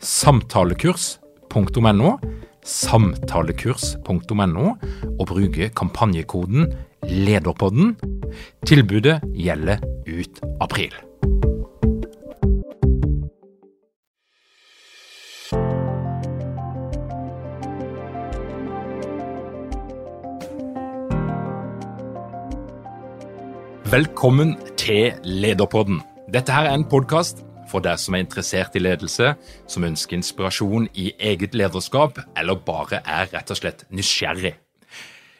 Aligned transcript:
samtalekurs.no, 0.00 2.18
samtalekurs.no, 2.64 4.72
og 5.18 5.26
bruke 5.26 5.68
kampanjekoden 5.76 6.72
LEDERPODDEN. 7.04 7.96
Tilbudet 8.66 9.20
gjelder 9.36 9.84
ut 10.08 10.40
april. 10.60 10.94
Velkommen 23.90 24.54
til 24.78 25.12
Lederpodden. 25.24 25.98
Dette 26.30 26.54
her 26.54 26.68
er 26.70 26.76
en 26.78 26.86
podkast 26.86 27.42
for 27.70 27.84
deg 27.84 28.00
som 28.02 28.16
er 28.16 28.24
interessert 28.24 28.76
i 28.76 28.82
ledelse, 28.82 29.34
som 29.70 29.86
ønsker 29.86 30.18
inspirasjon 30.18 30.88
i 30.98 31.12
eget 31.18 31.54
lederskap, 31.54 32.18
eller 32.36 32.58
bare 32.66 33.04
er 33.06 33.30
rett 33.32 33.52
og 33.54 33.60
slett 33.60 33.86
nysgjerrig. 33.94 34.56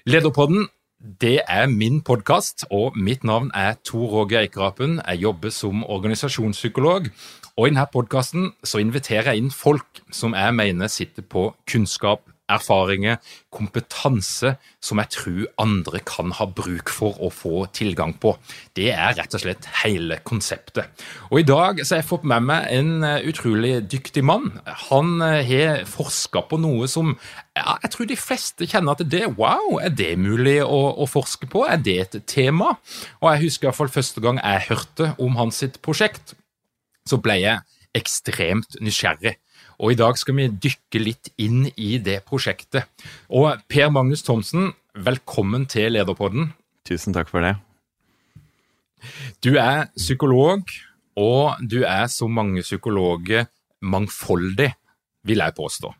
Lederpodden 0.09 0.69
det 1.01 1.41
er 1.49 1.67
min 1.67 2.03
podkast, 2.05 2.67
og 2.71 2.97
mitt 2.97 3.23
navn 3.25 3.49
er 3.57 3.79
Tor 3.85 4.11
Roger 4.13 4.43
Eikerapen. 4.43 4.99
Jeg 5.09 5.23
jobber 5.23 5.49
som 5.49 5.85
organisasjonspsykolog, 5.85 7.09
og 7.57 7.67
i 7.67 7.71
denne 7.71 7.87
podkasten 7.89 8.51
inviterer 8.79 9.33
jeg 9.33 9.41
inn 9.41 9.51
folk 9.51 10.03
som 10.13 10.37
jeg 10.37 10.55
mener 10.55 10.93
sitter 10.93 11.25
på 11.25 11.55
kunnskap, 11.65 12.21
erfaringer, 12.51 13.19
kompetanse 13.55 14.55
som 14.83 15.01
jeg 15.03 15.13
tror 15.15 15.49
andre 15.63 16.01
kan 16.07 16.33
ha 16.39 16.47
bruk 16.47 16.93
for 16.93 17.19
å 17.23 17.31
få 17.35 17.65
tilgang 17.77 18.15
på. 18.21 18.35
Det 18.77 18.91
er 18.95 19.17
rett 19.19 19.35
og 19.37 19.43
slett 19.43 19.69
hele 19.83 20.21
konseptet. 20.27 20.91
Og 21.31 21.43
I 21.43 21.47
dag 21.49 21.83
så 21.83 21.97
har 21.97 22.03
jeg 22.03 22.11
fått 22.11 22.27
med 22.29 22.47
meg 22.49 22.69
en 22.75 23.07
eh, 23.07 23.29
utrolig 23.31 23.75
dyktig 23.91 24.25
mann. 24.27 24.53
Han 24.91 25.19
eh, 25.25 25.41
har 25.51 25.85
forska 25.89 26.45
på 26.51 26.61
noe 26.63 26.89
som 26.91 27.15
ja, 27.57 27.77
jeg 27.83 27.93
tror 27.95 28.09
de 28.09 28.19
fleste 28.19 28.69
kjenner 28.71 28.95
at 28.95 29.11
det 29.11 29.25
wow, 29.37 29.81
er 29.83 29.93
det 29.95 30.15
mulig 30.21 30.61
å, 30.65 30.81
å, 31.03 31.09
forske 31.11 31.49
på? 31.51 31.65
Er 31.69 31.83
det 31.83 31.99
et 32.05 32.17
tema? 32.31 32.77
Og 33.21 33.33
jeg 33.33 33.47
husker 33.47 33.67
i 33.67 33.71
hvert 33.71 33.81
fall 33.81 33.93
første 33.93 34.23
gang 34.25 34.41
jeg 34.41 34.69
hørte 34.71 35.13
om 35.21 35.37
hans 35.41 35.61
sitt 35.61 35.81
prosjekt, 35.85 36.35
så 37.09 37.19
ble 37.21 37.41
jeg 37.43 37.65
ekstremt 37.97 38.79
nysgjerrig. 38.81 39.37
Og 39.81 39.95
i 39.95 39.97
dag 39.97 40.19
skal 40.21 40.37
vi 40.37 40.51
dykke 40.53 41.01
litt 41.01 41.31
inn 41.41 41.65
i 41.81 41.95
det 42.05 42.19
prosjektet. 42.29 42.85
Og 43.33 43.63
Per 43.71 43.89
Magnus 43.93 44.23
Thomsen, 44.27 44.75
velkommen 44.93 45.65
til 45.73 45.95
Lederpodden. 45.97 46.51
Tusen 46.85 47.17
takk 47.17 47.31
for 47.33 47.45
det. 47.45 47.55
Du 49.41 49.55
er 49.57 49.89
psykolog, 49.97 50.69
og 51.17 51.57
du 51.65 51.81
er 51.89 52.05
som 52.13 52.37
mange 52.37 52.61
psykologer 52.61 53.49
mangfoldig, 53.81 54.69
vil 55.25 55.41
jeg 55.41 55.57
påstå. 55.57 55.95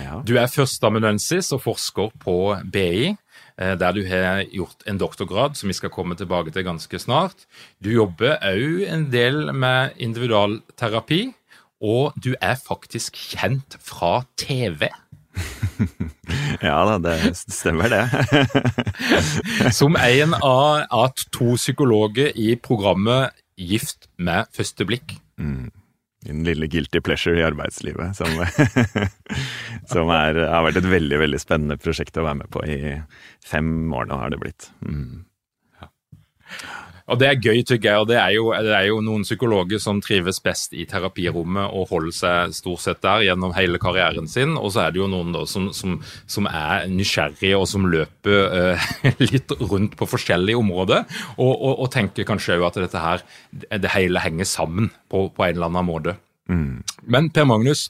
Ja. 0.00 0.22
Du 0.24 0.34
er 0.40 0.48
førsteamanuensis 0.48 1.52
og 1.52 1.62
forsker 1.66 2.14
på 2.20 2.56
BI, 2.72 3.12
eh, 3.12 3.74
der 3.78 3.92
du 3.92 4.00
har 4.08 4.40
gjort 4.48 4.88
en 4.88 4.98
doktorgrad 4.98 5.56
som 5.56 5.68
vi 5.68 5.76
skal 5.76 5.92
komme 5.92 6.16
tilbake 6.16 6.50
til 6.50 6.64
ganske 6.64 6.98
snart. 6.98 7.44
Du 7.84 7.92
jobber 7.92 8.40
òg 8.40 8.88
en 8.88 9.10
del 9.12 9.52
med 9.52 10.00
individualterapi, 10.00 11.34
og 11.84 12.16
du 12.18 12.34
er 12.40 12.58
faktisk 12.58 13.16
kjent 13.16 13.78
fra 13.82 14.24
TV. 14.40 14.88
ja 16.68 16.78
da, 16.88 16.98
det 17.02 17.34
stemmer 17.38 17.92
det. 17.92 18.04
Som 19.78 19.96
en 20.00 20.34
av, 20.34 20.86
av, 20.90 21.12
to 21.34 21.54
psykologer 21.56 22.34
i 22.34 22.54
programmet 22.56 23.36
Gift 23.58 24.06
med 24.22 24.46
første 24.54 24.86
blikk. 24.86 25.16
Mm. 25.38 25.70
Min 26.26 26.42
lille 26.46 26.66
guilty 26.70 27.00
pleasure 27.02 27.38
i 27.38 27.46
arbeidslivet, 27.46 28.14
som, 28.18 28.30
som 29.92 30.10
er, 30.14 30.38
har 30.50 30.64
vært 30.66 30.80
et 30.80 30.90
veldig 30.90 31.18
veldig 31.22 31.40
spennende 31.42 31.78
prosjekt 31.78 32.18
å 32.18 32.26
være 32.26 32.40
med 32.42 32.50
på 32.54 32.62
i 32.66 32.78
fem 33.46 33.70
år 33.94 34.10
nå, 34.10 34.18
har 34.18 34.34
det 34.34 34.40
blitt. 34.42 34.68
Mm. 34.82 35.24
Ja. 35.78 35.90
Og 37.08 37.18
Det 37.18 37.28
er 37.28 37.40
gøy, 37.40 37.62
tykker 37.64 37.88
jeg. 37.88 38.00
og 38.02 38.08
det 38.10 38.18
er, 38.20 38.32
jo, 38.36 38.50
det 38.52 38.74
er, 38.74 38.86
jo, 38.90 39.00
noen 39.04 39.24
psykologer 39.24 39.80
som 39.80 40.02
trives 40.04 40.40
best 40.44 40.74
i 40.76 40.84
terapirommet 40.88 41.72
og 41.72 41.88
holder 41.88 42.14
seg 42.14 42.54
stort 42.56 42.84
sett 42.84 43.00
der 43.04 43.24
gjennom 43.24 43.54
hele 43.56 43.80
karrieren 43.80 44.28
sin. 44.28 44.56
Og 44.60 44.74
så 44.74 44.84
er 44.84 44.92
det 44.92 45.00
jo 45.00 45.08
noen 45.08 45.32
da 45.32 45.46
som, 45.48 45.70
som, 45.72 45.96
som 46.28 46.48
er 46.50 46.84
nysgjerrige 46.92 47.56
og 47.56 47.66
som 47.70 47.88
løper 47.88 48.76
uh, 48.76 48.88
litt 49.30 49.56
rundt 49.62 49.96
på 49.96 50.10
forskjellige 50.10 50.60
områder. 50.60 51.06
Og, 51.38 51.52
og, 51.52 51.74
og 51.86 51.92
tenker 51.96 52.28
kanskje 52.28 52.58
òg 52.58 52.68
at 52.68 52.80
dette 52.84 53.04
her, 53.04 53.24
det 53.72 53.96
hele 53.96 54.20
henger 54.22 54.48
sammen 54.48 54.92
på, 55.08 55.30
på 55.32 55.48
en 55.48 55.56
eller 55.56 55.72
annen 55.72 55.88
måte. 55.88 56.18
Mm. 56.48 56.80
Men 57.04 57.28
Per 57.28 57.44
Magnus, 57.44 57.88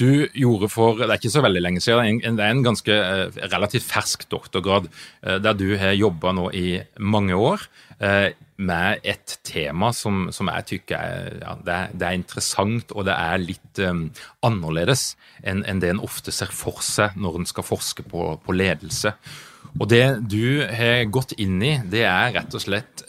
du 0.00 0.24
gjorde 0.32 0.70
for 0.72 0.96
det 0.96 1.10
er 1.10 1.18
ikke 1.18 1.32
så 1.34 1.42
veldig 1.44 1.60
lenge 1.60 1.82
siden, 1.84 2.22
det 2.24 2.44
er 2.44 2.54
en 2.54 2.64
ganske 2.64 2.94
uh, 2.96 3.40
relativt 3.52 3.84
fersk 3.84 4.24
doktorgrad 4.32 4.88
uh, 4.88 5.36
der 5.44 5.56
du 5.58 5.74
har 5.76 5.92
jobba 5.96 6.32
nå 6.32 6.46
i 6.56 6.78
mange 6.96 7.36
år 7.36 7.66
uh, 8.00 8.30
med 8.56 9.04
et 9.04 9.36
tema 9.44 9.92
som, 9.92 10.30
som 10.32 10.48
jeg 10.54 10.66
tykker 10.72 10.96
er, 10.96 11.36
ja, 11.42 11.52
det 11.66 11.74
er, 11.74 11.92
det 11.92 12.08
er, 12.08 12.16
interessant 12.16 12.96
og 12.96 13.04
det 13.06 13.14
er 13.14 13.44
litt 13.44 13.82
annerledes 14.42 15.12
enn, 15.44 15.60
enn 15.68 15.84
det 15.84 15.92
en 15.92 16.02
ofte 16.02 16.34
ser 16.34 16.50
for 16.50 16.80
seg 16.82 17.14
når 17.20 17.38
en 17.38 17.46
skal 17.46 17.68
forske 17.68 18.02
på, 18.08 18.32
på, 18.42 18.56
ledelse. 18.56 19.12
Og 19.78 19.86
det 19.92 20.02
du 20.26 20.64
har 20.74 21.04
gått 21.12 21.36
inn 21.38 21.60
i, 21.62 21.76
det 21.86 22.02
er 22.08 22.34
rett 22.34 22.56
og 22.56 22.64
slett 22.64 23.04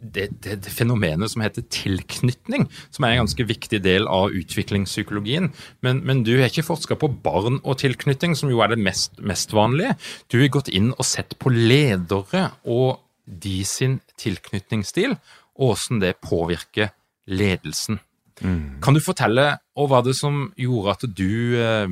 det, 0.00 0.28
det, 0.44 0.56
det, 0.64 0.72
fenomenet 0.72 1.32
som 1.32 1.42
heter 1.42 1.64
tilknytning, 1.74 2.66
som 2.94 3.04
er 3.04 3.14
en 3.14 3.24
ganske 3.24 3.46
viktig 3.48 3.80
del 3.84 4.06
av 4.10 4.34
utviklingspsykologien. 4.36 5.50
Men, 5.84 6.02
men 6.06 6.22
du 6.26 6.36
har 6.38 6.50
ikke 6.50 6.66
forska 6.66 6.98
på 7.00 7.10
barn 7.24 7.58
og 7.64 7.80
tilknytning, 7.82 8.36
som 8.38 8.52
jo 8.52 8.62
er 8.64 8.72
det 8.72 8.80
mest, 8.82 9.18
mest 9.18 9.54
vanlige. 9.56 9.96
Du 10.30 10.38
har 10.40 10.52
gått 10.54 10.70
inn 10.70 10.92
og 10.94 11.06
sett 11.08 11.36
på 11.40 11.52
ledere 11.54 12.48
og 12.68 13.02
de 13.28 13.60
sin 13.68 13.98
tilknytningsstil, 14.20 15.18
og 15.58 15.74
hvordan 15.74 16.04
det 16.04 16.14
påvirker 16.24 16.92
ledelsen. 17.28 17.98
Mm. 18.40 18.78
Kan 18.84 18.94
du 18.94 19.02
fortelle 19.02 19.50
hva 19.58 20.02
det 20.06 20.14
som 20.16 20.48
gjorde 20.58 20.94
at 20.94 21.04
du 21.18 21.58
eh, 21.58 21.90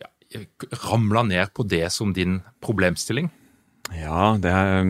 ja, 0.00 0.42
ramla 0.88 1.24
ned 1.28 1.52
på 1.54 1.66
det 1.68 1.84
som 1.92 2.14
din 2.16 2.40
problemstilling? 2.64 3.28
Ja, 3.92 4.38
det 4.40 4.52
har, 4.54 4.86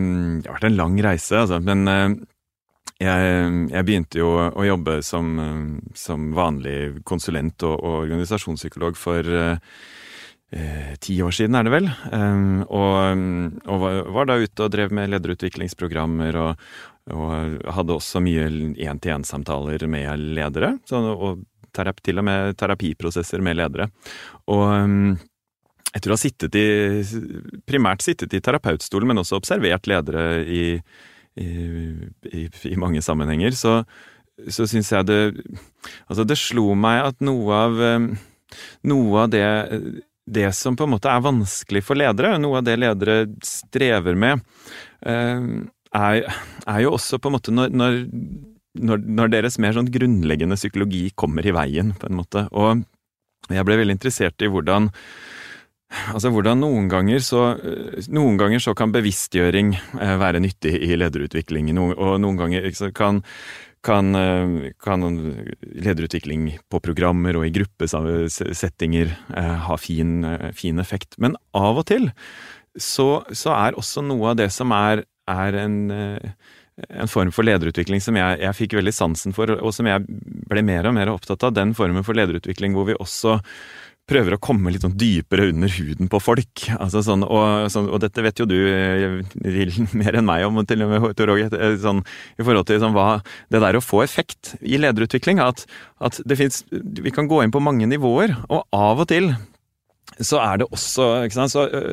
vært 0.47 0.67
en 0.69 0.77
lang 0.77 0.95
reise, 1.03 1.43
altså. 1.43 1.59
Men 1.63 1.87
eh, 1.91 2.15
jeg, 3.01 3.33
jeg, 3.71 3.85
begynte 3.87 4.21
jo 4.21 4.29
å 4.49 4.65
jobbe 4.67 4.99
som, 5.05 5.33
som 5.97 6.31
vanlig 6.35 7.03
konsulent 7.07 7.65
og, 7.65 7.75
og 7.79 7.97
organisasjonspsykolog 8.05 8.97
for 8.99 9.27
eh, 9.27 9.73
eh, 10.53 10.93
ti 11.03 11.17
år 11.25 11.35
siden, 11.35 11.57
er 11.57 11.67
det 11.67 11.73
vel. 11.73 11.89
Um, 12.13 12.61
og, 12.67 13.23
og 13.65 13.83
var, 13.83 13.99
var, 14.17 14.29
da 14.29 14.39
ute 14.43 14.67
og 14.67 14.73
drev 14.75 14.93
med 14.95 15.11
lederutviklingsprogrammer 15.13 16.39
og, 16.43 16.67
og 17.13 17.65
hadde 17.79 17.97
også 17.97 18.23
mye 18.23 18.47
én-til-én-samtaler 18.47 19.87
med 19.91 20.29
ledere. 20.37 20.75
Så, 20.89 21.01
og 21.13 21.43
terapi, 21.73 22.05
til 22.05 22.21
og 22.21 22.27
med 22.29 22.57
terapiprosesser 22.59 23.43
med 23.43 23.57
ledere. 23.57 23.89
Og 24.53 24.67
um, 24.69 25.15
tror 25.93 26.13
jeg 26.13 26.17
har 26.17 26.21
sittet 26.21 26.55
i, 26.57 26.67
primært 27.69 28.05
sittet 28.05 28.33
i 28.33 28.41
terapeutstolen, 28.43 29.11
men 29.11 29.21
også 29.21 29.41
observert 29.41 29.89
ledere 29.89 30.43
i 30.45 30.63
i, 31.39 32.43
i, 32.45 32.75
mange 32.77 33.01
sammenhenger, 33.01 33.55
så, 33.57 33.79
så 34.47 34.67
syns 34.69 34.91
jeg 34.93 35.07
det 35.09 35.19
Altså, 36.07 36.25
det 36.27 36.37
slo 36.37 36.73
meg 36.77 37.01
at 37.07 37.23
noe 37.25 37.61
av 37.65 37.79
Noe 38.85 39.23
av 39.23 39.31
det 39.33 39.45
det 40.25 40.51
som 40.55 40.75
på 40.77 40.85
en 40.85 40.93
måte 40.93 41.11
er 41.11 41.23
vanskelig 41.23 41.83
for 41.83 41.99
ledere, 41.99 42.37
noe 42.39 42.61
av 42.61 42.67
det 42.67 42.77
ledere 42.79 43.15
strever 43.43 44.15
med, 44.15 44.43
eh, 45.03 45.47
er, 45.93 46.19
er 46.63 46.79
jo 46.85 46.93
også 46.95 47.19
på 47.19 47.29
en 47.29 47.35
måte 47.35 47.53
når, 47.53 47.73
når, 48.79 49.03
når 49.03 49.33
deres 49.33 49.59
mer 49.61 49.75
sånn 49.75 49.91
grunnleggende 49.91 50.57
psykologi 50.59 51.09
kommer 51.19 51.45
i 51.45 51.55
veien, 51.55 51.91
på 51.99 52.09
en 52.09 52.17
måte. 52.21 52.47
Og 52.55 52.85
jeg 53.51 53.67
ble 53.67 53.79
veldig 53.81 53.97
interessert 53.97 54.45
i 54.45 54.51
hvordan 54.51 54.89
Altså 56.13 56.31
hvordan 56.33 56.61
noen 56.63 56.87
ganger 56.91 57.21
så, 57.23 57.43
noen 58.13 58.37
ganger 58.39 58.61
så 58.63 58.73
kan 58.77 58.93
bevisstgjøring 58.93 59.73
eh, 59.77 60.15
være 60.21 60.41
nyttig 60.43 60.73
i 60.87 60.95
lederutvikling, 60.97 61.69
og 61.77 62.15
noen 62.21 62.39
ganger 62.39 62.65
kan, 62.95 63.21
kan, 63.85 64.15
eh, 64.17 64.71
kan 64.83 65.05
lederutvikling 65.61 66.49
på 66.71 66.81
programmer 66.83 67.37
og 67.39 67.47
i 67.47 67.53
gruppesettinger 67.59 69.13
eh, 69.13 69.53
ha 69.67 69.77
fin, 69.77 70.25
fin 70.57 70.81
effekt. 70.81 71.19
Men 71.21 71.37
av 71.53 71.83
og 71.83 71.87
til 71.91 72.09
så, 72.73 73.21
så, 73.29 73.53
er 73.53 73.77
også 73.77 74.01
noe 74.01 74.33
av 74.33 74.41
det 74.41 74.49
som 74.53 74.73
er, 74.73 75.05
er 75.29 75.61
en 75.61 75.77
en 76.89 77.07
form 77.07 77.29
for 77.29 77.45
lederutvikling 77.45 78.01
som 78.01 78.17
jeg, 78.17 78.39
jeg, 78.41 78.57
fikk 78.57 78.73
veldig 78.79 78.93
sansen 78.95 79.35
for, 79.35 79.51
og 79.53 79.73
som 79.75 79.85
jeg 79.85 80.01
ble 80.49 80.63
mer 80.65 80.87
og 80.89 80.95
mer 80.97 81.11
opptatt 81.11 81.45
av. 81.45 81.53
Den 81.53 81.75
formen 81.77 82.05
for 82.05 82.17
lederutvikling 82.17 82.73
hvor 82.73 82.87
vi 82.89 82.97
også 82.97 83.37
prøver 84.09 84.35
å 84.35 84.41
komme 84.43 84.73
litt 84.73 84.83
sånn 84.83 84.97
dypere 84.99 85.47
under 85.53 85.71
huden 85.71 86.09
på 86.11 86.19
folk. 86.23 86.65
Altså 86.75 87.03
sånn, 87.05 87.23
og, 87.23 87.69
sånn, 87.71 87.87
og, 87.87 88.01
dette 88.03 88.25
vet 88.25 88.41
jo 88.41 88.47
du 88.49 88.57
vil 88.57 89.71
mer 90.01 90.19
enn 90.19 90.27
meg 90.27 90.47
om, 90.47 90.59
til 90.67 90.83
og 90.85 90.91
med, 90.91 91.23
Roger, 91.29 91.55
sånn, 91.81 92.03
i 92.37 92.43
forhold 92.43 92.67
til 92.69 92.83
sånn, 92.83 92.95
hva, 92.97 93.21
det 93.53 93.63
der 93.63 93.79
å 93.79 93.83
få 93.83 94.03
effekt 94.03 94.55
i 94.61 94.81
lederutvikling. 94.81 95.41
At, 95.43 95.65
at 96.03 96.19
det 96.27 96.39
finnes, 96.39 96.63
vi 96.71 97.15
kan 97.15 97.31
gå 97.31 97.43
inn 97.43 97.53
på 97.53 97.63
mange 97.63 97.87
nivåer, 97.89 98.35
og 98.49 98.67
av 98.75 99.05
og 99.05 99.11
til 99.11 99.33
så 100.21 100.37
er 100.43 100.59
det 100.61 100.67
også 100.67 101.05
så, 101.31 101.45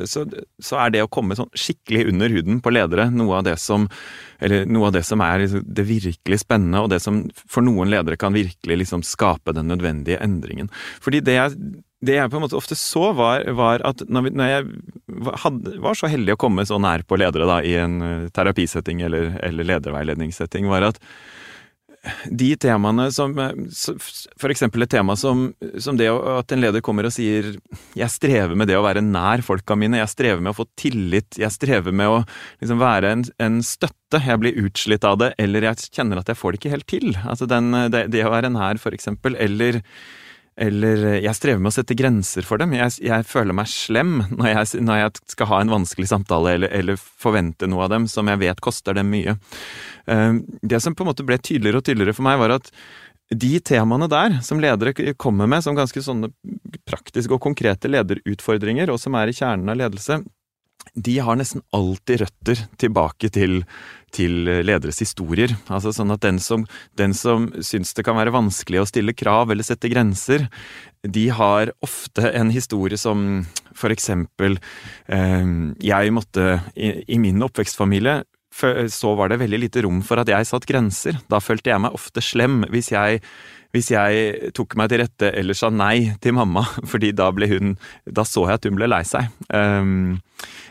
så, 0.04 0.24
så, 0.60 0.78
er 0.82 0.92
det 0.92 1.02
å 1.04 1.10
komme 1.12 1.36
sånn 1.38 1.48
skikkelig 1.56 2.08
under 2.10 2.32
huden 2.34 2.58
på 2.60 2.72
ledere 2.74 3.06
noe 3.14 3.38
av 3.38 3.46
det 3.46 3.54
som 3.62 3.86
eller 4.42 4.66
noe 4.68 4.88
av 4.88 4.96
det 4.96 5.02
som 5.06 5.22
er 5.24 5.44
det 5.46 5.84
virkelig 5.88 6.40
spennende, 6.42 6.82
og 6.82 6.90
det 6.92 7.00
som 7.04 7.22
for 7.44 7.64
noen 7.64 7.90
ledere 7.92 8.18
kan 8.20 8.34
virkelig 8.34 8.78
liksom 8.82 9.04
skape 9.04 9.52
den 9.56 9.68
nødvendige 9.68 10.20
endringen. 10.24 10.70
Fordi 11.04 11.20
det 11.24 11.36
jeg, 11.36 11.56
det 12.00 12.16
jeg 12.16 12.30
på 12.32 12.38
en 12.38 12.44
måte 12.46 12.56
ofte 12.56 12.76
så, 12.78 13.10
var, 13.16 13.44
var 13.56 13.82
at 13.84 14.04
når, 14.08 14.30
jeg 14.32 14.68
hadde, 15.42 15.74
var 15.84 15.98
så 15.98 16.08
heldig 16.08 16.36
å 16.36 16.40
komme 16.40 16.64
så 16.68 16.78
nær 16.80 17.04
på 17.04 17.18
ledere 17.20 17.48
da, 17.48 17.60
i 17.60 17.74
en 17.76 18.30
terapisetting 18.32 19.02
eller, 19.04 19.34
eller 19.44 19.68
lederveiledningssetting, 19.74 20.68
var 20.70 20.88
at 20.88 21.00
de 22.32 22.54
temaene 22.56 23.10
som 23.12 23.34
For 24.40 24.48
eksempel 24.48 24.86
et 24.86 24.92
tema 24.94 25.12
som, 25.20 25.50
som, 25.76 25.98
det 26.00 26.06
at 26.08 26.54
en 26.54 26.62
leder 26.62 26.80
kommer 26.80 27.04
og 27.04 27.12
sier 27.12 27.50
'Jeg 27.94 28.10
strever 28.14 28.56
med 28.56 28.70
det 28.70 28.78
å 28.78 28.84
være 28.86 29.04
nær 29.04 29.44
folka 29.44 29.76
mine. 29.76 30.00
Jeg 30.00 30.08
strever 30.08 30.40
med 30.40 30.54
å 30.54 30.60
få 30.62 30.66
tillit. 30.80 31.36
Jeg 31.36 31.52
strever 31.52 31.92
med 31.92 32.08
å 32.08 32.22
liksom 32.62 32.80
være 32.80 33.12
en, 33.12 33.24
en, 33.38 33.60
støtte. 33.60 34.22
Jeg 34.24 34.40
blir 34.40 34.64
utslitt 34.64 35.04
av 35.04 35.18
det. 35.20 35.34
Eller 35.38 35.68
jeg 35.68 35.92
kjenner 35.92 36.22
at 36.22 36.32
jeg 36.32 36.40
får 36.40 36.52
det 36.52 36.60
ikke 36.62 36.74
helt 36.74 36.88
til. 36.88 37.12
Altså 37.20 37.46
den, 37.46 37.70
det, 37.92 38.06
det 38.10 38.24
å 38.24 38.32
være 38.32 38.48
nær, 38.48 38.80
for 38.80 38.96
eksempel. 38.96 39.36
Eller 39.36 39.82
eller 40.60 41.04
eh, 41.08 41.20
jeg 41.24 41.36
strever 41.38 41.62
med 41.62 41.72
å 41.72 41.76
sette 41.78 41.96
grenser 41.98 42.46
for 42.46 42.60
dem. 42.60 42.74
Jeg, 42.76 42.96
jeg 43.06 43.26
føler 43.28 43.56
meg 43.56 43.70
slem 43.72 44.18
når 44.28 44.50
jeg, 44.52 44.82
når 44.86 45.02
jeg, 45.02 45.22
skal 45.34 45.50
ha 45.52 45.60
en 45.62 45.72
vanskelig 45.72 46.10
samtale 46.10 46.56
eller, 46.58 46.74
eller, 46.76 47.00
forvente 47.00 47.68
noe 47.70 47.86
av 47.86 47.94
dem 47.94 48.08
som 48.10 48.28
jeg 48.30 48.42
vet 48.42 48.64
koster 48.64 48.96
dem 48.96 49.12
mye. 49.12 49.36
Eh, 50.10 50.40
det 50.62 50.82
som 50.84 50.96
på 50.96 51.06
en 51.06 51.12
måte 51.12 51.26
ble 51.26 51.40
tydeligere 51.40 51.80
og 51.80 51.88
tydeligere 51.88 52.16
for 52.16 52.28
meg, 52.28 52.40
var 52.42 52.58
at 52.58 52.72
de 53.30 53.52
temaene 53.62 54.08
der 54.10 54.40
som 54.42 54.58
ledere 54.60 55.14
kommer 55.14 55.46
med 55.46 55.62
som 55.62 55.76
ganske 55.78 56.02
sånne 56.02 56.32
praktiske 56.88 57.36
og 57.36 57.42
konkrete 57.44 57.90
lederutfordringer, 57.90 58.90
og 58.90 58.98
som 58.98 59.14
er 59.14 59.30
i 59.30 59.36
kjernen 59.36 59.70
av 59.70 59.78
ledelse, 59.78 60.18
de 60.94 61.18
har 61.22 61.38
nesten 61.38 61.62
alltid 61.76 62.24
røtter 62.24 62.62
tilbake 62.80 63.30
til, 63.32 63.60
til 64.14 64.48
lederes 64.66 65.00
historier. 65.02 65.54
Altså 65.68 65.92
sånn 65.94 66.12
at 66.14 66.24
den 66.24 66.40
som, 66.42 66.66
den 66.98 67.14
som 67.16 67.48
syns 67.64 67.94
det 67.96 68.04
kan 68.06 68.18
være 68.18 68.34
vanskelig 68.34 68.82
å 68.82 68.88
stille 68.88 69.16
krav 69.16 69.52
eller 69.52 69.66
sette 69.66 69.90
grenser, 69.92 70.48
de 71.06 71.28
har 71.32 71.72
ofte 71.84 72.28
en 72.36 72.50
historie 72.52 72.98
som 73.00 73.46
for 73.72 73.92
eksempel 73.94 74.58
eh, 75.08 75.46
Jeg 75.80 76.12
måtte 76.12 76.60
i, 76.74 76.92
i 77.08 77.18
min 77.22 77.40
oppvekstfamilie 77.46 78.20
så 78.90 79.14
var 79.14 79.30
det 79.30 79.38
veldig 79.40 79.60
lite 79.62 79.82
rom 79.86 80.02
for 80.02 80.20
at 80.20 80.28
jeg 80.28 80.48
satt 80.48 80.66
grenser. 80.66 81.20
Da 81.30 81.38
følte 81.40 81.70
jeg 81.70 81.80
meg 81.80 81.94
ofte 81.96 82.20
slem 82.20 82.64
hvis 82.68 82.90
jeg 82.92 83.22
hvis 83.74 83.92
jeg 83.94 84.52
tok 84.56 84.76
meg 84.78 84.90
til 84.90 85.02
rette 85.04 85.30
eller 85.30 85.56
sa 85.56 85.70
nei 85.70 86.12
til 86.22 86.36
mamma, 86.38 86.64
fordi 86.90 87.12
da 87.16 87.30
ble 87.34 87.50
hun 87.50 87.76
Da 88.06 88.24
så 88.26 88.46
jeg 88.48 88.60
at 88.60 88.66
hun 88.66 88.78
ble 88.78 88.88
lei 88.90 89.02
seg. 89.06 89.30
Um, 89.54 90.18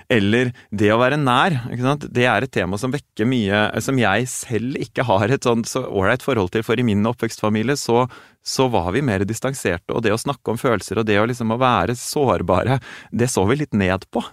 eller 0.09 0.49
det 0.73 0.89
å 0.89 0.97
være 0.97 1.19
nær. 1.21 1.53
Det 2.01 2.25
er 2.25 2.45
et 2.45 2.53
tema 2.53 2.79
som 2.81 2.89
vekker 2.93 3.27
mye 3.29 3.59
Som 3.85 3.99
jeg 4.01 4.25
selv 4.31 4.79
ikke 4.81 5.05
har 5.05 5.29
et 5.29 5.45
sånt 5.45 5.69
så 5.69 5.83
ålreit 5.85 6.25
forhold 6.25 6.49
til, 6.55 6.65
for 6.65 6.79
i 6.79 6.85
min 6.85 7.05
oppvekstfamilie 7.05 7.75
så, 7.77 8.07
så, 8.41 8.65
var 8.73 8.89
vi 8.95 9.03
mer 9.05 9.21
distanserte. 9.29 9.93
Og 9.93 10.01
det 10.05 10.15
å 10.15 10.19
snakke 10.19 10.49
om 10.49 10.57
følelser 10.57 11.01
og 11.01 11.05
det 11.09 11.19
å 11.21 11.27
liksom 11.29 11.53
å 11.53 11.59
være 11.61 11.93
sårbare, 11.99 12.79
det 13.13 13.29
så 13.29 13.45
vi 13.49 13.59
litt 13.61 13.77
ned 13.77 14.07
på. 14.09 14.23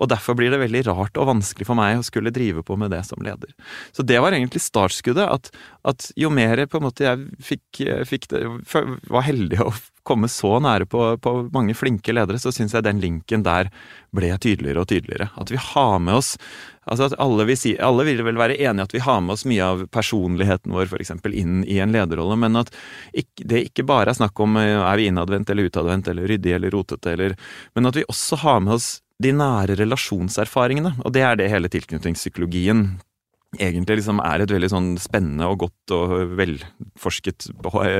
Og 0.00 0.08
derfor 0.08 0.38
blir 0.38 0.54
det 0.54 0.62
veldig 0.64 0.86
rart 0.88 1.20
og 1.20 1.28
vanskelig 1.34 1.68
for 1.68 1.78
meg 1.78 2.00
å 2.00 2.06
skulle 2.06 2.32
drive 2.34 2.64
på 2.64 2.78
med 2.80 2.94
det 2.94 3.02
som 3.08 3.20
leder. 3.20 3.52
Så 3.92 4.06
det 4.06 4.22
var 4.24 4.32
egentlig 4.32 4.64
startskuddet. 4.64 5.28
At, 5.28 5.52
at 5.86 6.08
jo 6.18 6.30
mer 6.34 6.64
på 6.66 6.80
en 6.80 6.86
måte 6.88 7.06
jeg 7.06 7.26
fikk, 7.42 7.82
fikk 8.08 8.28
det, 8.32 8.42
var 9.12 9.26
heldig 9.26 9.60
å 9.62 9.70
komme 10.06 10.28
så 10.30 10.56
nære 10.62 10.86
på, 10.90 11.02
på 11.22 11.34
mange 11.54 11.74
flinke 11.78 12.14
ledere, 12.14 12.40
så 12.42 12.52
syns 12.54 12.74
jeg 12.74 12.86
den 12.86 13.02
linken 13.02 13.44
der 13.46 13.70
ble 14.14 14.32
tydeligere 14.42 14.82
og 14.82 14.90
tydeligere. 14.90 15.28
At 15.38 15.50
vi 15.52 15.60
har 15.62 15.98
med 16.02 16.18
oss 16.20 16.34
altså 16.86 17.08
at 17.08 17.16
alle 17.22 17.48
vil, 17.48 17.58
si, 17.58 17.72
alle 17.82 18.06
vil 18.06 18.22
vel 18.26 18.38
være 18.38 18.58
enige 18.62 18.86
at 18.86 18.94
vi 18.94 19.02
har 19.02 19.22
med 19.22 19.34
oss 19.34 19.46
mye 19.48 19.70
av 19.72 19.86
personligheten 19.94 20.74
vår 20.74 20.90
f.eks. 20.90 21.14
inn 21.32 21.64
i 21.66 21.80
en 21.82 21.94
lederrolle, 21.94 22.36
men 22.38 22.60
at 22.62 22.70
det 23.42 23.64
ikke 23.68 23.86
bare 23.88 24.12
er 24.12 24.20
snakk 24.20 24.38
om 24.42 24.58
eh, 24.60 24.76
er 24.78 25.00
vi 25.00 25.08
innadvendt 25.10 25.50
eller 25.50 25.70
utadvendt 25.70 26.12
eller 26.12 26.30
ryddig 26.30 26.54
eller 26.54 26.74
rotete, 26.74 27.16
eller, 27.16 27.34
men 27.74 27.90
at 27.90 27.98
vi 27.98 28.06
også 28.06 28.38
har 28.44 28.62
med 28.62 28.78
oss 28.78 28.92
de 29.22 29.32
nære 29.32 29.78
relasjonserfaringene. 29.80 30.98
Og 31.04 31.14
det 31.16 31.22
er 31.24 31.38
det 31.40 31.50
hele 31.50 31.70
tilknytningspsykologien 31.72 32.86
egentlig 33.62 34.00
liksom 34.00 34.22
er 34.24 34.42
et 34.42 34.52
veldig 34.52 34.72
sånn 34.72 34.90
spennende 35.00 35.48
og 35.50 35.66
godt 35.66 35.94
og 35.96 36.16
velforsket 36.38 37.50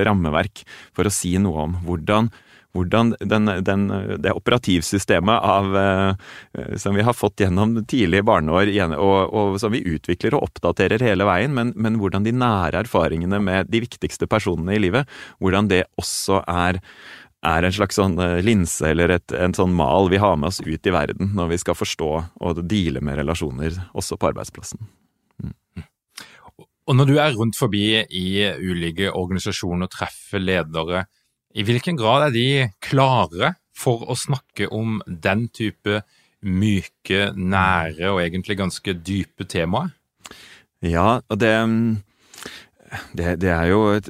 rammeverk 0.07 0.65
for 0.97 1.09
å 1.09 1.13
si 1.13 1.37
noe 1.43 1.67
om 1.67 1.77
hvordan, 1.87 2.31
hvordan 2.77 3.15
den, 3.21 3.51
den, 3.67 3.89
det 4.23 4.35
operativsystemet 4.37 5.49
av, 5.51 5.77
eh, 5.81 6.73
som 6.81 6.97
vi 6.97 7.05
har 7.07 7.17
fått 7.17 7.45
gjennom 7.45 7.79
tidlige 7.89 8.27
barneår, 8.27 8.73
og, 8.97 9.19
og, 9.33 9.61
som 9.63 9.75
vi 9.75 9.85
utvikler 9.97 10.37
og 10.37 10.49
oppdaterer 10.51 11.05
hele 11.05 11.29
veien, 11.29 11.55
men, 11.57 11.75
men, 11.77 12.01
hvordan 12.03 12.27
de 12.27 12.35
nære 12.37 12.85
erfaringene 12.85 13.41
med 13.43 13.73
de 13.73 13.85
viktigste 13.87 14.29
personene 14.31 14.77
i 14.77 14.83
livet, 14.89 15.09
hvordan 15.41 15.73
det 15.73 15.87
også 16.01 16.43
er 16.47 16.83
er 17.47 17.67
en 17.67 17.75
slags 17.75 17.99
sånn 17.99 18.19
eh, 18.23 18.41
linse 18.45 18.91
eller 18.91 19.17
et, 19.19 19.35
en 19.37 19.55
sånn 19.57 19.75
mal 19.77 20.11
vi 20.13 20.21
har 20.23 20.37
med 20.41 20.51
oss 20.51 20.63
ut 20.65 20.89
i 20.89 20.95
verden 20.95 21.35
når 21.37 21.55
vi 21.55 21.63
skal 21.63 21.79
forstå 21.79 22.13
og 22.43 22.63
deale 22.69 23.03
med 23.05 23.21
relasjoner 23.21 23.77
også 23.95 24.19
på 24.19 24.33
arbeidsplassen. 24.33 24.83
Og 26.87 26.95
når 26.95 27.09
du 27.09 27.17
er 27.19 27.35
rundt 27.35 27.59
forbi 27.59 27.99
i 27.99 28.27
ulike 28.63 29.11
organisasjoner 29.11 29.89
og 29.89 29.95
treffer 29.95 30.43
ledere, 30.43 31.07
i 31.57 31.65
hvilken 31.67 31.97
grad 31.99 32.29
er 32.29 32.35
de 32.35 32.49
klare 32.85 33.55
for 33.77 34.05
å 34.07 34.17
snakke 34.19 34.69
om 34.73 35.01
den 35.07 35.49
type 35.51 36.03
myke, 36.47 37.33
nære 37.35 38.13
og 38.13 38.21
egentlig 38.23 38.59
ganske 38.61 38.95
dype 39.01 39.49
temaer? 39.51 39.91
Ja, 40.85 41.23
og 41.27 41.41
det 41.41 41.55
det, 43.17 43.37
det, 43.43 43.51
er 43.53 43.71
jo 43.71 43.81
et, 43.95 44.09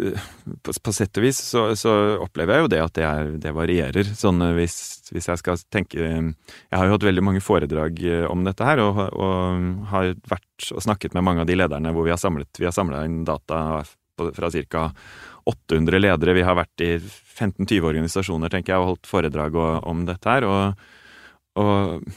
på, 0.65 0.73
på, 0.73 0.95
sett 0.95 1.19
og 1.19 1.25
vis 1.27 1.41
så, 1.53 1.63
så, 1.79 1.93
opplever 2.23 2.57
jeg 2.57 2.65
jo 2.65 2.71
det 2.73 2.81
at 2.85 2.95
det, 2.99 3.05
er, 3.09 3.31
det 3.43 3.53
varierer. 3.57 4.11
Sånn 4.19 4.43
eh, 4.45 4.55
hvis, 4.59 4.77
hvis, 5.13 5.29
jeg 5.31 5.43
skal 5.43 5.61
tenke 5.73 6.01
Jeg 6.01 6.75
har 6.77 6.87
jo 6.87 6.97
hatt 6.97 7.07
veldig 7.09 7.25
mange 7.25 7.45
foredrag 7.45 8.03
eh, 8.05 8.25
om 8.31 8.45
dette 8.47 8.67
her, 8.67 8.83
og, 8.85 9.01
og 9.13 9.87
har 9.93 10.13
vært 10.29 10.71
og 10.73 10.85
snakket 10.85 11.17
med 11.17 11.27
mange 11.27 11.45
av 11.45 11.51
de 11.51 11.59
lederne 11.59 11.93
hvor 11.95 12.07
vi 12.07 12.15
har 12.15 12.21
samlet 12.21 12.61
Vi 12.61 12.69
har 12.69 13.03
inn 13.05 13.25
data 13.29 13.83
fra 14.17 14.51
ca. 14.51 14.85
800 15.47 16.01
ledere. 16.01 16.33
Vi 16.35 16.43
har 16.43 16.57
vært 16.59 16.83
i 16.83 16.93
15-20 16.99 17.85
organisasjoner, 17.87 18.51
tenker 18.51 18.73
jeg, 18.73 18.83
og 18.83 18.95
holdt 18.95 19.11
foredrag 19.11 19.59
om 19.87 20.07
dette 20.09 20.33
her. 20.33 20.47
og, 20.49 20.89
og 21.61 22.09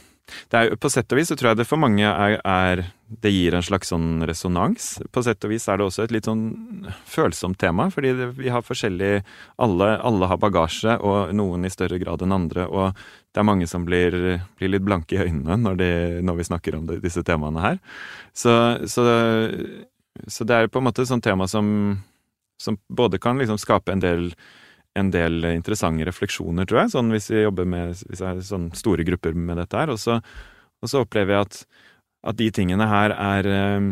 er, 0.51 0.75
på 0.79 0.89
sett 0.91 1.11
og 1.13 1.19
vis 1.19 1.29
så 1.31 1.37
tror 1.39 1.51
jeg 1.51 1.59
det 1.61 1.67
for 1.69 1.81
mange 1.81 2.05
er, 2.05 2.37
er, 2.43 2.83
Det 3.09 3.31
gir 3.33 3.55
en 3.57 3.65
slags 3.65 3.89
sånn 3.89 4.21
resonans. 4.27 4.99
På 5.11 5.23
sett 5.25 5.43
og 5.45 5.53
vis 5.53 5.67
er 5.67 5.79
det 5.79 5.87
også 5.87 6.03
et 6.05 6.13
litt 6.13 6.29
sånn 6.29 6.43
følsomt 7.09 7.57
tema, 7.61 7.87
fordi 7.93 8.13
det, 8.17 8.27
vi 8.37 8.51
har 8.53 8.65
forskjellig 8.65 9.23
alle, 9.57 9.87
alle, 10.05 10.29
har 10.29 10.41
bagasje, 10.41 10.99
og 11.01 11.33
noen 11.33 11.65
i 11.65 11.73
større 11.73 11.97
grad 12.01 12.21
enn 12.21 12.35
andre. 12.35 12.67
Og 12.69 12.93
det 13.33 13.41
er 13.41 13.49
mange 13.49 13.67
som 13.69 13.85
blir, 13.87 14.13
blir 14.59 14.73
litt 14.73 14.85
blanke 14.85 15.17
i 15.17 15.23
øynene 15.25 15.57
når, 15.57 15.81
de, 15.81 15.91
når 16.25 16.39
vi 16.39 16.47
snakker 16.51 16.77
om 16.77 16.85
det, 16.89 17.01
disse 17.05 17.25
temaene 17.25 17.65
her. 17.65 17.81
Så, 18.33 18.53
så, 18.85 19.05
så, 20.27 20.45
det 20.45 20.55
er 20.55 20.71
på 20.71 20.81
en 20.81 20.89
måte 20.89 21.05
et 21.05 21.11
sånt 21.11 21.25
tema 21.25 21.49
som, 21.49 21.97
som 22.61 22.77
både 22.89 23.21
kan 23.21 23.41
liksom 23.41 23.57
skape 23.61 23.93
en 23.93 24.05
del 24.05 24.31
en 24.97 25.11
del 25.13 25.45
interessante 25.51 26.05
refleksjoner, 26.07 26.67
tror 26.67 26.83
jeg, 26.83 26.93
sånn 26.95 27.13
hvis 27.13 27.29
vi 27.31 27.43
jobber 27.43 27.67
med 27.69 27.93
hvis 27.93 28.21
jeg 28.21 28.29
er 28.29 28.45
sånn 28.45 28.69
store 28.77 29.05
grupper 29.07 29.37
med 29.37 29.59
dette 29.61 29.77
her. 29.77 29.93
Og 29.93 29.99
så, 30.01 30.19
og 30.81 30.91
så 30.91 31.03
opplever 31.05 31.35
jeg 31.35 31.47
at, 31.47 31.57
at, 32.31 32.39
de 32.39 32.49
tingene 32.55 32.87
her 32.89 33.13
er, 33.15 33.49
eh, 33.53 33.89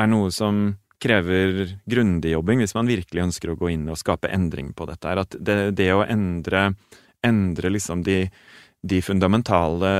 er 0.00 0.10
noe 0.10 0.30
som 0.34 0.62
krever 1.00 1.76
grundig 1.88 2.34
jobbing 2.34 2.60
hvis 2.60 2.76
man 2.76 2.90
virkelig 2.90 3.28
ønsker 3.28 3.52
å 3.52 3.58
gå 3.60 3.70
inn 3.72 3.88
og 3.88 3.98
skape 4.00 4.30
endring 4.32 4.74
på 4.76 4.88
dette. 4.90 5.08
her, 5.08 5.22
At 5.22 5.36
det, 5.38 5.58
det 5.78 5.92
å 5.94 6.04
endre, 6.04 6.74
endre 7.24 7.72
liksom 7.72 8.04
de, 8.04 8.26
de, 8.82 9.00
fundamentale 9.04 9.92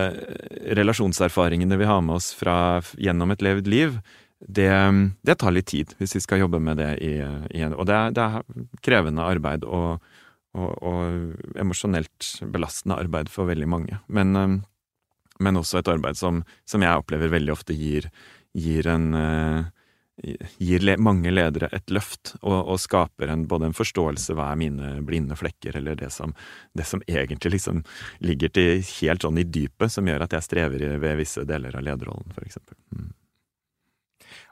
relasjonserfaringene 0.76 1.78
vi 1.80 1.88
har 1.88 2.02
med 2.04 2.18
oss 2.18 2.34
fra, 2.36 2.82
gjennom 3.00 3.32
et 3.32 3.44
levd 3.44 3.70
liv, 3.70 4.00
det, 4.40 4.72
det, 5.20 5.36
tar 5.36 5.52
litt 5.52 5.68
tid 5.68 5.90
hvis 5.98 6.16
vi 6.16 6.22
skal 6.24 6.40
jobbe 6.40 6.60
med 6.64 6.78
det 6.80 6.94
i, 7.04 7.12
Og 7.20 7.84
det 7.88 7.96
er, 7.96 8.12
det 8.16 8.24
er, 8.24 8.44
krevende 8.80 9.26
arbeid 9.28 9.66
og, 9.68 10.00
og, 10.58 10.70
og 10.82 11.58
emosjonelt 11.60 12.30
belastende 12.50 12.98
arbeid 12.98 13.30
for 13.32 13.50
veldig 13.50 13.68
mange. 13.70 14.00
Men, 14.08 14.62
men 15.38 15.60
også 15.60 15.80
et 15.80 15.90
arbeid 15.92 16.18
som, 16.18 16.42
som, 16.68 16.82
jeg 16.82 17.02
opplever 17.02 17.32
veldig 17.32 17.54
ofte 17.54 17.76
gir, 17.76 18.10
gir 18.56 18.88
en 18.90 19.12
gir 20.58 20.84
mange 21.00 21.30
ledere 21.32 21.70
et 21.72 21.92
løft, 21.92 22.34
og, 22.42 22.56
og 22.72 22.80
skaper 22.80 23.30
en, 23.32 23.46
både 23.48 23.70
en 23.70 23.76
forståelse 23.76 24.34
hva 24.36 24.50
er 24.52 24.58
mine 24.60 24.90
blinde 25.06 25.36
flekker, 25.38 25.78
eller 25.80 25.96
det 25.98 26.10
som, 26.12 26.34
det 26.76 26.86
som 26.88 27.02
egentlig 27.08 27.56
liksom 27.56 27.82
ligger 28.24 28.52
til 28.52 28.84
helt 29.00 29.24
sånn 29.24 29.40
i 29.40 29.46
dypet, 29.46 29.92
som 29.92 30.08
gjør 30.08 30.26
at 30.26 30.36
jeg 30.36 30.46
strever 30.46 30.84
ved 31.00 31.20
visse 31.20 31.44
deler 31.48 31.76
av 31.76 31.86
lederrollen, 31.86 32.36
f.eks. 32.36 32.60
Mm. 32.96 33.08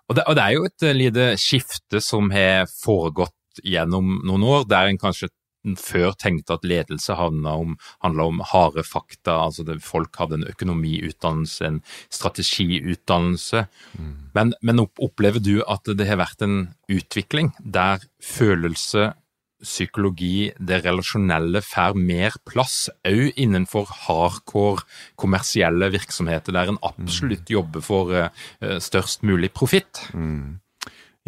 Og, 0.08 0.16
det, 0.16 0.24
og 0.24 0.38
det 0.38 0.44
er 0.44 0.54
jo 0.56 0.68
et 0.70 0.86
lite 0.96 1.26
skifte 1.40 2.00
som 2.00 2.30
har 2.32 2.64
foregått 2.72 3.34
gjennom 3.64 4.22
noen 4.24 4.46
år, 4.48 4.64
der 4.70 4.88
en 4.88 5.00
kanskje 5.00 5.28
før 5.76 6.14
tenkte 6.18 6.56
at 6.56 6.66
ledelse 6.66 7.16
handla 7.18 7.56
om, 7.60 7.76
om, 8.02 8.40
harde 8.52 8.84
fakta. 8.86 9.36
altså 9.44 9.64
det, 9.66 9.80
Folk 9.84 10.16
hadde 10.16 10.40
en 10.40 10.48
økonomiutdannelse, 10.48 11.66
en 11.66 11.80
strategiutdannelse. 12.10 13.66
Mm. 13.98 14.12
Men, 14.34 14.54
men, 14.62 14.84
opplever 14.98 15.42
du 15.42 15.62
at 15.68 15.88
det 15.88 16.08
har 16.08 16.20
vært 16.22 16.44
en 16.46 16.60
utvikling 16.88 17.52
der 17.58 18.04
følelse, 18.22 19.12
psykologi, 19.58 20.52
det 20.62 20.84
relasjonelle 20.84 21.58
får 21.66 21.96
mer 21.98 22.36
plass, 22.46 22.86
òg 23.02 23.34
innenfor 23.34 23.90
hardcore 24.06 24.84
kommersielle 25.18 25.88
virksomheter, 25.90 26.54
der 26.54 26.70
en 26.70 26.78
absolutt 26.86 27.42
mm. 27.42 27.54
jobber 27.56 27.82
for 27.82 28.14
uh, 28.14 28.78
størst 28.78 29.26
mulig 29.26 29.50
profitt? 29.50 30.04
Mm. 30.14 30.60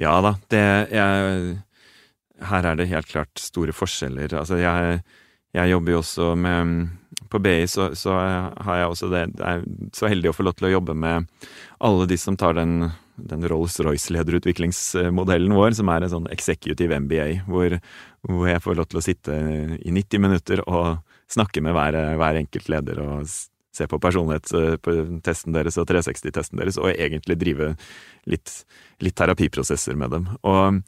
Ja 0.01 0.15
da, 0.25 0.37
det 0.53 0.63
jeg 0.95 1.59
her 2.49 2.63
er 2.67 2.75
det 2.79 2.91
helt 2.91 3.09
klart 3.11 3.41
store 3.41 3.73
forskjeller. 3.77 4.35
Altså, 4.39 4.57
jeg, 4.61 5.01
jeg 5.57 5.71
jobber 5.73 5.93
jo 5.93 5.99
også 6.01 6.27
med 6.39 6.89
På 7.31 7.39
BI 7.43 7.67
så, 7.71 7.83
så 7.99 8.11
har 8.15 8.77
jeg 8.79 8.91
også 8.91 9.07
det 9.11 9.23
Jeg 9.39 9.51
er 9.51 9.61
så 9.97 10.05
heldig 10.11 10.29
å 10.31 10.37
få 10.37 10.45
lov 10.47 10.55
til 10.59 10.67
å 10.69 10.75
jobbe 10.77 10.95
med 10.95 11.17
alle 11.81 12.05
de 12.11 12.17
som 12.21 12.37
tar 12.39 12.55
den, 12.59 12.73
den 13.17 13.43
Rolls-Royce-lederutviklingsmodellen 13.49 15.53
vår, 15.57 15.71
som 15.79 15.89
er 15.93 16.01
en 16.05 16.13
sånn 16.13 16.33
executive 16.33 17.01
MBA, 17.07 17.29
hvor, 17.49 17.69
hvor, 18.27 18.49
jeg 18.51 18.65
får 18.65 18.75
lov 18.77 18.87
til 18.91 19.01
å 19.01 19.07
sitte 19.07 19.33
i 19.79 19.91
90 19.97 20.19
minutter 20.21 20.59
og 20.67 20.87
snakke 21.31 21.61
med 21.65 21.73
hver, 21.77 21.95
hver 22.21 22.35
enkelt 22.43 22.67
leder 22.73 22.97
og 23.05 23.19
se 23.73 23.87
på 23.89 24.01
personlighetstesten 24.03 25.55
deres 25.55 25.79
og 25.81 25.89
360-testen 25.89 26.61
deres, 26.61 26.79
og 26.81 26.91
egentlig 26.93 27.39
drive 27.41 27.73
litt, 28.31 28.55
litt 29.01 29.17
terapiprosesser 29.19 29.99
med 29.99 30.15
dem. 30.15 30.29
Og, 30.43 30.81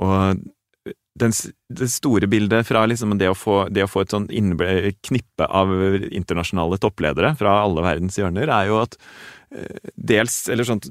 og 0.00 0.44
den, 1.20 1.32
det 1.70 1.88
store 1.92 2.26
bildet 2.26 2.66
fra 2.66 2.82
liksom 2.90 3.14
det, 3.20 3.30
å 3.30 3.38
få, 3.38 3.64
det 3.70 3.84
å 3.86 3.90
få 3.90 4.02
et 4.02 4.14
sånn 4.14 4.26
knippe 5.06 5.46
av 5.46 5.70
internasjonale 6.10 6.78
toppledere 6.82 7.34
fra 7.38 7.60
alle 7.62 7.84
verdens 7.86 8.18
hjørner, 8.18 8.50
er 8.50 8.70
jo 8.72 8.80
at 8.82 8.98
eh, 9.54 9.90
dels 9.94 10.48
Eller 10.50 10.66
sånn 10.66 10.82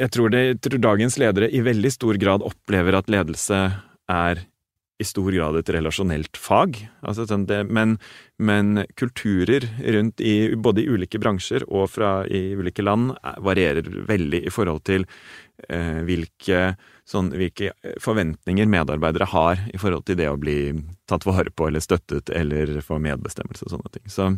Jeg 0.00 0.12
tror, 0.12 0.30
det, 0.32 0.44
jeg 0.52 0.60
tror 0.66 0.84
dagens 0.84 1.18
ledere 1.20 1.50
i 1.52 1.64
veldig 1.64 1.92
stor 1.92 2.20
grad 2.20 2.44
opplever 2.44 2.96
at 2.96 3.10
ledelse 3.12 3.64
er 4.10 4.46
i 5.00 5.06
stor 5.08 5.32
grad 5.32 5.56
et 5.56 5.70
relasjonelt 5.72 6.36
fag. 6.36 6.76
Altså 7.00 7.24
sånn 7.28 7.46
det, 7.48 7.62
men, 7.72 7.96
men, 8.36 8.82
kulturer 9.00 9.64
rundt 9.96 10.20
i 10.20 10.52
både 10.56 10.82
i 10.82 10.88
ulike 10.92 11.20
bransjer 11.22 11.64
og 11.68 11.88
fra 11.94 12.10
i 12.28 12.50
ulike 12.58 12.84
land 12.84 13.14
varierer 13.40 13.88
veldig 14.10 14.42
i 14.44 14.52
forhold 14.52 14.84
til 14.88 15.06
eh, 15.68 16.02
hvilke 16.04 16.74
sånn, 17.10 17.32
hvilke 17.34 17.72
forventninger 18.02 18.68
medarbeidere 18.70 19.28
har 19.32 19.60
i 19.72 19.80
forhold 19.80 20.06
til 20.06 20.18
det 20.20 20.28
å 20.30 20.38
bli 20.40 20.58
tatt 21.10 21.26
vare 21.26 21.50
på 21.50 21.68
eller 21.68 21.82
støttet 21.82 22.30
eller 22.34 22.78
få 22.86 23.00
medbestemmelse 23.02 23.66
og 23.66 23.74
sånne 23.74 23.94
ting. 23.96 24.06
Så, 24.12 24.28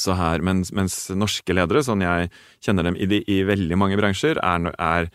så 0.00 0.16
her, 0.18 0.44
mens, 0.44 0.72
mens, 0.76 0.96
norske 1.14 1.56
ledere, 1.56 1.84
sånn 1.84 2.04
jeg 2.04 2.30
kjenner 2.64 2.88
dem 2.88 2.96
i, 2.96 3.08
de, 3.10 3.20
i 3.28 3.42
veldig 3.46 3.80
mange 3.80 3.98
bransjer, 4.00 4.40
er, 4.40 4.70
er 4.80 5.10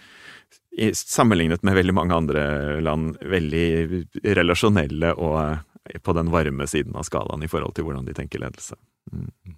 i, 0.78 0.92
sammenlignet 0.94 1.66
med 1.66 1.80
veldig 1.80 1.98
mange 1.98 2.22
andre 2.22 2.44
land 2.86 3.18
veldig 3.26 4.06
relasjonelle 4.38 5.16
og 5.18 5.66
på 6.06 6.14
den 6.14 6.30
varme 6.30 6.68
siden 6.70 6.96
av 7.00 7.08
skalaen 7.08 7.44
i 7.44 7.50
forhold 7.50 7.74
til 7.76 7.88
hvordan 7.88 8.06
de 8.06 8.14
tenker 8.18 8.42
ledelse. 8.44 8.78
Mm. 9.10 9.58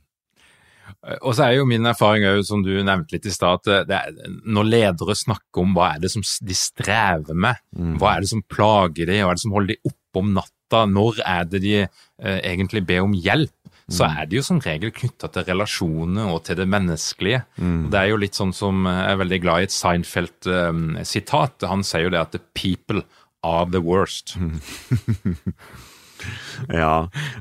Eh, 1.08 1.18
og 1.22 1.36
så 1.36 1.48
er 1.48 1.58
jo 1.58 1.68
min 1.70 1.88
erfaring 1.90 2.28
òg, 2.30 2.44
som 2.48 2.64
du 2.66 2.74
nevnte 2.78 3.16
litt 3.16 3.28
i 3.30 3.34
stad, 3.34 3.68
at 3.68 4.22
når 4.46 4.70
ledere 4.70 5.18
snakker 5.18 5.64
om 5.64 5.76
hva 5.78 5.96
er 5.96 6.04
det 6.04 6.14
som 6.14 6.26
de 6.26 6.58
strever 6.58 7.38
med, 7.38 7.62
mm. 7.78 7.96
hva 8.02 8.16
er 8.16 8.26
det 8.26 8.34
som 8.34 8.44
plager 8.46 9.10
de, 9.10 9.22
hva 9.22 9.34
er 9.34 9.40
det 9.40 9.46
som 9.46 9.56
holder 9.56 9.74
de 9.76 9.94
oppe 9.94 10.22
om 10.22 10.36
natta, 10.38 10.86
når 10.88 11.24
er 11.28 11.50
det 11.52 11.64
de 11.64 11.76
eh, 11.82 12.40
egentlig 12.40 12.86
ber 12.88 13.06
om 13.06 13.16
hjelp, 13.18 13.56
så 13.92 14.06
mm. 14.08 14.18
er 14.18 14.28
det 14.30 14.38
jo 14.38 14.44
som 14.46 14.62
regel 14.64 14.94
knytta 14.96 15.28
til 15.34 15.48
relasjoner 15.50 16.30
og 16.32 16.44
til 16.48 16.60
det 16.62 16.68
menneskelige. 16.70 17.42
Mm. 17.58 17.90
Det 17.92 18.00
er 18.00 18.12
jo 18.12 18.20
litt 18.22 18.38
sånn 18.38 18.54
som 18.56 18.86
eh, 18.88 19.02
Jeg 19.02 19.16
er 19.16 19.24
veldig 19.26 19.42
glad 19.44 19.64
i 19.64 19.68
et 19.68 19.76
Seinfeld-sitat. 19.76 21.58
Um, 21.66 21.70
Han 21.74 21.84
sier 21.88 22.08
jo 22.08 22.14
det 22.14 22.22
at 22.22 22.36
the 22.36 22.44
people 22.56 23.04
are 23.44 23.66
the 23.68 23.82
worst. 23.84 24.38
ja, 26.82 26.94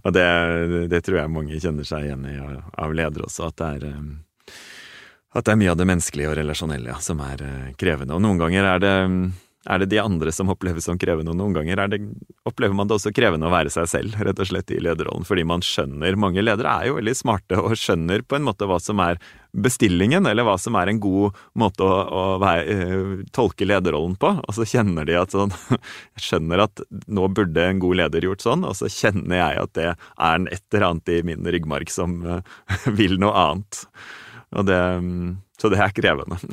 og 0.03 0.17
det, 0.17 0.27
det, 0.93 1.03
tror 1.07 1.21
jeg 1.21 1.35
mange 1.35 1.61
kjenner 1.61 1.87
seg 1.87 2.09
igjen 2.09 2.27
i 2.31 2.37
av 2.41 2.97
ledere 2.97 3.29
også, 3.29 3.51
at 3.51 3.61
det 3.61 3.71
er 3.77 3.87
eh, 3.93 4.11
at 5.31 5.47
det 5.47 5.53
er 5.53 5.61
mye 5.61 5.71
av 5.71 5.79
det 5.79 5.87
menneskelige 5.87 6.33
og 6.33 6.41
relasjonelle 6.41 6.91
ja, 6.91 6.97
som 6.99 7.21
er 7.23 7.45
eh, 7.47 7.71
krevende. 7.79 8.17
Og 8.17 8.25
noen 8.25 8.41
ganger 8.41 8.67
er 8.67 8.83
det 8.83 8.95
er 9.69 9.83
det 9.83 9.91
de 9.93 9.99
andre 10.01 10.33
som 10.33 10.49
oppleves 10.49 10.87
som 10.89 10.99
krevende, 10.99 11.35
og 11.35 11.37
noen 11.37 11.53
ganger 11.59 11.83
det, 11.93 11.99
opplever 12.49 12.73
man 12.77 12.89
det 12.89 12.97
også 12.97 13.13
krevende 13.13 13.45
å 13.45 13.53
være 13.53 13.73
seg 13.73 13.91
selv, 13.93 14.17
rett 14.17 14.41
og 14.41 14.49
slett, 14.49 14.73
i 14.73 14.81
lederrollen, 14.81 15.27
fordi 15.29 15.45
man 15.45 15.65
skjønner 15.65 16.17
Mange 16.17 16.41
ledere 16.41 16.73
er 16.73 16.89
jo 16.89 16.97
veldig 16.97 17.15
smarte 17.19 17.59
og 17.61 17.77
skjønner 17.77 18.25
på 18.25 18.39
en 18.39 18.47
måte 18.47 18.69
hva 18.69 18.79
som 18.81 19.03
er 19.05 19.21
bestillingen, 19.53 20.27
eller 20.27 20.47
hva 20.47 20.57
som 20.61 20.77
er 20.79 20.91
en 20.91 21.01
god 21.03 21.37
måte 21.59 21.87
å, 21.87 21.91
å 21.91 22.23
være, 22.43 22.77
uh, 22.77 23.27
tolke 23.35 23.69
lederrollen 23.69 24.17
på, 24.21 24.33
og 24.41 24.57
så 24.57 24.67
kjenner 24.69 25.09
de 25.09 25.19
at 25.21 25.35
sånn 25.35 25.55
Jeg 26.17 26.27
skjønner 26.27 26.65
at 26.67 26.85
nå 27.11 27.29
burde 27.35 27.67
en 27.67 27.83
god 27.83 28.03
leder 28.03 28.29
gjort 28.29 28.47
sånn, 28.47 28.67
og 28.69 28.77
så 28.79 28.91
kjenner 28.93 29.41
jeg 29.41 29.61
at 29.65 29.77
det 29.79 29.91
er 29.91 30.49
et 30.51 30.65
eller 30.71 30.89
annet 30.91 31.15
i 31.15 31.21
min 31.33 31.53
ryggmarg 31.57 31.93
som 31.93 32.21
uh, 32.27 32.41
vil 32.99 33.19
noe 33.23 33.47
annet. 33.47 33.85
Og 34.59 34.67
det, 34.67 34.81
så 35.61 35.71
det 35.71 35.79
er 35.79 35.95
krevende. 35.95 36.41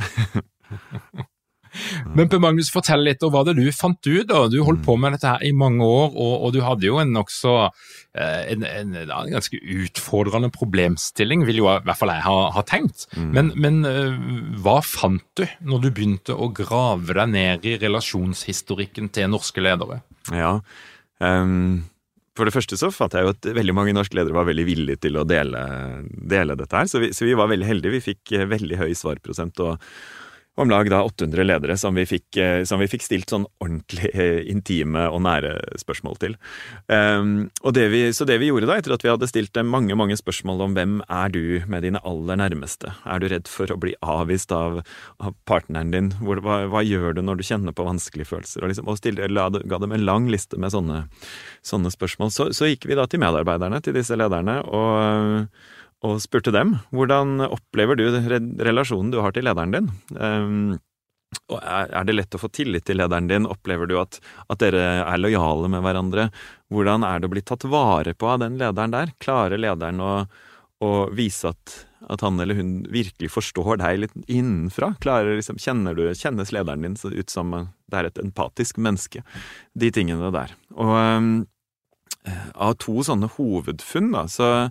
Men 2.15 2.29
Per 2.29 2.41
Magnus, 2.41 2.69
fortell 2.73 3.03
litt 3.05 3.23
om 3.25 3.33
hva 3.33 3.43
det 3.47 3.57
du 3.57 3.65
fant 3.75 3.99
ut. 4.07 4.25
da. 4.29 4.45
Du 4.51 4.59
holdt 4.65 4.83
på 4.85 4.97
med 4.99 5.15
dette 5.15 5.29
her 5.29 5.45
i 5.45 5.53
mange 5.55 5.85
år, 5.85 6.15
og, 6.15 6.33
og 6.47 6.55
du 6.55 6.61
hadde 6.65 6.87
jo 6.87 6.99
en 7.01 7.13
nokså 7.15 7.55
eh, 7.65 7.91
en, 8.17 8.63
en, 8.67 8.95
en, 9.03 9.33
ganske 9.33 9.57
utfordrende 9.57 10.49
problemstilling, 10.53 11.45
vil 11.47 11.61
jo 11.61 11.67
i 11.71 11.77
hvert 11.87 11.99
fall 11.99 12.13
jeg 12.13 12.25
ha, 12.25 12.37
ha 12.55 12.63
tenkt. 12.67 13.07
Mm. 13.17 13.29
Men, 13.35 13.51
men 13.55 13.81
uh, 13.87 14.15
hva 14.63 14.79
fant 14.85 15.25
du 15.39 15.45
når 15.67 15.85
du 15.85 15.91
begynte 15.91 16.37
å 16.37 16.49
grave 16.55 17.17
deg 17.17 17.35
ned 17.35 17.67
i 17.67 17.77
relasjonshistorikken 17.81 19.11
til 19.15 19.29
norske 19.33 19.63
ledere? 19.63 20.01
Ja, 20.33 20.57
um 21.23 21.85
for 22.37 22.45
det 22.45 22.53
første 22.53 22.77
så 22.77 22.91
fant 22.93 23.15
jeg 23.17 23.25
jo 23.25 23.31
at 23.33 23.47
veldig 23.57 23.73
mange 23.73 23.95
norske 23.97 24.13
ledere 24.13 24.37
var 24.37 24.45
veldig 24.45 24.65
villige 24.67 25.01
til 25.07 25.17
å 25.17 25.25
dele, 25.25 25.61
dele 26.05 26.53
dette 26.59 26.77
her, 26.77 26.85
så 26.85 27.01
vi, 27.01 27.09
så 27.15 27.25
vi, 27.25 27.33
var 27.37 27.49
veldig 27.49 27.65
heldige. 27.65 27.95
Vi 27.95 28.03
fikk 28.11 28.35
veldig 28.51 28.77
høy 28.77 28.91
svarprosent, 28.93 29.57
og, 29.65 29.81
om 30.57 30.69
lag 30.69 30.89
da 30.89 31.03
800 31.05 31.43
ledere 31.43 31.77
som 31.77 31.95
vi 31.95 32.05
fikk, 32.09 32.37
eh, 32.41 32.63
som 32.65 32.81
vi 32.81 32.87
fikk 32.89 33.05
stilt 33.05 33.29
sånn 33.29 33.45
ordentlig 33.61 34.09
eh, 34.13 34.39
intime 34.49 35.05
og 35.11 35.21
nære 35.25 35.53
spørsmål 35.77 36.17
til. 36.21 36.37
Um, 36.89 37.49
det 37.75 37.87
vi, 37.93 38.01
så 38.13 38.25
det 38.25 38.39
vi 38.41 38.49
gjorde 38.49 38.69
da, 38.69 38.79
etter 38.79 38.95
at 38.95 39.05
vi 39.05 39.11
hadde 39.11 39.29
stilt 39.29 39.57
mange 39.67 39.95
mange 39.97 40.17
spørsmål 40.17 40.65
om 40.65 40.77
hvem 40.77 40.97
er 41.05 41.33
du 41.33 41.41
med 41.69 41.85
dine 41.85 42.01
aller 42.07 42.41
nærmeste, 42.41 42.93
er 43.05 43.21
du 43.21 43.29
redd 43.29 43.51
for 43.51 43.69
å 43.69 43.79
bli 43.81 43.93
avvist 44.01 44.53
av, 44.55 44.81
av 45.21 45.37
partneren 45.49 45.93
din, 45.93 46.11
Hvor, 46.21 46.41
hva, 46.41 46.63
hva, 46.71 46.83
gjør 46.85 47.17
du 47.17 47.23
når 47.25 47.39
du 47.39 47.47
kjenner 47.47 47.75
på 47.77 47.85
vanskelige 47.87 48.31
følelser, 48.31 48.63
og, 48.63 48.73
liksom, 48.73 48.89
og 48.89 48.97
stille, 48.97 49.29
la, 49.29 49.49
ga 49.49 49.81
dem 49.83 49.93
en 49.93 50.05
lang 50.09 50.29
liste 50.31 50.57
med 50.57 50.73
sånne, 50.73 51.03
sånne 51.65 51.93
spørsmål. 51.93 52.33
Så, 52.33 52.51
så 52.57 52.69
gikk 52.71 52.89
vi 52.89 52.97
da 52.97 53.05
til 53.05 53.21
medarbeiderne 53.21 53.81
til 53.85 53.97
disse 53.97 54.17
lederne. 54.17 54.61
og 54.65 55.75
og 56.05 56.19
spurte 56.21 56.53
dem 56.53 56.75
hvordan 56.93 57.41
opplever 57.47 57.97
du 57.97 58.05
relasjonen 58.13 59.09
du 59.13 59.21
har 59.23 59.33
til 59.33 59.47
lederen 59.47 59.73
din. 59.73 59.89
Um, 60.13 60.77
og 61.51 61.59
er 61.59 62.05
det 62.07 62.15
lett 62.15 62.35
å 62.37 62.39
få 62.39 62.49
tillit 62.53 62.85
til 62.87 62.99
lederen 63.01 63.27
din? 63.27 63.47
Opplever 63.49 63.89
du 63.89 63.97
at, 63.99 64.19
at, 64.47 64.59
dere 64.61 64.83
er 65.03 65.19
lojale 65.19 65.69
med 65.71 65.83
hverandre? 65.83 66.29
Hvordan 66.71 67.03
er 67.07 67.19
det 67.19 67.27
å 67.27 67.33
bli 67.33 67.43
tatt 67.43 67.65
vare 67.67 68.13
på 68.15 68.29
av 68.31 68.39
den 68.43 68.55
lederen 68.59 68.93
der? 68.93 69.11
Klarer 69.23 69.59
lederen 69.59 69.99
å, 70.03 70.11
å 70.83 70.91
vise 71.15 71.51
at, 71.51 71.75
at, 72.07 72.23
han 72.23 72.39
eller 72.43 72.59
hun 72.59 72.71
virkelig 72.93 73.31
forstår 73.33 73.81
deg 73.83 74.03
litt 74.05 74.15
innenfra? 74.23 74.93
Klarer, 75.03 75.35
liksom, 75.39 75.59
du, 75.97 76.05
Kjennes 76.15 76.53
lederen 76.55 76.87
din 76.87 76.95
ut 76.95 77.33
som 77.33 77.55
det 77.87 77.99
er 77.99 78.11
et 78.11 78.23
empatisk 78.23 78.79
menneske? 78.79 79.23
De 79.75 79.91
tingene 79.91 80.31
der. 80.35 80.55
Og 80.79 80.95
um, 80.95 81.31
av 82.55 82.77
to 82.83 83.01
sånne 83.07 83.31
hovedfunn, 83.35 84.13
da, 84.15 84.27
så, 84.31 84.69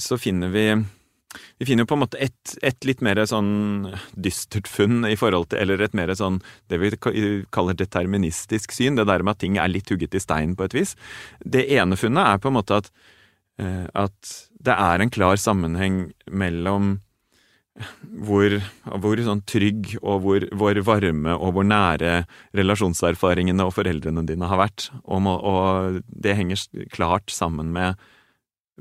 så 0.00 0.18
finner 0.20 0.52
vi 0.54 0.68
vi 1.58 1.66
finner 1.66 1.84
jo 1.84 1.90
på 1.90 1.96
en 1.98 2.02
måte 2.02 2.20
et, 2.24 2.54
et, 2.64 2.78
litt 2.88 3.02
mer 3.04 3.18
sånn 3.28 3.90
dystert 4.16 4.68
funn 4.70 5.02
i 5.04 5.16
forhold 5.18 5.50
til 5.50 5.60
Eller 5.60 5.82
et 5.84 5.96
mer 5.96 6.12
sånn 6.16 6.40
det 6.72 6.78
vi 6.80 6.92
kaller 7.54 7.76
deterministisk 7.76 8.72
syn. 8.72 8.96
Det 8.96 9.04
der 9.08 9.22
med 9.22 9.36
at 9.36 9.42
ting 9.44 9.58
er 9.60 9.68
litt 9.68 9.92
hugget 9.92 10.16
i 10.16 10.22
stein 10.22 10.56
på 10.56 10.64
et 10.64 10.76
vis. 10.78 10.94
Det 11.44 11.66
ene 11.76 11.98
funnet 12.00 12.24
er 12.24 12.40
på 12.40 12.48
en 12.48 12.56
måte 12.56 12.80
at, 12.80 12.88
eh, 13.60 13.84
at 13.92 14.32
det 14.58 14.74
er 14.74 15.04
en 15.04 15.12
klar 15.12 15.36
sammenheng 15.36 16.06
mellom 16.30 16.96
hvor, 18.26 18.56
hvor 18.98 19.20
sånn 19.22 19.44
trygg 19.46 19.92
og 20.00 20.24
hvor, 20.24 20.46
hvor, 20.58 20.80
varme 20.86 21.36
og 21.36 21.54
hvor 21.54 21.66
nære 21.66 22.22
relasjonserfaringene 22.58 23.66
og 23.68 23.76
foreldrene 23.76 24.24
dine 24.26 24.48
har 24.50 24.62
vært. 24.64 24.88
Og, 25.04 25.28
og 25.28 26.00
det 26.08 26.38
henger 26.40 26.64
klart 26.94 27.30
sammen 27.34 27.70
med 27.76 28.00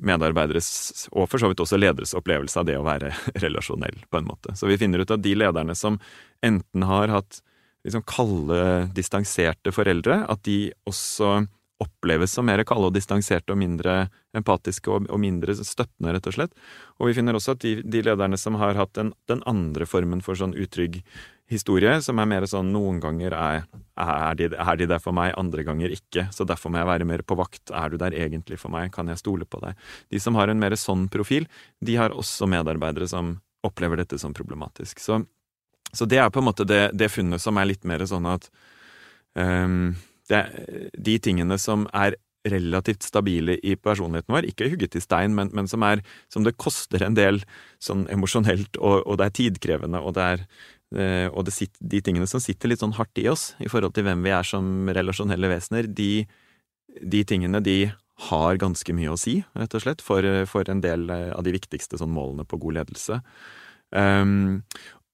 medarbeideres, 0.04 1.08
og 1.12 1.28
for 1.32 1.42
så 1.42 1.50
vidt 1.52 1.62
også 1.64 1.80
lederes 1.80 2.16
opplevelse 2.18 2.60
av 2.62 2.68
det 2.70 2.78
å 2.80 2.86
være 2.86 3.14
relasjonell, 3.44 4.00
på 4.10 4.22
en 4.22 4.30
måte. 4.30 4.56
Så 4.58 4.70
vi 4.70 4.80
finner 4.80 5.04
ut 5.04 5.14
at 5.14 5.24
de 5.24 5.36
lederne 5.38 5.76
som 5.78 6.00
enten 6.46 6.88
har 6.88 7.14
hatt 7.14 7.42
liksom 7.88 8.04
kalde, 8.10 8.62
distanserte 8.96 9.72
foreldre, 9.72 10.24
at 10.28 10.44
de 10.48 10.74
også 10.90 11.48
oppleves 11.84 12.34
som 12.34 12.48
mer 12.50 12.64
kalde 12.66 12.90
og 12.90 12.96
distanserte 12.96 13.54
og 13.54 13.60
mindre 13.62 14.08
empatiske 14.38 14.90
og, 14.90 15.08
og, 15.12 15.20
mindre 15.22 15.54
støttende, 15.58 16.16
rett 16.16 16.30
og 16.30 16.36
slett. 16.38 16.54
Og 16.98 17.10
vi 17.10 17.18
finner 17.18 17.38
også 17.38 17.54
at 17.54 17.64
de, 17.66 17.78
de 17.86 18.04
lederne 18.06 18.40
som 18.40 18.58
har 18.62 18.80
hatt 18.80 18.96
den, 18.98 19.14
den 19.30 19.44
andre 19.50 19.86
formen 19.90 20.24
for 20.26 20.40
sånn 20.40 20.56
utrygg 20.58 21.04
historie 21.48 21.94
som 22.04 22.20
er 22.20 22.28
mer 22.28 22.46
sånn 22.50 22.74
noen 22.74 23.00
ganger 23.04 23.34
er, 23.36 23.62
er, 23.96 24.36
de, 24.40 24.50
er, 24.52 24.80
de, 24.80 24.88
der 24.90 25.00
for 25.04 25.16
meg, 25.16 25.32
andre 25.40 25.64
ganger 25.68 25.94
ikke, 25.96 26.28
så 26.36 26.48
derfor 26.48 26.74
må 26.74 26.82
jeg 26.82 26.90
være 26.90 27.08
mer 27.08 27.24
på 27.24 27.38
vakt. 27.40 27.72
Er 27.72 27.92
du 27.92 27.98
der 28.02 28.16
egentlig 28.18 28.60
for 28.60 28.74
meg, 28.74 28.92
kan 28.96 29.08
jeg 29.08 29.22
stole 29.22 29.48
på 29.48 29.62
deg? 29.64 29.78
De 30.12 30.22
som 30.22 30.36
har 30.40 30.52
en 30.52 30.60
mer 30.60 30.76
sånn 30.80 31.08
profil, 31.12 31.48
de 31.80 31.96
har 32.00 32.16
også 32.16 32.50
medarbeidere 32.52 33.08
som 33.08 33.38
opplever 33.66 34.02
dette 34.02 34.20
som 34.20 34.36
problematisk. 34.36 35.00
Så, 35.04 35.22
så 35.94 36.08
det 36.10 36.20
er 36.22 36.34
på 36.34 36.44
en 36.44 36.50
måte 36.50 36.68
det, 36.68 36.90
det, 36.98 37.12
funnet 37.14 37.44
som 37.44 37.58
er 37.60 37.72
litt 37.72 37.88
mer 37.88 38.04
sånn 38.08 38.28
at 38.30 38.50
um, 39.40 39.96
det, 40.32 40.46
de 40.94 41.18
tingene 41.24 41.60
som 41.62 41.86
er 41.96 42.18
relativt 42.48 43.04
stabile 43.04 43.58
i 43.60 43.74
personligheten 43.76 44.32
vår, 44.32 44.46
ikke 44.48 44.70
hugget 44.72 44.96
i 44.96 45.04
stein, 45.04 45.34
men, 45.36 45.50
men 45.58 45.68
som, 45.68 45.84
er, 45.84 46.00
som 46.32 46.46
det 46.46 46.56
koster 46.62 47.04
en 47.04 47.18
del 47.18 47.42
sånn 47.84 48.06
emosjonelt, 48.14 48.80
og, 48.80 49.02
og, 49.02 49.18
det 49.20 49.26
er 49.28 49.38
tidkrevende, 49.42 50.00
og 50.00 50.16
det 50.16 50.28
er 50.36 50.46
Eh, 50.96 51.28
og 51.36 51.50
sitter, 51.52 51.82
de 51.84 52.00
tingene 52.00 52.28
som 52.32 52.40
sitter 52.40 52.72
litt 52.72 52.80
sånn 52.80 52.96
hardt 52.96 53.20
i 53.20 53.26
oss 53.28 53.50
i 53.60 53.68
forhold 53.68 53.92
til 53.98 54.06
hvem 54.08 54.22
vi 54.24 54.32
er 54.32 54.48
som 54.48 54.88
relasjonelle 54.96 55.50
vesener, 55.52 55.90
de, 55.92 56.24
de 57.04 57.24
tingene 57.28 57.60
de 57.60 57.92
har 58.32 58.60
ganske 58.62 58.96
mye 58.96 59.12
å 59.12 59.20
si, 59.20 59.42
rett 59.60 59.76
og 59.76 59.84
slett, 59.84 60.02
for, 60.02 60.24
for 60.48 60.70
en 60.72 60.82
del 60.82 61.10
eh, 61.12 61.34
av 61.36 61.44
de 61.44 61.54
viktigste 61.58 62.00
sånn, 62.00 62.14
målene 62.16 62.48
på 62.48 62.60
god 62.64 62.80
ledelse. 62.80 63.20
Um, 63.92 64.64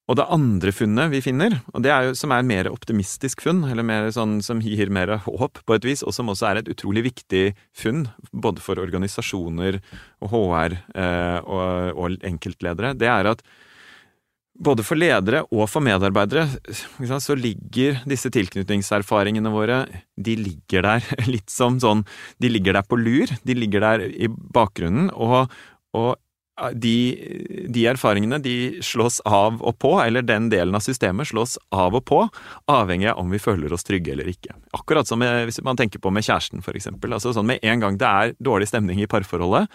og 0.04 0.18
det 0.20 0.26
andre 0.36 0.74
funnet 0.76 1.12
vi 1.14 1.22
finner, 1.24 1.56
og 1.72 1.84
det 1.86 1.92
er 1.96 2.10
jo, 2.10 2.16
som 2.20 2.34
er 2.36 2.44
mer 2.44 2.68
optimistisk 2.68 3.46
funn, 3.46 3.62
eller 3.72 3.86
mer 3.88 4.10
sånn 4.12 4.42
som 4.44 4.60
gir 4.60 4.92
mer 4.92 5.16
håp 5.24 5.62
på 5.64 5.78
et 5.78 5.86
vis, 5.88 6.04
og 6.04 6.12
som 6.16 6.32
også 6.34 6.50
er 6.50 6.60
et 6.60 6.72
utrolig 6.74 7.06
viktig 7.06 7.44
funn, 7.80 8.10
både 8.36 8.64
for 8.64 8.82
organisasjoner 8.84 9.80
og 10.20 10.34
HR 10.34 10.76
eh, 10.76 11.40
og, 11.48 11.96
og 11.96 12.26
enkeltledere, 12.28 12.92
det 13.00 13.08
er 13.08 13.32
at 13.32 13.46
både 14.54 14.84
for 14.86 15.00
ledere 15.00 15.42
og 15.50 15.66
for 15.72 15.84
medarbeidere 15.84 16.46
så 17.24 17.38
ligger 17.38 18.04
disse 18.10 18.30
tilknytningserfaringene 18.34 19.50
våre 19.50 19.80
De 20.14 20.36
ligger 20.38 20.86
der 20.86 21.08
litt 21.34 21.50
som 21.50 21.80
sånn 21.82 22.04
De 22.38 22.52
ligger 22.52 22.78
der 22.78 22.86
på 22.86 23.00
lur. 23.00 23.32
De 23.44 23.56
ligger 23.58 23.82
der 23.82 24.06
i 24.06 24.30
bakgrunnen, 24.30 25.10
og, 25.16 25.50
og 25.98 26.20
de, 26.74 26.96
de, 27.70 27.86
erfaringene 27.90 28.38
de 28.38 28.82
slås 28.86 29.20
av 29.26 29.58
og 29.62 29.78
på, 29.82 29.96
eller 30.04 30.26
den 30.26 30.52
delen 30.54 30.76
av 30.78 30.84
systemet 30.86 31.32
slås 31.32 31.58
av 31.74 31.98
og 31.98 32.06
på, 32.06 32.20
avhengig 32.70 33.10
av 33.10 33.24
om 33.24 33.34
vi 33.34 33.42
føler 33.42 33.74
oss 33.74 33.88
trygge 33.88 34.14
eller 34.14 34.30
ikke. 34.30 34.54
Akkurat 34.78 35.10
som 35.10 35.22
med, 35.24 35.48
hvis 35.50 35.62
man 35.66 35.80
tenker 35.80 36.04
på 36.04 36.14
med 36.14 36.26
kjæresten, 36.26 36.62
for 36.66 36.78
eksempel. 36.78 37.16
Altså 37.16 37.34
sånn 37.34 37.50
med 37.50 37.66
en 37.66 37.84
gang 37.84 37.98
det 37.98 38.10
er 38.10 38.38
dårlig 38.38 38.70
stemning 38.70 39.02
i 39.02 39.10
parforholdet, 39.10 39.66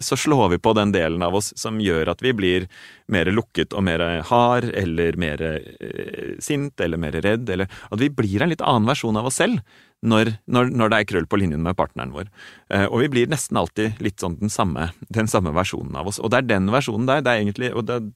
så 0.00 0.16
slår 0.16 0.50
vi 0.52 0.58
på 0.60 0.74
den 0.76 0.90
delen 0.92 1.22
av 1.24 1.38
oss 1.38 1.52
som 1.56 1.78
gjør 1.80 2.10
at 2.12 2.20
vi 2.20 2.34
blir 2.36 2.66
mer 3.12 3.30
lukket 3.32 3.72
og 3.72 3.86
mer 3.86 4.02
hard, 4.28 4.68
eller 4.76 5.16
mer 5.16 5.40
eh, 5.46 6.34
sint, 6.42 6.76
eller 6.80 7.00
mer 7.00 7.16
redd, 7.24 7.48
eller 7.48 7.70
at 7.88 8.02
vi 8.02 8.10
blir 8.12 8.42
en 8.42 8.52
litt 8.52 8.64
annen 8.64 8.90
versjon 8.90 9.16
av 9.16 9.30
oss 9.30 9.40
selv 9.40 9.62
når, 10.04 10.34
når, 10.50 10.70
når 10.76 10.92
det 10.92 10.98
er 10.98 11.08
krøll 11.12 11.26
på 11.30 11.38
linjen 11.40 11.64
med 11.64 11.76
partneren 11.78 12.12
vår. 12.14 12.28
Eh, 12.74 12.84
og 12.86 13.00
vi 13.04 13.10
blir 13.12 13.32
nesten 13.32 13.58
alltid 13.58 14.02
litt 14.04 14.20
sånn 14.22 14.36
den 14.42 14.52
samme, 14.52 14.90
den 15.08 15.30
samme 15.30 15.54
versjonen 15.56 15.96
av 15.96 16.10
oss. 16.10 16.20
Og 16.20 16.32
det 16.32 16.42
er 16.42 16.52
den 16.54 16.70
versjonen 16.74 17.08
der, 17.08 17.24
det 17.24 17.32
er 17.32 17.42
egentlig 17.42 17.72
og 17.72 17.86
det 17.88 17.98
er 18.00 18.08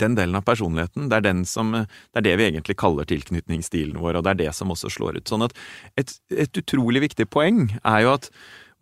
den 0.00 0.14
delen 0.16 0.38
av 0.38 0.44
personligheten, 0.46 1.10
det 1.12 1.18
er, 1.20 1.42
som, 1.48 1.74
det 1.76 2.20
er 2.20 2.24
det 2.24 2.36
vi 2.40 2.46
egentlig 2.46 2.78
kaller 2.80 3.04
tilknytningsstilen 3.08 3.98
vår, 4.00 4.16
og 4.18 4.24
det 4.24 4.32
er 4.32 4.40
det 4.46 4.54
som 4.56 4.72
også 4.72 4.88
slår 4.94 5.20
ut. 5.20 5.28
Sånn 5.28 5.44
at 5.44 5.56
et, 6.00 6.14
et 6.32 6.60
utrolig 6.62 7.02
viktig 7.04 7.26
poeng 7.28 7.66
er 7.82 7.98
jo 8.06 8.14
at 8.14 8.30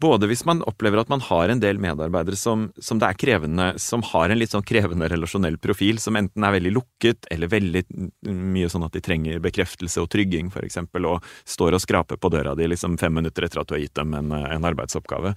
både 0.01 0.29
hvis 0.31 0.45
man 0.49 0.63
opplever 0.69 1.03
at 1.03 1.11
man 1.13 1.23
har 1.25 1.53
en 1.53 1.61
del 1.63 1.81
medarbeidere 1.83 2.39
som, 2.39 2.69
som, 2.81 3.01
det 3.01 3.11
er 3.11 3.19
krevende, 3.21 3.67
som 3.83 4.05
har 4.13 4.31
en 4.31 4.41
litt 4.41 4.55
sånn 4.55 4.67
krevende 4.67 5.09
relasjonell 5.13 5.59
profil, 5.63 6.01
som 6.03 6.19
enten 6.19 6.47
er 6.47 6.57
veldig 6.57 6.73
lukket 6.77 7.29
eller 7.31 7.53
veldig 7.53 7.85
mye 8.31 8.71
sånn 8.73 8.87
at 8.87 8.97
de 8.97 9.05
trenger 9.05 9.43
bekreftelse 9.45 10.03
og 10.03 10.11
trygging, 10.13 10.53
for 10.55 10.67
eksempel, 10.67 11.09
og 11.11 11.27
står 11.49 11.77
og 11.77 11.85
skraper 11.85 12.21
på 12.21 12.33
døra 12.33 12.57
di 12.59 12.71
liksom 12.71 12.97
fem 13.01 13.15
minutter 13.21 13.47
etter 13.47 13.63
at 13.63 13.69
du 13.69 13.77
har 13.77 13.85
gitt 13.85 13.99
dem 13.99 14.17
en, 14.17 14.33
en 14.41 14.71
arbeidsoppgave. 14.73 15.35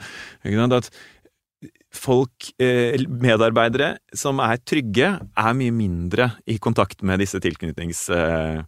At 0.73 0.89
folk, 1.93 2.49
eh, 2.59 2.97
medarbeidere 3.07 3.97
som 4.15 4.41
er 4.43 4.59
trygge, 4.65 5.13
er 5.21 5.53
mye 5.57 5.75
mindre 5.75 6.33
i 6.47 6.57
kontakt 6.57 7.03
med 7.03 7.23
disse 7.23 7.41
tilknytnings... 7.43 8.09
Eh, 8.09 8.63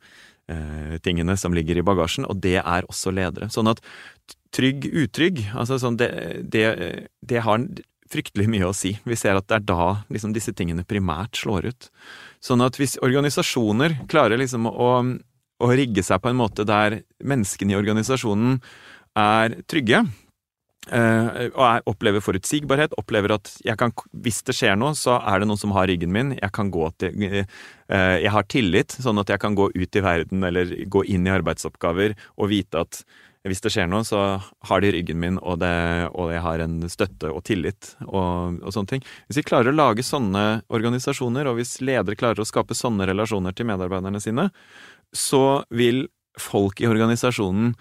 eh, 0.47 1.35
som 1.35 1.53
ligger 1.53 1.77
i 1.77 1.81
bagasjen, 1.85 2.25
og 2.29 2.37
det 2.37 2.59
er 2.61 2.85
også 2.85 3.11
ledere. 3.11 3.49
Sånn 3.49 3.67
at 3.71 3.81
trygg, 4.55 4.87
utrygg. 4.87 5.43
Altså 5.55 5.79
sånn, 5.81 5.99
det, 5.99 6.09
det, 6.51 6.65
det, 7.21 7.43
har 7.45 7.67
fryktelig 8.11 8.47
mye 8.51 8.69
å 8.69 8.75
si. 8.75 8.95
Vi 9.03 9.17
ser 9.19 9.37
at 9.37 9.47
det 9.49 9.59
er 9.59 9.67
da 9.67 9.87
liksom, 10.13 10.35
disse 10.35 10.53
tingene 10.55 10.87
primært 10.87 11.41
slår 11.41 11.71
ut. 11.71 11.89
Sånn 12.43 12.63
at 12.65 12.79
hvis 12.79 12.99
organisasjoner 13.05 14.01
klarer 14.11 14.39
liksom 14.39 14.69
å, 14.69 14.91
å 15.59 15.71
rigge 15.73 16.05
seg 16.05 16.21
på 16.23 16.31
en 16.31 16.39
måte 16.39 16.67
der 16.67 17.01
menneskene 17.25 17.75
i 17.75 17.79
organisasjonen 17.79 18.61
er 19.19 19.59
trygge, 19.69 20.05
Uh, 20.85 21.49
og 21.57 21.61
jeg 21.65 21.83
opplever 21.89 22.21
forutsigbarhet, 22.21 22.91
opplever 23.01 23.33
at 23.33 23.49
kan, 23.79 23.89
hvis 24.21 24.43
det 24.45 24.53
skjer 24.53 24.75
noe, 24.77 24.93
så 24.93 25.15
er 25.17 25.41
det 25.41 25.47
noen 25.49 25.57
som 25.57 25.73
har 25.73 25.87
ryggen 25.89 26.11
min. 26.13 26.35
Jeg 26.37 26.53
kan 26.53 26.69
gå 26.69 26.91
til 27.01 27.15
uh, 27.41 28.17
Jeg 28.21 28.29
har 28.29 28.45
tillit, 28.45 28.93
sånn 28.93 29.17
at 29.17 29.33
jeg 29.33 29.41
kan 29.41 29.57
gå 29.57 29.71
ut 29.73 29.97
i 29.97 30.03
verden 30.05 30.45
eller 30.45 30.75
gå 30.85 31.01
inn 31.09 31.25
i 31.25 31.33
arbeidsoppgaver 31.33 32.13
og 32.37 32.51
vite 32.53 32.85
at 32.85 33.01
hvis 33.45 33.61
det 33.61 33.71
skjer 33.75 33.89
noe, 33.91 34.05
så 34.07 34.21
har 34.69 34.81
de 34.81 34.91
ryggen 34.95 35.19
min, 35.21 35.35
og, 35.41 35.59
det, 35.61 35.73
og 36.17 36.31
jeg 36.33 36.41
har 36.45 36.63
en 36.63 36.79
støtte 36.89 37.29
og 37.29 37.43
tillit 37.45 37.91
og, 38.07 38.61
og, 38.61 38.71
sånne 38.73 38.95
ting. 38.95 39.05
Hvis 39.27 39.41
vi 39.41 39.45
klarer 39.45 39.69
å 39.69 39.77
lage 39.77 40.05
sånne 40.05 40.45
organisasjoner, 40.73 41.49
og 41.49 41.59
hvis 41.59 41.77
ledere 41.85 42.17
klarer 42.17 42.41
å 42.41 42.47
skape 42.47 42.77
sånne 42.77 43.07
relasjoner 43.11 43.53
til 43.55 43.69
medarbeiderne 43.69 44.21
sine, 44.23 44.49
så 45.15 45.61
vil 45.69 46.07
folk 46.41 46.81
i 46.81 46.89
organisasjonen 46.89 47.75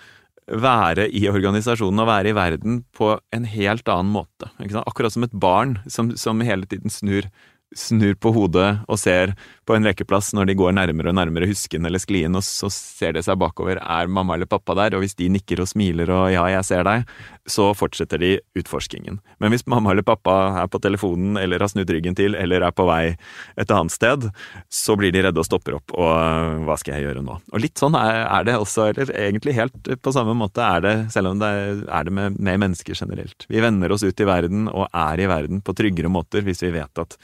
være 0.45 1.07
i 1.17 1.25
organisasjonen 1.31 2.03
og 2.03 2.11
være 2.11 2.31
i 2.31 2.37
verden 2.37 2.83
på 2.97 3.15
en 3.33 3.47
helt 3.49 3.89
annen 3.89 4.13
måte. 4.13 4.51
Akkurat 4.85 5.15
som 5.15 5.25
et 5.25 5.33
barn 5.33 5.79
som, 5.89 6.13
som 6.21 6.45
hele 6.45 6.69
tiden 6.69 6.93
snur 6.93 7.31
snur 7.79 8.15
på 8.21 8.33
hodet 8.35 8.69
og 8.89 8.99
ser 9.01 9.35
på 9.67 9.77
en 9.77 9.87
lekeplass 9.87 10.33
når 10.37 10.51
de 10.51 10.57
går 10.59 10.75
nærmere 10.77 11.13
og 11.13 11.19
nærmere 11.19 11.49
husken 11.51 11.87
eller 11.87 12.03
sklien, 12.03 12.35
og 12.37 12.45
så 12.47 12.71
ser 12.73 13.17
de 13.17 13.23
seg 13.25 13.39
bakover. 13.41 13.81
Er 13.81 14.11
mamma 14.11 14.37
eller 14.37 14.51
pappa 14.51 14.77
der? 14.79 14.97
Og 14.97 15.05
hvis 15.05 15.17
de 15.19 15.31
nikker 15.33 15.63
og 15.65 15.71
smiler 15.71 16.13
og 16.15 16.29
ja, 16.35 16.45
jeg 16.57 16.69
ser 16.69 16.85
deg, 16.87 17.09
så 17.47 17.69
fortsetter 17.77 18.21
de 18.21 18.31
utforskingen. 18.57 19.19
Men 19.43 19.53
hvis 19.53 19.67
mamma 19.69 19.93
eller 19.93 20.07
pappa 20.07 20.35
er 20.63 20.71
på 20.73 20.81
telefonen 20.83 21.39
eller 21.41 21.61
har 21.61 21.71
snudd 21.73 21.91
ryggen 21.93 22.17
til 22.17 22.37
eller 22.39 22.65
er 22.65 22.75
på 22.75 22.87
vei 22.89 23.17
et 23.61 23.75
annet 23.75 23.93
sted, 23.93 24.29
så 24.73 24.97
blir 24.97 25.13
de 25.15 25.27
redde 25.27 25.43
og 25.43 25.49
stopper 25.49 25.79
opp 25.79 25.95
og 25.95 26.65
hva 26.65 26.79
skal 26.81 26.97
jeg 26.97 27.09
gjøre 27.09 27.25
nå? 27.27 27.39
Og 27.53 27.63
litt 27.63 27.81
sånn 27.81 27.97
er 28.01 28.49
det 28.49 28.57
også, 28.61 28.89
eller 28.93 29.13
egentlig 29.27 29.57
helt 29.59 29.93
på 30.01 30.15
samme 30.15 30.37
måte 30.39 30.65
er 30.65 30.85
det, 30.85 30.95
selv 31.15 31.35
om 31.35 31.43
det 31.43 31.53
er 31.85 32.09
det 32.09 32.15
med, 32.17 32.39
med 32.41 32.63
mennesker 32.65 32.97
generelt. 32.97 33.49
Vi 33.49 33.63
vender 33.65 33.93
oss 33.93 34.07
ut 34.07 34.21
i 34.21 34.29
verden 34.29 34.69
og 34.73 34.89
er 34.89 35.21
i 35.21 35.29
verden 35.31 35.61
på 35.65 35.77
tryggere 35.77 36.13
måter 36.13 36.45
hvis 36.47 36.65
vi 36.65 36.75
vet 36.79 37.05
at 37.05 37.19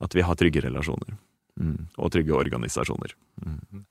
at 0.00 0.14
vi 0.14 0.24
har 0.24 0.36
trygge 0.36 0.60
relasjoner. 0.60 1.16
Mm. 1.60 1.88
Og 1.96 2.10
trygge 2.12 2.34
organisasjoner. 2.36 3.14
Mm. 3.44 3.84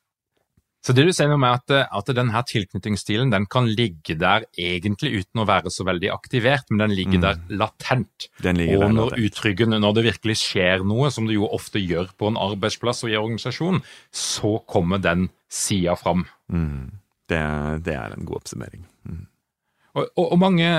Så 0.85 0.93
det 0.93 1.07
du 1.07 1.11
sier 1.15 1.31
noe 1.31 1.41
med 1.41 1.57
at, 1.57 1.89
at 1.97 2.09
denne 2.13 2.41
tilknytningsstilen 2.45 3.31
den 3.33 3.47
kan 3.49 3.65
ligge 3.65 4.13
der 4.21 4.45
egentlig 4.53 5.23
uten 5.23 5.41
å 5.41 5.47
være 5.49 5.71
så 5.73 5.85
veldig 5.87 6.11
aktivert, 6.13 6.69
men 6.69 6.83
den 6.83 6.93
ligger 6.93 7.17
mm. 7.17 7.23
der 7.23 7.39
latent. 7.63 8.27
Ligger 8.45 8.77
og 8.77 8.83
der 8.83 8.93
når 8.99 9.15
utryggende, 9.25 9.81
når 9.81 9.97
det 9.97 10.05
virkelig 10.11 10.37
skjer 10.43 10.85
noe, 10.85 11.09
som 11.13 11.25
det 11.25 11.39
jo 11.39 11.49
ofte 11.49 11.81
gjør 11.81 12.13
på 12.19 12.29
en 12.29 12.37
arbeidsplass 12.37 13.01
og 13.07 13.15
i 13.15 13.17
organisasjon, 13.17 13.81
så 14.13 14.59
kommer 14.69 15.01
den 15.01 15.31
sida 15.49 15.97
fram. 15.97 16.27
Mm. 16.53 16.93
Det, 17.25 17.41
det, 17.87 17.97
er 17.97 18.13
en 18.13 18.27
god 18.29 18.43
oppsummering. 18.43 18.85
Mm. 19.09 19.23
Og, 19.95 20.03
og, 20.03 20.25
og, 20.25 20.37
mange 20.41 20.69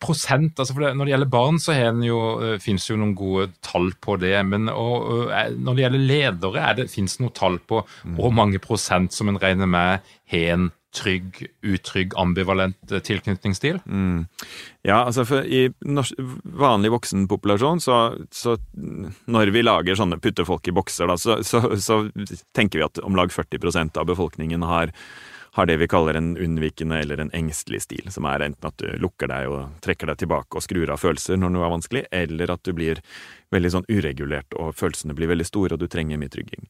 prosent 0.00 0.60
altså 0.60 0.76
det, 0.78 0.94
Når 0.96 1.04
det 1.04 1.12
gjelder 1.12 1.32
barn, 1.32 1.58
så 1.60 1.76
fins 2.62 2.86
det 2.86 2.94
jo 2.94 3.00
noen 3.00 3.16
gode 3.18 3.50
tall 3.64 3.92
på 4.00 4.16
det. 4.22 4.34
Men 4.48 4.70
og, 4.72 5.30
eh, 5.30 5.52
når 5.52 5.76
det 5.76 5.86
gjelder 5.86 6.06
ledere, 6.12 6.86
fins 6.92 7.18
det 7.18 7.26
noen 7.26 7.36
tall 7.36 7.58
på 7.68 7.82
mm. 7.84 8.14
hvor 8.18 8.32
mange 8.34 8.62
prosent 8.62 9.12
som 9.12 9.28
en 9.28 9.40
regner 9.42 9.68
med 9.68 10.14
har 10.32 10.54
en 10.54 10.70
trygg, 10.92 11.38
utrygg, 11.64 12.12
ambivalent 12.20 12.92
eh, 12.92 13.02
tilknytningsstil? 13.04 13.80
Mm. 13.86 14.26
Ja, 14.84 15.02
altså 15.06 15.24
for 15.28 15.44
I 15.44 15.66
norsk, 15.84 16.20
vanlig 16.44 16.92
voksenpopulasjon, 16.92 17.80
så, 17.84 17.98
så, 18.32 18.56
når 19.32 19.52
vi 19.54 19.64
lager 19.64 19.98
sånne 19.98 20.20
putter 20.22 20.48
folk 20.48 20.68
i 20.68 20.74
bokser, 20.76 21.08
da, 21.10 21.18
så, 21.20 21.40
så, 21.46 21.64
så 21.80 22.02
tenker 22.56 22.80
vi 22.80 22.88
at 22.88 23.02
om 23.04 23.16
lag 23.18 23.32
40% 23.32 24.00
av 24.00 24.08
befolkningen 24.12 24.64
har 24.68 24.92
har 25.52 25.66
det 25.68 25.76
vi 25.82 25.88
kaller 25.88 26.16
en 26.16 26.32
unnvikende 26.40 26.98
eller 27.02 27.20
en 27.20 27.30
engstelig 27.36 27.82
stil, 27.84 28.08
som 28.12 28.24
er 28.24 28.46
enten 28.46 28.68
at 28.68 28.78
du 28.80 28.88
lukker 29.02 29.28
deg 29.28 29.52
og 29.52 29.82
trekker 29.84 30.08
deg 30.08 30.22
tilbake 30.22 30.56
og 30.56 30.64
skrur 30.64 30.92
av 30.94 31.02
følelser 31.02 31.36
når 31.36 31.52
noe 31.52 31.66
er 31.66 31.74
vanskelig, 31.74 32.04
eller 32.08 32.54
at 32.54 32.62
du 32.64 32.72
blir 32.76 33.02
veldig 33.52 33.72
sånn 33.74 33.88
uregulert, 33.90 34.56
og 34.58 34.74
følelsene 34.78 35.16
blir 35.16 35.30
veldig 35.30 35.46
store, 35.46 35.76
og 35.76 35.82
du 35.82 35.88
trenger 35.90 36.20
mye 36.20 36.32
trygging. 36.32 36.66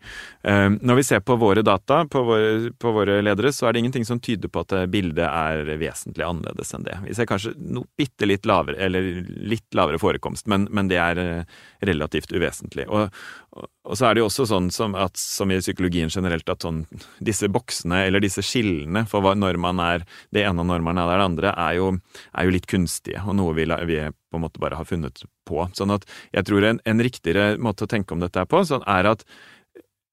Ehm, 0.48 0.78
når 0.82 1.00
vi 1.00 1.06
ser 1.06 1.22
på 1.24 1.36
våre 1.40 1.64
data, 1.66 2.02
på 2.10 2.22
våre, 2.26 2.72
på 2.78 2.94
våre, 2.94 3.20
ledere, 3.22 3.52
så 3.54 3.68
er 3.68 3.74
det 3.74 3.82
ingenting 3.84 4.06
som 4.08 4.20
tyder 4.22 4.50
på 4.52 4.64
at 4.64 4.74
bildet 4.92 5.26
er 5.26 5.72
vesentlig 5.80 6.26
annerledes 6.26 6.74
enn 6.74 6.86
det. 6.86 6.98
Vi 7.06 7.16
ser 7.16 7.28
kanskje 7.30 7.54
noe 7.56 7.88
bitte 7.98 8.28
litt 8.28 8.48
lavere, 8.48 8.78
eller 8.82 9.08
litt 9.26 9.68
lavere 9.78 10.00
forekomst, 10.02 10.48
men, 10.50 10.66
men 10.70 10.90
det 10.90 10.98
er 11.02 11.22
eh, 11.22 11.60
relativt 11.86 12.32
uvesentlig. 12.34 12.88
Og, 12.90 13.12
og, 13.52 13.94
så 13.98 14.08
er 14.08 14.16
det 14.16 14.22
jo 14.22 14.30
også 14.30 14.48
sånn 14.50 14.70
som, 14.74 14.96
at, 14.98 15.18
som 15.18 15.52
i 15.52 15.60
psykologien 15.60 16.10
generelt, 16.12 16.48
at 16.50 16.66
sånn, 16.66 16.84
disse 17.22 17.50
boksene, 17.52 18.04
eller 18.08 18.22
disse 18.24 18.44
skillene 18.46 19.04
for 19.10 19.24
hva, 19.24 19.36
når 19.38 19.60
man 19.62 19.82
er 19.82 20.06
det 20.34 20.46
ene 20.46 20.64
og 20.64 20.70
når 20.70 20.84
man 20.86 21.00
er 21.02 21.14
det 21.14 21.28
andre, 21.28 21.54
er 21.54 21.78
jo, 21.78 21.92
er 22.32 22.48
jo 22.48 22.56
litt 22.56 22.68
kunstige, 22.70 23.22
og 23.26 23.38
noe 23.38 23.54
vi, 23.58 23.68
vi 23.88 24.02
på 24.32 24.40
en 24.40 24.46
måte 24.46 24.62
bare 24.62 24.78
har 24.80 24.88
funnet 24.88 25.24
på. 25.48 25.66
Sånn 25.76 25.92
at 25.94 26.06
jeg 26.32 26.48
tror 26.48 26.66
en, 26.66 26.80
en 26.88 27.02
riktigere 27.04 27.56
måte 27.62 27.86
å 27.86 27.90
tenke 27.90 28.16
om 28.16 28.22
dette 28.22 28.46
på, 28.48 28.64
sånn 28.68 28.86
er 28.90 29.12
at 29.12 29.26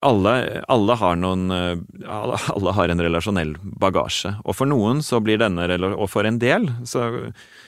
alle, 0.05 0.33
alle, 0.71 0.95
har 0.95 1.17
noen 1.19 1.49
alle, 1.51 2.37
alle, 2.53 2.75
har 2.77 2.91
en 2.91 3.03
relasjonell 3.03 3.57
bagasje. 3.81 4.31
Og 4.45 4.55
for 4.55 4.69
noen 4.69 5.01
så 5.03 5.19
blir 5.23 5.41
denne, 5.41 5.65
og 5.91 6.07
for 6.11 6.27
en 6.27 6.39
del, 6.39 6.69
så, 6.87 7.09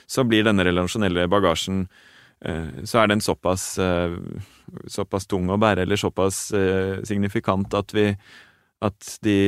så 0.08 0.24
blir 0.24 0.46
denne 0.46 0.64
relasjonelle 0.64 1.26
bagasjen 1.32 1.84
eh, 2.40 2.84
Så 2.88 3.02
er 3.02 3.12
den 3.12 3.20
såpass, 3.20 3.66
eh, 3.76 4.16
såpass 4.88 5.28
tung 5.28 5.52
å 5.52 5.60
bære, 5.60 5.84
eller 5.84 6.00
såpass 6.00 6.46
eh, 6.56 7.02
signifikant 7.04 7.76
at 7.76 7.92
vi 7.92 8.08
at, 8.82 9.18
de, 9.22 9.38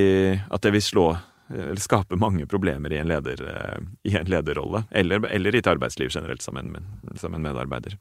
at 0.51 0.63
det 0.63 0.75
vil 0.77 0.85
slå 0.85 1.07
eller 1.51 1.77
skape 1.77 2.17
mange 2.17 2.47
problemer 2.47 2.93
i 2.93 2.99
en, 2.99 3.09
leder, 3.09 3.45
eh, 3.49 3.79
i 4.03 4.17
en 4.17 4.27
lederrolle, 4.27 4.85
eller, 4.91 5.27
eller, 5.27 5.55
i 5.55 5.59
et 5.59 5.67
arbeidsliv 5.67 6.09
generelt 6.11 6.43
som 6.43 6.57
en, 6.57 6.77
som 7.21 7.35
en 7.35 7.43
medarbeider. 7.43 7.99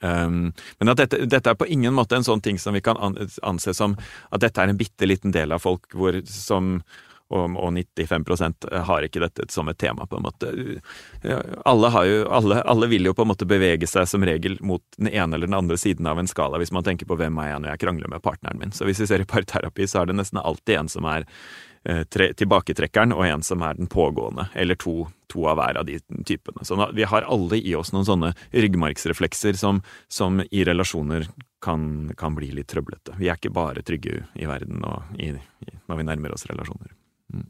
Um, 0.00 0.52
men 0.78 0.92
at 0.92 1.00
dette, 1.00 1.24
dette, 1.24 1.50
er 1.50 1.56
på 1.56 1.66
ingen 1.66 1.94
måte 1.96 2.18
en 2.18 2.26
sånn 2.26 2.42
ting 2.44 2.58
som 2.60 2.76
vi 2.76 2.82
kan 2.84 2.98
anse 3.00 3.72
som 3.74 3.94
at 4.28 4.42
dette 4.42 4.60
er 4.60 4.68
en 4.68 4.76
bitte 4.76 5.08
liten 5.08 5.32
del 5.32 5.54
av 5.56 5.62
folk 5.64 5.88
hvor, 5.96 6.18
som 6.28 6.82
og, 7.28 7.56
og 7.60 7.72
95% 7.76 8.68
har 8.88 9.04
ikke 9.04 9.20
dette 9.20 9.44
som 9.52 9.68
et 9.68 9.76
tema, 9.76 10.06
på 10.08 10.16
en 10.16 10.24
måte. 10.24 10.48
Alle, 11.68 11.90
jo, 12.08 12.22
alle, 12.32 12.60
alle, 12.62 12.88
vil 12.88 13.04
jo 13.04 13.12
på 13.12 13.26
en 13.26 13.28
måte 13.28 13.48
bevege 13.48 13.88
seg 13.88 14.08
som 14.08 14.24
regel 14.24 14.56
mot 14.64 14.80
den 14.96 15.10
ene 15.10 15.36
eller 15.36 15.50
den 15.50 15.58
andre 15.58 15.76
siden 15.76 16.08
av 16.08 16.20
en 16.20 16.30
skala, 16.30 16.56
hvis 16.56 16.72
man 16.72 16.86
tenker 16.86 17.08
på 17.08 17.18
hvem 17.20 17.36
er 17.42 17.50
jeg 17.50 17.60
når 17.60 17.74
jeg 17.74 17.82
krangler 17.84 18.12
med 18.14 18.24
partneren 18.24 18.62
min. 18.62 18.72
Så 18.72 18.88
hvis 18.88 19.02
vi 19.04 19.10
ser 19.10 19.20
i 19.20 19.28
parterapi, 19.28 19.84
så 19.84 20.02
er 20.02 20.08
det 20.08 20.16
nesten 20.16 20.40
alltid 20.40 20.78
en 20.78 20.88
som 20.92 21.08
er 21.08 21.28
Eh, 21.28 21.67
tre, 22.10 22.30
tilbaketrekkeren 22.36 23.14
og 23.16 23.24
en 23.26 23.44
som 23.46 23.62
er 23.64 23.78
den 23.78 23.88
pågående, 23.90 24.48
eller 24.58 24.78
to, 24.80 25.06
to 25.32 25.46
av 25.48 25.58
hver 25.60 25.80
av 25.80 25.86
de 25.88 25.98
typene. 26.28 26.64
Så 26.66 26.78
vi 26.96 27.06
har 27.08 27.26
alle 27.28 27.60
i 27.60 27.74
oss 27.78 27.92
noen 27.94 28.06
sånne 28.08 28.32
ryggmargsreflekser 28.52 29.58
som, 29.60 29.82
som 30.12 30.42
i 30.44 30.64
relasjoner 30.68 31.28
kan, 31.64 32.10
kan, 32.18 32.36
bli 32.38 32.50
litt 32.54 32.70
trøblete. 32.70 33.16
Vi 33.18 33.30
er 33.30 33.40
ikke 33.40 33.54
bare 33.54 33.84
trygge 33.86 34.22
i 34.38 34.48
verden 34.48 34.84
i, 35.18 35.32
i, 35.32 35.70
når 35.88 36.02
vi 36.02 36.08
nærmer 36.10 36.36
oss 36.36 36.46
relasjoner. 36.50 36.92
Mm. 37.34 37.48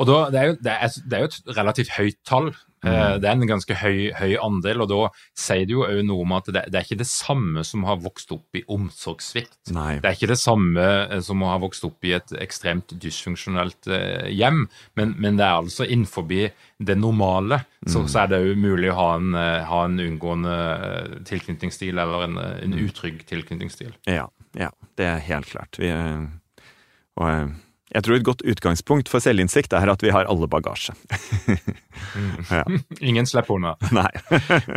Og 0.00 0.08
da, 0.10 0.16
det, 0.32 0.40
er 0.40 0.50
jo, 0.50 0.56
det, 0.64 0.72
er, 0.74 0.96
det 1.04 1.18
er 1.18 1.24
jo 1.24 1.30
et 1.30 1.56
relativt 1.60 1.94
høyt 1.96 2.18
tall 2.28 2.50
Mm. 2.84 2.92
Eh, 2.92 3.14
det 3.22 3.28
er 3.28 3.36
en 3.36 3.48
ganske 3.48 3.76
høy, 3.80 4.10
høy, 4.16 4.34
andel, 4.42 4.84
og 4.84 4.90
da 4.90 4.98
sier 5.38 5.64
det 5.66 5.74
jo 5.74 5.86
òg 5.86 6.02
noe 6.06 6.26
om 6.26 6.34
at 6.36 6.50
det, 6.50 6.66
det, 6.68 6.78
er 6.78 6.86
ikke 6.86 7.00
det 7.00 7.08
samme 7.08 7.64
som 7.66 7.86
har 7.88 8.02
vokst 8.04 8.32
opp 8.36 8.58
i 8.58 8.62
omsorgssvikt. 8.72 9.58
Nei. 9.74 9.96
Det 10.02 10.10
er 10.10 10.18
ikke 10.18 10.30
det 10.34 10.38
samme 10.40 10.86
eh, 11.06 11.18
som 11.24 11.42
å 11.42 11.50
ha 11.54 11.58
vokst 11.62 11.86
opp 11.88 12.06
i 12.06 12.14
et 12.18 12.36
ekstremt 12.42 12.94
dysfunksjonelt 13.02 13.90
eh, 13.90 14.28
hjem, 14.34 14.66
men, 14.98 15.16
men, 15.16 15.40
det 15.40 15.48
er 15.48 15.60
altså 15.62 15.88
innenfor 15.88 16.26
det 16.26 16.96
normale. 16.98 17.62
Så, 17.86 18.02
mm. 18.02 18.08
så 18.12 18.22
er 18.22 18.32
det 18.32 18.42
jo 18.44 18.56
mulig 18.60 18.90
å 18.92 18.98
ha 18.98 19.10
en, 19.18 19.36
ha 19.68 19.82
en 19.86 20.00
unngående 20.02 20.56
tilknytningsstil, 21.28 21.96
eller 21.96 22.26
en, 22.26 22.40
en 22.40 22.74
mm. 22.74 22.80
utrygg 22.86 23.22
tilknytningsstil. 23.28 23.94
Ja, 24.10 24.26
ja, 24.58 24.72
det 24.98 25.06
er 25.06 25.22
helt 25.28 25.48
klart. 25.52 25.78
Vi, 25.80 25.92
og 27.16 27.54
jeg 27.94 28.02
tror 28.02 28.16
et 28.16 28.24
godt 28.26 28.42
utgangspunkt 28.42 29.10
for 29.10 29.22
selvinnsikt 29.22 29.74
er 29.76 29.90
at 29.92 30.02
vi 30.02 30.10
har 30.10 30.26
alle 30.26 30.48
bagasje. 30.50 30.94
ja. 32.50 32.64
Ingen 32.98 33.28
slipper 33.30 33.54
unna. 33.54 33.76
Nei. 33.94 34.10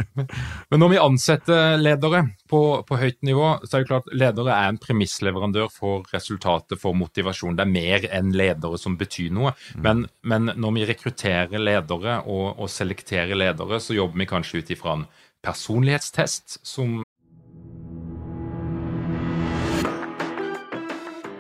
Men 0.70 0.84
når 0.84 0.92
vi 0.94 1.00
ansetter 1.02 1.80
ledere 1.82 2.22
på, 2.52 2.62
på, 2.86 3.00
høyt 3.02 3.18
nivå, 3.26 3.56
så 3.66 3.80
er 3.80 3.84
det 3.84 3.90
klart 3.90 4.14
ledere 4.14 4.54
er 4.54 4.70
en 4.70 4.82
premissleverandør 4.82 5.72
for 5.74 6.06
resultatet, 6.14 6.78
for 6.82 6.98
motivasjon. 6.98 7.58
Det 7.58 7.66
er 7.66 7.74
mer 7.74 8.08
enn 8.14 8.30
ledere 8.38 8.78
som 8.78 8.98
betyr 9.00 9.34
noe. 9.34 9.56
Mm. 9.74 9.82
Men, 9.88 10.06
men 10.22 10.54
når 10.62 10.78
vi 10.78 10.88
rekrutterer 10.94 11.66
ledere 11.66 12.22
og, 12.28 12.60
og 12.62 12.70
selekterer 12.70 13.34
ledere, 13.34 13.82
så 13.82 13.98
jobber 13.98 14.22
vi 14.22 14.30
kanskje 14.30 14.62
ut 14.62 14.74
ifra 14.78 15.00
en 15.00 15.10
personlighetstest 15.46 16.60
som 16.68 17.00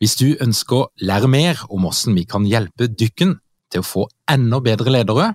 Hvis 0.00 0.16
du 0.20 0.34
ønsker 0.40 0.76
å 0.76 0.88
lære 1.04 1.30
mer 1.30 1.64
om 1.68 1.86
hvordan 1.86 2.16
vi 2.18 2.26
kan 2.28 2.48
hjelpe 2.48 2.90
dykken 2.90 3.38
til 3.70 3.82
å 3.82 3.86
få 3.86 4.06
enda 4.30 4.60
bedre 4.64 4.92
ledere, 4.92 5.32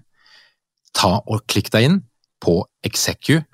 ta 0.95 1.17
og 1.21 1.45
klikk 1.49 1.71
deg 1.75 1.89
inn 1.89 2.01
på 2.43 2.61
execu.no. 2.85 3.45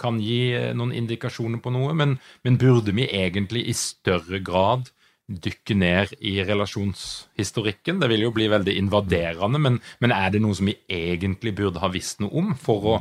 kan 0.00 0.16
gi 0.16 0.56
noen 0.72 0.94
indikasjoner 0.96 1.60
på 1.60 1.72
noe, 1.74 1.92
men, 1.92 2.16
men 2.40 2.56
burde 2.60 2.94
vi 2.96 3.04
egentlig 3.04 3.66
i 3.68 3.76
større 3.76 4.40
grad 4.40 4.88
dykke 5.30 5.76
ned 5.78 6.14
i 6.26 6.38
relasjonshistorikken. 6.44 8.00
Det 8.02 8.10
vil 8.10 8.26
jo 8.26 8.32
bli 8.34 8.48
veldig 8.50 8.76
invaderende, 8.80 9.60
men, 9.62 9.80
men, 10.02 10.14
er 10.14 10.32
det 10.34 10.42
noe 10.42 10.56
som 10.58 10.70
vi 10.70 10.76
egentlig 10.90 11.54
burde 11.58 11.82
ha 11.82 11.90
visst 11.92 12.22
noe 12.22 12.32
om 12.42 12.54
for 12.58 12.88
å 12.94 12.96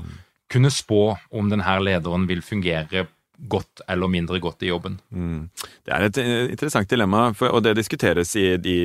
kunne 0.50 0.72
spå 0.74 1.04
om 1.38 1.50
denne 1.50 1.80
lederen 1.84 2.28
vil 2.30 2.42
fungere 2.46 3.08
godt 3.40 3.84
eller 3.88 4.12
mindre 4.12 4.40
godt 4.44 4.66
i 4.66 4.72
jobben? 4.72 5.00
Mm. 5.10 5.50
Det 5.86 5.96
er 5.96 6.08
et 6.08 6.22
interessant 6.56 6.90
dilemma, 6.90 7.30
for, 7.38 7.56
og 7.56 7.64
det 7.66 7.78
diskuteres 7.80 8.36
i 8.38 8.52
de 8.62 8.80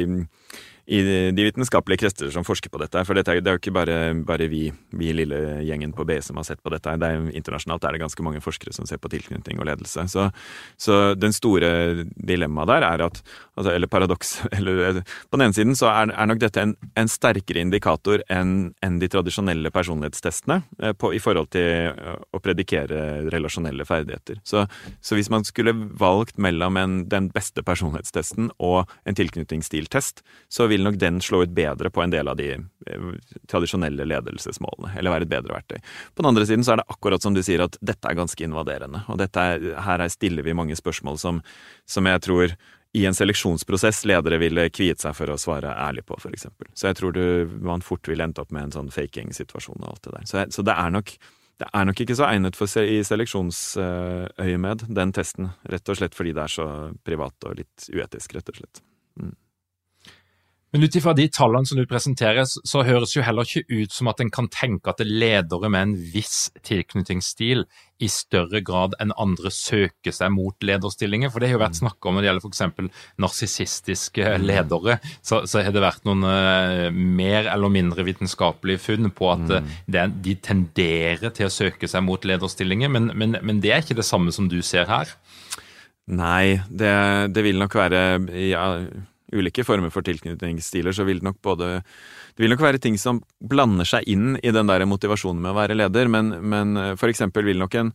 i 0.86 1.00
de 1.32 1.44
vitenskapelige 1.46 2.02
krester 2.02 2.30
som 2.32 2.44
forsker 2.44 2.68
på 2.72 2.78
dette. 2.82 3.00
For 3.08 3.16
dette 3.16 3.32
er, 3.32 3.40
det 3.40 3.50
er 3.50 3.56
jo 3.56 3.62
ikke 3.62 3.72
bare, 3.72 3.98
bare 4.26 4.48
vi, 4.52 4.66
vi, 4.92 5.12
lille 5.16 5.38
gjengen 5.64 5.94
på 5.96 6.04
BI 6.04 6.18
som 6.24 6.36
har 6.36 6.44
sett 6.44 6.60
på 6.64 6.72
dette. 6.74 6.92
Det 7.00 7.08
er, 7.08 7.28
internasjonalt 7.40 7.86
er 7.88 7.96
det 7.96 8.02
ganske 8.02 8.26
mange 8.26 8.42
forskere 8.44 8.74
som 8.76 8.88
ser 8.88 9.00
på 9.00 9.08
tilknytning 9.12 9.62
og 9.62 9.68
ledelse. 9.70 10.04
Så, 10.12 10.26
så 10.76 10.98
den 11.16 11.32
store 11.32 12.04
dilemmaet 12.14 12.72
der 12.74 12.88
er 12.90 13.06
at 13.06 13.22
altså, 13.54 13.70
Eller 13.72 13.88
paradoks 13.88 14.34
eller, 14.56 15.00
På 15.30 15.38
den 15.38 15.46
ene 15.46 15.56
siden 15.56 15.76
så 15.78 15.88
er, 15.92 16.12
er 16.12 16.28
nok 16.28 16.42
dette 16.42 16.60
en, 16.60 16.76
en, 17.00 17.08
sterkere 17.08 17.62
indikator 17.62 18.20
enn 18.32 18.74
en 18.84 18.98
de 19.00 19.08
tradisjonelle 19.08 19.70
personlighetstestene 19.72 20.60
eh, 20.82 20.92
på, 20.92 21.12
i 21.14 21.20
forhold 21.22 21.48
til 21.54 21.94
eh, 21.94 22.20
å 22.34 22.40
predikere 22.44 23.24
relasjonelle 23.32 23.86
ferdigheter. 23.88 24.40
Så, 24.44 24.66
så 25.00 25.16
hvis 25.16 25.30
man 25.32 25.46
skulle 25.48 25.72
valgt 25.72 26.36
mellom 26.36 26.76
en, 26.80 26.96
den 27.08 27.30
beste 27.32 27.64
personlighetstesten 27.64 28.50
og 28.58 28.90
en 29.08 29.16
tilknytningsstiltest, 29.16 30.24
så 30.50 30.68
vil 30.70 30.73
nok 30.82 30.98
den 30.98 31.20
slå 31.22 31.44
ut 31.44 31.54
bedre 31.54 31.90
på 31.94 32.02
en 32.02 32.10
del 32.10 32.28
av 32.28 32.38
de 32.40 32.50
eh, 32.56 33.08
tradisjonelle 33.50 34.06
ledelsesmålene, 34.10 34.96
eller 34.98 35.14
være 35.14 35.28
et 35.28 35.34
bedre 35.36 35.54
verktøy. 35.54 35.78
På 36.14 36.24
den 36.24 36.32
andre 36.32 36.46
siden 36.48 36.66
så 36.66 36.74
er 36.74 36.82
det 36.82 36.88
akkurat 36.96 37.22
som 37.22 37.36
du 37.36 37.42
sier, 37.46 37.62
at 37.62 37.78
dette 37.80 38.10
er 38.10 38.18
ganske 38.18 38.46
invaderende. 38.46 39.04
Og 39.12 39.22
er, 39.22 39.68
her 39.86 40.08
stiller 40.10 40.46
vi 40.46 40.56
mange 40.56 40.78
spørsmål 40.78 41.20
som, 41.22 41.44
som 41.86 42.10
jeg 42.10 42.24
tror 42.26 42.56
i 42.94 43.06
en 43.06 43.14
seleksjonsprosess 43.14 44.04
ledere 44.06 44.38
ville 44.38 44.68
kviet 44.70 45.02
seg 45.02 45.16
for 45.18 45.32
å 45.32 45.38
svare 45.40 45.72
ærlig 45.82 46.04
på, 46.06 46.14
f.eks. 46.14 46.46
Så 46.78 46.86
jeg 46.86 46.98
tror 47.00 47.14
du, 47.16 47.24
man 47.58 47.82
fort 47.82 48.06
ville 48.06 48.22
endt 48.22 48.38
opp 48.38 48.52
med 48.54 48.68
en 48.68 48.74
sånn 48.76 48.90
faking-situasjon 48.94 49.80
og 49.80 49.88
alt 49.90 50.04
det 50.06 50.12
der. 50.14 50.28
Så, 50.30 50.44
så 50.54 50.64
det, 50.66 50.76
er 50.78 50.92
nok, 50.94 51.10
det 51.58 51.70
er 51.74 51.88
nok 51.88 52.02
ikke 52.04 52.14
så 52.14 52.28
egnet 52.28 52.58
for 52.58 52.70
se, 52.70 52.84
i 52.86 53.00
seleksjonsøyemed, 53.02 54.86
den 54.94 55.14
testen. 55.16 55.50
Rett 55.74 55.90
og 55.90 55.98
slett 55.98 56.14
fordi 56.14 56.36
det 56.38 56.46
er 56.46 56.54
så 56.54 56.68
privat 57.02 57.48
og 57.50 57.58
litt 57.58 57.88
uetisk, 57.90 58.36
rett 58.38 58.54
og 58.54 58.62
slett. 58.62 58.84
Mm. 59.18 59.34
Men 60.74 60.82
ut 60.82 60.96
ifra 60.98 61.12
de 61.14 61.28
tallene 61.30 61.68
som 61.70 61.78
du 61.78 61.84
presenterer, 61.86 62.48
så 62.50 62.80
høres 62.82 63.12
jo 63.14 63.22
heller 63.22 63.46
ikke 63.46 63.62
ut 63.70 63.92
som 63.94 64.08
at 64.10 64.18
en 64.18 64.30
kan 64.34 64.48
tenke 64.50 64.90
at 64.90 65.04
ledere 65.06 65.68
med 65.70 65.84
en 65.86 65.92
viss 66.10 66.48
tilknytningsstil 66.66 67.62
i 68.02 68.08
større 68.10 68.58
grad 68.66 68.96
enn 68.98 69.14
andre 69.14 69.52
søker 69.54 70.10
seg 70.16 70.32
mot 70.34 70.66
lederstillinger. 70.66 71.30
For 71.30 71.38
det 71.38 71.52
har 71.52 71.60
jo 71.60 71.62
vært 71.62 71.78
snakk 71.78 72.02
om 72.02 72.18
når 72.18 72.26
det 72.26 72.30
gjelder 72.32 72.48
f.eks. 72.50 73.06
narsissistiske 73.22 74.34
ledere, 74.42 74.98
så, 75.22 75.44
så, 75.46 75.62
har 75.62 75.70
det 75.78 75.86
vært 75.86 76.10
noen 76.10 76.26
uh, 76.26 76.90
mer 76.90 77.52
eller 77.54 77.70
mindre 77.70 78.08
vitenskapelige 78.10 78.82
funn 78.88 79.14
på 79.14 79.30
at 79.30 79.46
uh, 79.54 79.72
det, 79.86 80.08
de 80.26 80.34
tenderer 80.42 81.30
til 81.38 81.46
å 81.46 81.54
søke 81.54 81.86
seg 81.86 82.02
mot 82.02 82.26
lederstillinger, 82.26 82.90
men, 82.90 83.12
men, 83.14 83.38
men, 83.46 83.62
det 83.62 83.76
er 83.76 83.86
ikke 83.86 84.02
det 84.02 84.10
samme 84.10 84.34
som 84.34 84.50
du 84.50 84.58
ser 84.66 84.90
her? 84.90 85.14
Nei, 86.10 86.58
det, 86.66 86.94
det 87.30 87.46
vil 87.46 87.62
nok 87.62 87.78
være 87.78 88.00
ja, 88.50 88.66
ulike 89.32 89.64
former 89.64 89.92
for 89.94 90.04
tilknytningsstiler, 90.04 90.92
så 90.92 91.06
vil 91.08 91.22
det 91.22 91.28
nok 91.30 91.40
både 91.42 91.82
Det 92.34 92.42
vil 92.42 92.50
nok 92.50 92.60
være 92.60 92.82
ting 92.82 92.98
som 92.98 93.22
blander 93.38 93.86
seg 93.86 94.08
inn 94.10 94.36
i 94.42 94.50
den 94.50 94.66
der 94.66 94.84
motivasjonen 94.84 95.40
med 95.40 95.52
å 95.52 95.58
være 95.60 95.76
leder, 95.78 96.08
men, 96.10 96.34
men 96.42 96.76
eh, 96.76 96.94
for 96.98 97.08
eksempel 97.08 97.46
vil 97.46 97.62
nok 97.62 97.74
en 97.78 97.92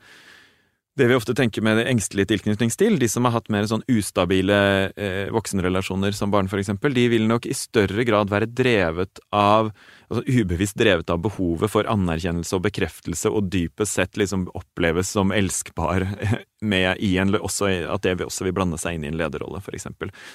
det 0.98 1.08
vi 1.08 1.16
ofte 1.16 1.36
tenker 1.38 1.64
med 1.64 1.80
engstelig 1.88 2.26
tilknytningsstil, 2.28 2.98
de 3.00 3.08
som 3.10 3.28
har 3.28 3.38
hatt 3.38 3.50
mer 3.54 3.68
sånn 3.70 3.86
ustabile 3.88 4.58
eh, 5.00 5.30
voksenrelasjoner 5.32 6.16
som 6.16 6.32
barn 6.34 6.50
f.eks., 6.50 6.74
de 6.82 7.06
vil 7.14 7.28
nok 7.30 7.48
i 7.48 7.56
større 7.56 8.04
grad 8.08 8.32
være 8.34 8.50
drevet 8.52 9.22
av 9.36 9.72
altså 10.10 10.24
ubevisst 10.26 10.78
drevet 10.80 11.12
av 11.14 11.22
behovet 11.24 11.72
for 11.72 11.88
anerkjennelse 11.88 12.58
og 12.58 12.66
bekreftelse, 12.66 13.32
og 13.32 13.52
dypest 13.54 14.00
sett 14.00 14.20
liksom 14.20 14.48
oppleves 14.58 15.14
som 15.16 15.32
elskbar 15.36 16.08
med 16.74 16.98
i 17.06 17.14
en, 17.22 17.36
også, 17.38 17.70
at 17.94 18.04
det 18.04 18.18
også 18.26 18.50
vil 18.50 18.58
blande 18.58 18.80
seg 18.82 18.98
inn 18.98 19.06
i 19.06 19.14
en 19.14 19.20
lederrolle, 19.20 19.62
f.eks. 19.64 19.88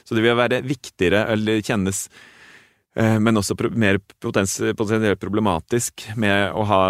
Så 0.06 0.16
det 0.16 0.24
vil 0.24 0.38
være 0.38 0.62
viktigere, 0.64 1.26
eller 1.34 1.60
kjennes 1.60 2.06
men 2.94 3.40
også 3.40 3.57
mer 3.74 3.98
potensielt 4.22 5.20
problematisk 5.20 6.04
med, 6.20 6.52
ha, 6.68 6.80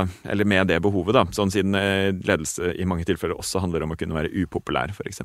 med 0.44 0.68
det 0.68 0.80
behovet, 0.84 1.16
da. 1.16 1.24
Sånn 1.32 1.52
siden 1.52 1.76
eh, 1.78 2.10
ledelse 2.12 2.74
i 2.76 2.84
mange 2.88 3.06
tilfeller 3.08 3.38
også 3.38 3.62
handler 3.64 3.86
om 3.86 3.94
å 3.94 3.98
kunne 3.98 4.16
være 4.16 4.32
upopulær, 4.44 4.92
f.eks. 4.92 5.22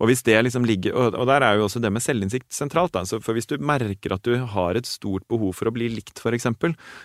Og 0.00 0.10
hvis 0.10 0.24
det 0.26 0.38
liksom 0.42 0.66
ligger, 0.66 0.96
og, 0.96 1.26
der 1.30 1.46
er 1.46 1.60
jo 1.60 1.66
også 1.68 1.82
det 1.82 1.92
med 1.94 2.04
selvinnsikt 2.04 2.50
sentralt. 2.54 2.96
Da. 2.96 3.04
For 3.22 3.36
hvis 3.36 3.48
du 3.50 3.56
merker 3.62 4.16
at 4.16 4.26
du 4.26 4.34
har 4.50 4.78
et 4.78 4.88
stort 4.88 5.26
behov 5.30 5.54
for 5.58 5.70
å 5.70 5.74
bli 5.76 5.90
likt, 5.94 6.18
f.eks., 6.22 6.50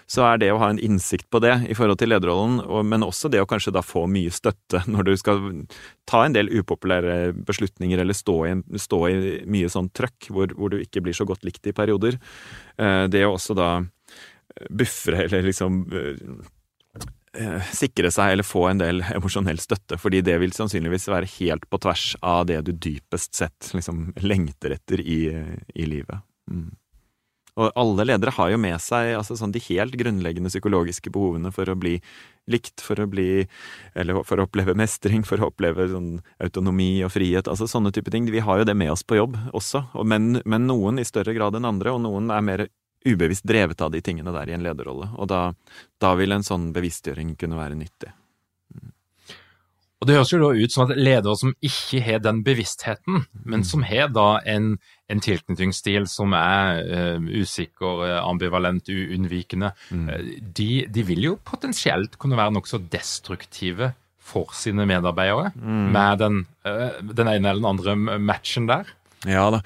så 0.10 0.26
er 0.32 0.42
det 0.42 0.52
å 0.54 0.60
ha 0.62 0.72
en 0.72 0.82
innsikt 0.82 1.30
på 1.32 1.42
det 1.44 1.54
i 1.70 1.78
forhold 1.78 2.02
til 2.02 2.12
lederrollen, 2.14 2.62
men 2.90 3.06
også 3.06 3.30
det 3.32 3.42
å 3.44 3.50
kanskje 3.50 3.76
da 3.76 3.86
få 3.86 4.08
mye 4.10 4.34
støtte 4.34 4.84
når 4.92 5.12
du 5.12 5.16
skal 5.20 5.44
ta 6.10 6.26
en 6.26 6.36
del 6.36 6.50
upopulære 6.52 7.32
beslutninger 7.48 8.02
eller 8.02 8.18
stå 8.18 8.38
i, 8.50 8.54
stå 8.82 9.00
i 9.08 9.16
mye 9.52 9.70
sånn 9.72 9.92
trøkk 9.96 10.32
hvor, 10.34 10.52
hvor, 10.58 10.74
du 10.74 10.82
ikke 10.82 11.04
blir 11.06 11.16
så 11.16 11.28
godt 11.28 11.46
likt 11.48 11.70
i 11.70 11.76
perioder. 11.76 12.18
Eh, 12.78 13.04
det 13.12 13.26
å 13.26 13.36
også 13.36 13.56
da 13.58 13.70
eh, 13.82 14.66
buffre 14.70 15.26
eller 15.26 15.46
liksom 15.48 15.82
eh, 15.98 17.70
sikre 17.72 18.12
seg 18.12 18.36
eller 18.36 18.48
få 18.48 18.66
en 18.70 18.82
del 18.82 19.04
emosjonell 19.16 19.60
støtte, 19.64 20.00
fordi 20.02 20.24
det 20.26 20.38
vil 20.44 20.56
sannsynligvis 20.56 21.10
være 21.12 21.32
helt 21.40 21.68
på 21.72 21.80
tvers 21.84 22.14
av 22.20 22.46
det 22.50 22.62
du 22.68 22.74
dypest 22.76 23.38
sett 23.40 23.72
liksom 23.76 24.12
lengter 24.24 24.76
etter 24.78 25.04
i, 25.04 25.22
i 25.76 25.88
livet. 25.88 26.24
Mm. 26.52 26.72
Og 27.60 27.72
alle 27.76 28.06
ledere 28.08 28.32
har 28.38 28.52
jo 28.54 28.60
med 28.62 28.78
seg 28.80 29.16
altså 29.18 29.36
sånn, 29.36 29.52
de 29.52 29.62
helt 29.66 29.96
grunnleggende 30.00 30.52
psykologiske 30.52 31.12
behovene 31.12 31.52
for 31.52 31.68
å 31.68 31.76
bli 31.76 31.98
likt, 32.52 32.82
for 32.82 33.00
å 33.00 33.08
bli 33.12 33.46
Eller 33.94 34.22
for 34.28 34.40
å 34.40 34.48
oppleve 34.48 34.76
mestring, 34.78 35.26
for 35.28 35.42
å 35.42 35.50
oppleve 35.52 35.90
sånn 35.92 36.22
autonomi 36.44 37.04
og 37.06 37.12
frihet. 37.16 37.50
Altså 37.52 37.68
sånne 37.68 37.92
type 37.92 38.12
ting. 38.12 38.30
Vi 38.32 38.44
har 38.44 38.62
jo 38.62 38.68
det 38.68 38.78
med 38.78 38.94
oss 38.94 39.04
på 39.04 39.20
jobb 39.20 39.38
også, 39.54 39.84
men, 40.06 40.40
men 40.46 40.68
noen 40.70 41.02
i 41.02 41.08
større 41.08 41.36
grad 41.36 41.58
enn 41.58 41.68
andre, 41.68 41.92
og 41.92 42.04
noen 42.06 42.32
er 42.32 42.46
mer 42.46 42.68
ubevisst 43.06 43.48
drevet 43.50 43.82
av 43.82 43.92
de 43.92 44.02
tingene 44.02 44.32
der 44.32 44.50
i 44.50 44.56
en 44.56 44.64
lederrolle. 44.64 45.10
Og 45.18 45.28
da, 45.28 45.52
da 46.02 46.16
vil 46.16 46.36
en 46.36 46.46
sånn 46.46 46.70
bevisstgjøring 46.76 47.36
kunne 47.40 47.60
være 47.60 47.78
nyttig. 47.80 48.14
Og 50.02 50.08
Det 50.10 50.16
høres 50.18 50.32
jo 50.34 50.40
da 50.42 50.50
ut 50.58 50.74
som 50.74 50.88
at 50.88 50.98
ledere 50.98 51.38
som 51.38 51.52
ikke 51.62 52.00
har 52.02 52.22
den 52.26 52.40
bevisstheten, 52.42 53.22
men 53.46 53.62
som 53.68 53.84
har 53.86 54.08
da 54.10 54.40
en, 54.50 54.72
en 55.06 55.20
tilknytningsstil 55.22 56.08
som 56.10 56.34
er 56.34 56.80
uh, 56.90 57.28
usikker, 57.30 58.02
uh, 58.08 58.16
ambivalent, 58.26 58.90
unnvikende, 58.90 59.70
mm. 59.94 60.08
uh, 60.10 60.32
de, 60.58 60.70
de, 60.90 61.04
vil 61.06 61.28
jo 61.28 61.36
potensielt 61.46 62.18
kunne 62.18 62.40
være 62.40 62.56
nokså 62.56 62.82
destruktive 62.90 63.92
for 64.32 64.50
sine 64.58 64.88
medarbeidere 64.90 65.52
mm. 65.54 65.86
med 65.94 66.22
den, 66.22 66.40
den, 66.64 67.30
ene 67.30 67.52
eller 67.52 67.62
den 67.62 67.70
andre 67.70 68.18
matchen 68.18 68.70
der. 68.70 68.90
Ja 69.30 69.44
da, 69.54 69.60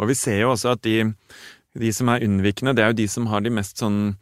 og 0.00 0.08
vi 0.08 0.16
ser 0.16 0.38
jo 0.40 0.54
også 0.54 0.72
at 0.72 0.84
de, 0.86 1.10
de 1.76 1.92
som 1.92 2.08
er 2.12 2.24
unnvikende, 2.24 2.72
det 2.76 2.84
er 2.84 2.92
jo 2.94 3.00
de 3.02 3.08
som 3.12 3.28
har 3.28 3.44
de 3.44 3.52
mest 3.52 3.82
sånn 3.82 4.14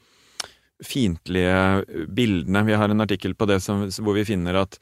fiendtlige 0.83 2.06
bildene. 2.11 2.64
Vi 2.66 2.78
har 2.80 2.90
en 2.90 3.04
artikkel 3.04 3.37
på 3.38 3.46
det 3.50 3.61
som, 3.62 3.85
hvor 4.00 4.18
vi 4.18 4.26
finner 4.26 4.62
at 4.64 4.80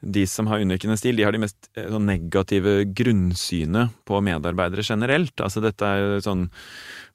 de 0.00 0.26
som 0.28 0.46
har 0.50 0.60
unnvikende 0.60 0.98
stil, 1.00 1.16
de 1.16 1.24
har 1.24 1.32
de 1.32 1.40
mest 1.42 1.70
eh, 1.76 1.88
sånn, 1.88 2.06
negative 2.08 2.82
grunnsynet 2.96 3.96
på 4.06 4.20
medarbeidere 4.24 4.84
generelt. 4.86 5.34
Altså 5.40 5.62
dette 5.64 5.88
er 5.88 6.20
sånn 6.24 6.48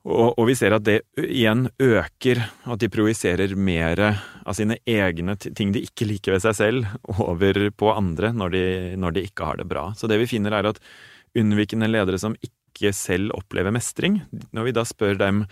og, 0.02 0.32
og, 0.34 0.48
vi 0.50 0.56
ser 0.58 0.74
at 0.74 0.86
det 0.88 0.96
igjen 1.22 1.68
øker, 1.78 2.40
at 2.42 2.82
de 2.82 2.90
projiserer 2.90 3.54
mer 3.54 4.00
av 4.02 4.56
sine 4.58 4.80
egne 4.90 5.36
ting 5.38 5.76
de 5.76 5.84
ikke 5.86 6.08
liker 6.10 6.34
ved 6.34 6.42
seg 6.48 6.58
selv, 6.58 6.96
over 7.22 7.68
på 7.78 7.92
andre 7.94 8.32
når 8.34 8.56
de, 8.56 8.64
når 8.98 9.18
de 9.18 9.26
ikke 9.30 9.52
har 9.52 9.62
det 9.62 9.68
bra. 9.70 9.92
Så 9.98 10.10
det 10.10 10.18
vi 10.24 10.30
finner 10.32 10.58
er 10.58 10.72
at 10.72 10.82
unnvikende 11.38 11.90
ledere 11.92 12.18
som 12.22 12.34
ikke 12.42 12.96
selv 12.98 13.36
opplever 13.38 13.74
mestring, 13.76 14.24
når 14.56 14.72
vi 14.72 14.76
da 14.80 14.88
spør 14.88 15.22
dem 15.22 15.44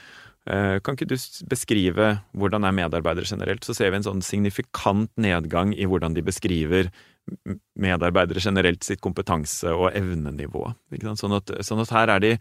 eh, 0.50 0.80
kan 0.82 0.98
ikke 0.98 1.12
du 1.12 1.18
beskrive 1.52 2.16
hvordan 2.34 2.66
er 2.66 2.78
medarbeidere 2.82 3.30
generelt? 3.30 3.68
Så 3.68 3.78
ser 3.78 3.94
vi 3.94 4.02
en 4.02 4.08
sånn 4.08 4.26
signifikant 4.26 5.14
nedgang 5.22 5.76
i 5.78 5.86
hvordan 5.86 6.18
de 6.18 6.26
beskriver 6.26 6.90
medarbeidere 7.80 8.42
generelt 8.44 8.84
sitt 8.84 9.02
kompetanse- 9.02 9.72
og 9.72 9.94
evnenivå. 9.96 10.66
Sånn 11.20 11.36
at, 11.38 11.52
sånn 11.66 11.84
at, 11.84 11.94
her 11.96 12.12
er 12.16 12.24
de 12.24 12.32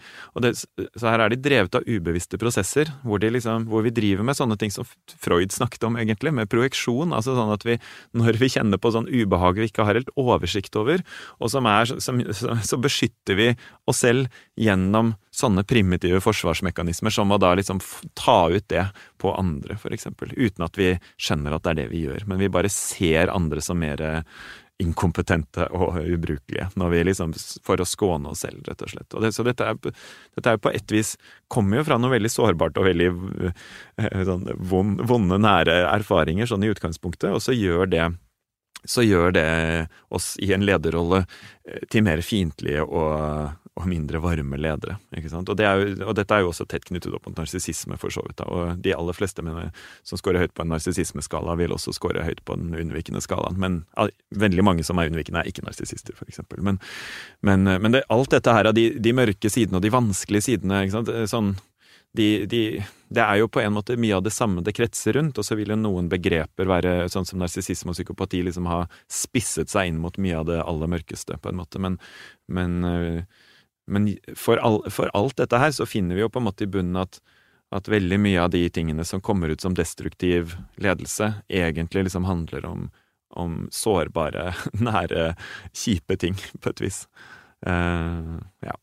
det, 0.42 0.52
så 0.58 1.10
her 1.10 1.22
er 1.24 1.32
de 1.32 1.40
drevet 1.42 1.78
av 1.78 1.86
ubevisste 1.86 2.40
prosesser, 2.40 2.90
hvor, 3.04 3.22
liksom, 3.22 3.68
hvor, 3.70 3.84
vi 3.86 3.94
driver 3.94 4.26
med 4.26 4.38
sånne 4.38 4.58
ting 4.60 4.72
som 4.74 4.88
Freud 5.20 5.54
snakket 5.54 5.86
om, 5.88 5.98
egentlig, 6.00 6.34
med 6.34 6.50
projeksjon. 6.52 7.14
altså 7.14 7.36
sånn 7.38 7.54
at 7.54 7.66
vi, 7.66 7.78
Når 8.18 8.40
vi 8.40 8.50
kjenner 8.56 8.80
på 8.80 8.92
sånn 8.94 9.08
ubehag 9.08 9.58
vi 9.58 9.70
ikke 9.70 9.86
har 9.86 9.98
helt 9.98 10.12
oversikt 10.16 10.76
over, 10.78 11.04
og 11.38 11.52
som 11.52 11.66
er, 11.66 11.88
som, 12.00 12.20
så 12.32 12.80
beskytter 12.80 13.38
vi 13.38 13.48
oss 13.88 14.02
selv 14.04 14.28
gjennom 14.58 15.14
sånne 15.38 15.62
primitive 15.68 16.20
forsvarsmekanismer, 16.24 17.14
som 17.14 17.30
å 17.30 17.38
da 17.40 17.54
liksom 17.58 17.80
ta 18.18 18.40
ut 18.50 18.66
det 18.72 18.88
på 19.22 19.34
andre, 19.38 19.78
eksempel. 19.94 20.34
Uten 20.36 20.66
at 20.66 20.78
vi 20.78 20.94
skjønner 21.16 21.54
at 21.54 21.66
det 21.66 21.74
er 21.74 21.82
det 21.82 21.90
vi 21.92 22.06
gjør. 22.08 22.26
Men 22.26 22.42
vi 22.42 22.50
bare 22.52 22.72
ser 22.72 23.30
andre 23.34 23.62
som 23.64 23.78
mer 23.78 24.02
inkompetente 24.78 25.66
og 25.74 25.96
ubrukelige 26.06 26.68
når 26.78 26.92
vi 26.92 27.00
liksom, 27.08 27.32
for 27.66 27.80
å 27.82 27.86
skåne 27.88 28.30
oss 28.30 28.44
selv, 28.44 28.62
rett 28.68 28.84
og 28.84 28.92
slett. 28.92 29.14
Og 29.14 29.24
det, 29.24 29.32
så 29.34 29.44
dette 29.46 29.66
er, 29.66 29.78
dette 30.38 30.54
er 30.54 30.62
på 30.62 30.70
et 30.70 30.94
vis 30.94 31.16
kommer 31.50 31.80
jo 31.80 31.88
fra 31.88 31.98
noe 31.98 32.14
veldig 32.14 32.30
sårbart 32.30 32.78
og 32.78 32.86
veldig 32.86 33.08
eh, 33.50 34.22
sånn, 34.28 34.46
vonde, 34.70 35.40
nære 35.42 35.80
erfaringer 35.90 36.50
sånn 36.50 36.66
i 36.66 36.70
utgangspunktet, 36.70 37.32
og 37.34 37.42
så 37.42 37.56
gjør 37.56 37.90
det 37.90 38.08
så 38.86 39.02
gjør 39.02 39.32
det 39.34 39.48
oss 40.14 40.36
i 40.38 40.52
en 40.54 40.62
lederrolle 40.62 41.24
eh, 41.24 41.82
til 41.90 42.06
mer 42.06 42.22
fiendtlige 42.22 42.86
og, 42.86 43.58
og 43.78 43.86
mindre 43.88 44.20
varme 44.22 44.58
ledere. 44.58 44.96
ikke 45.16 45.30
sant? 45.32 45.48
Og, 45.48 45.56
det 45.58 45.66
jo, 45.66 45.92
og 46.08 46.16
dette 46.18 46.34
er 46.34 46.42
jo 46.42 46.50
også 46.50 46.66
tett 46.68 46.86
knyttet 46.88 47.14
opp 47.14 47.28
mot 47.28 47.38
narsissisme, 47.38 47.98
for 48.00 48.14
så 48.14 48.24
vidt. 48.26 48.38
da, 48.40 48.48
Og 48.50 48.82
de 48.82 48.94
aller 48.94 49.16
fleste 49.16 49.44
mener, 49.44 49.70
som 50.06 50.20
scorer 50.20 50.42
høyt 50.42 50.54
på 50.56 50.66
en 50.66 50.72
narsissismeskala, 50.74 51.54
vil 51.60 51.74
også 51.76 51.94
score 51.96 52.26
høyt 52.26 52.42
på 52.44 52.58
den 52.58 52.74
unnvikende 52.74 53.22
skalaen. 53.24 53.58
Men 53.60 53.80
ja, 53.94 54.08
veldig 54.44 54.66
mange 54.66 54.86
som 54.86 54.98
er 54.98 55.12
unnvikende, 55.12 55.44
er 55.44 55.52
ikke 55.52 55.66
narsissister, 55.66 56.18
f.eks. 56.18 56.42
Men, 56.58 56.82
men, 57.46 57.64
men 57.68 57.94
det, 57.94 58.04
alt 58.12 58.34
dette 58.34 58.54
her 58.54 58.70
av 58.70 58.76
de, 58.76 58.90
de, 58.98 59.16
mørke 59.18 59.50
sidene 59.52 59.78
og 59.78 59.86
de 59.86 59.94
vanskelige 59.94 60.50
sidene 60.50 60.84
ikke 60.84 60.98
sant? 60.98 61.14
sånn 61.30 61.54
de, 62.16 62.46
de, 62.46 62.62
det 63.12 63.22
er 63.22 63.40
jo 63.42 63.48
på 63.52 63.60
en 63.60 63.74
måte 63.76 63.96
mye 64.00 64.16
av 64.16 64.24
det 64.24 64.32
samme 64.34 64.62
det 64.64 64.74
kretser 64.76 65.16
rundt, 65.18 65.38
og 65.38 65.46
så 65.46 65.58
vil 65.58 65.72
jo 65.72 65.78
noen 65.78 66.08
begreper 66.10 66.68
være 66.68 66.94
sånn 67.12 67.28
som 67.28 67.40
narsissisme 67.42 67.92
og 67.92 67.98
psykopati 67.98 68.40
liksom 68.46 68.68
ha 68.70 68.82
spisset 69.12 69.70
seg 69.70 69.92
inn 69.92 70.00
mot 70.02 70.16
mye 70.20 70.40
av 70.40 70.48
det 70.48 70.62
aller 70.62 70.90
mørkeste, 70.96 71.38
på 71.42 71.52
en 71.52 71.60
måte. 71.60 71.82
Men, 71.82 71.98
men, 72.48 72.78
øh, 72.88 73.20
men 73.88 74.12
for, 74.36 74.60
all, 74.62 74.82
for, 74.92 75.10
alt 75.16 75.38
dette 75.40 75.60
her 75.60 75.72
så 75.74 75.86
finner 75.88 76.18
vi 76.18 76.24
jo 76.24 76.30
på 76.32 76.42
en 76.42 76.48
måte 76.48 76.66
i 76.66 76.70
bunnen 76.70 77.00
at, 77.00 77.20
at 77.74 77.90
veldig 77.90 78.20
mye 78.20 78.44
av 78.44 78.52
de 78.54 78.62
tingene 78.72 79.04
som 79.08 79.22
kommer 79.24 79.52
ut 79.52 79.64
som 79.64 79.76
destruktiv 79.76 80.56
ledelse, 80.80 81.32
egentlig 81.48 82.08
liksom 82.08 82.28
handler 82.28 82.68
om, 82.68 82.88
om 83.36 83.60
sårbare, 83.74 84.52
nære, 84.88 85.32
kjipe 85.76 86.18
ting, 86.20 86.38
på 86.60 86.74
et 86.74 86.84
vis. 86.84 87.04
Uh, 87.66 88.38
ja. 88.62 88.76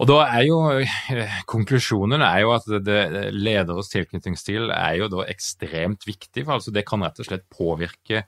Og 0.00 0.08
da 0.08 0.20
er 0.32 0.46
jo 0.46 0.58
eh, 0.80 1.40
Konklusjonen 1.48 2.22
er 2.24 2.42
jo 2.42 2.52
at 2.54 2.68
det, 2.84 3.00
lederes 3.36 3.90
tilknytningsstil 3.92 4.72
er 4.72 4.94
jo 5.02 5.10
da 5.12 5.26
ekstremt 5.28 6.06
viktig. 6.08 6.46
for 6.46 6.56
altså 6.56 6.72
Det 6.72 6.86
kan 6.88 7.04
rett 7.04 7.20
og 7.20 7.28
slett 7.28 7.44
påvirke 7.52 8.24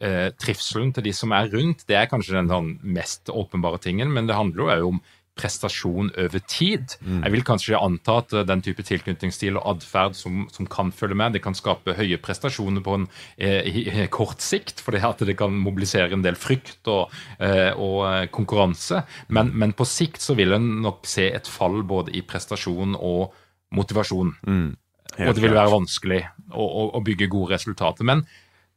eh, 0.00 0.30
trivselen 0.38 0.92
til 0.96 1.06
de 1.06 1.12
som 1.16 1.34
er 1.36 1.50
rundt. 1.52 1.86
Det 1.88 1.98
er 1.98 2.10
kanskje 2.10 2.36
den, 2.38 2.50
sånn, 2.52 2.74
mest 2.82 3.32
åpenbare 3.32 3.80
tingen, 3.82 4.12
men 4.12 4.28
det 4.28 4.38
handler 4.38 4.82
jo 4.82 4.96
om 4.96 5.04
prestasjon 5.36 6.08
over 6.16 6.40
tid. 6.48 6.94
Mm. 7.04 7.20
Jeg 7.26 7.32
vil 7.34 7.44
kanskje 7.44 7.78
anta 7.78 8.18
at 8.22 8.32
eh, 8.32 8.46
den 8.48 8.62
type 8.64 8.84
tilknytningsstil 8.86 9.58
og 9.60 9.66
atferd 9.74 10.16
som, 10.16 10.46
som, 10.52 10.68
kan 10.70 10.92
følge 10.96 11.18
med, 11.20 11.36
det 11.36 11.42
kan 11.44 11.56
skape 11.56 11.96
høye 11.98 12.18
prestasjoner 12.22 12.84
på 12.84 12.96
en 12.96 13.06
eh, 13.36 14.06
kort 14.12 14.44
sikt, 14.44 14.80
fordi 14.84 15.02
at 15.04 15.26
det 15.28 15.36
kan 15.38 15.52
mobilisere 15.52 16.16
en 16.16 16.24
del 16.24 16.38
frykt 16.40 16.88
og, 16.92 17.12
eh, 17.36 17.72
og 17.72 18.00
eh, 18.08 18.22
konkurranse. 18.32 19.04
Men, 19.28 19.52
men, 19.52 19.76
på 19.76 19.84
sikt 19.88 20.24
så 20.24 20.36
vil 20.38 20.56
en 20.56 20.70
nok 20.86 21.04
se 21.08 21.28
et 21.36 21.50
fall 21.50 21.82
både 21.86 22.16
i 22.16 22.24
prestasjon 22.24 22.96
og 22.96 23.36
motivasjon. 23.76 24.32
Mm. 24.46 24.72
Og 25.16 25.36
det 25.36 25.42
vil 25.44 25.54
være 25.56 25.72
vanskelig 25.72 26.24
å, 26.52 26.64
å, 26.64 26.82
å 26.96 27.04
bygge 27.04 27.28
gode 27.32 27.54
resultater. 27.56 28.08
Men 28.08 28.24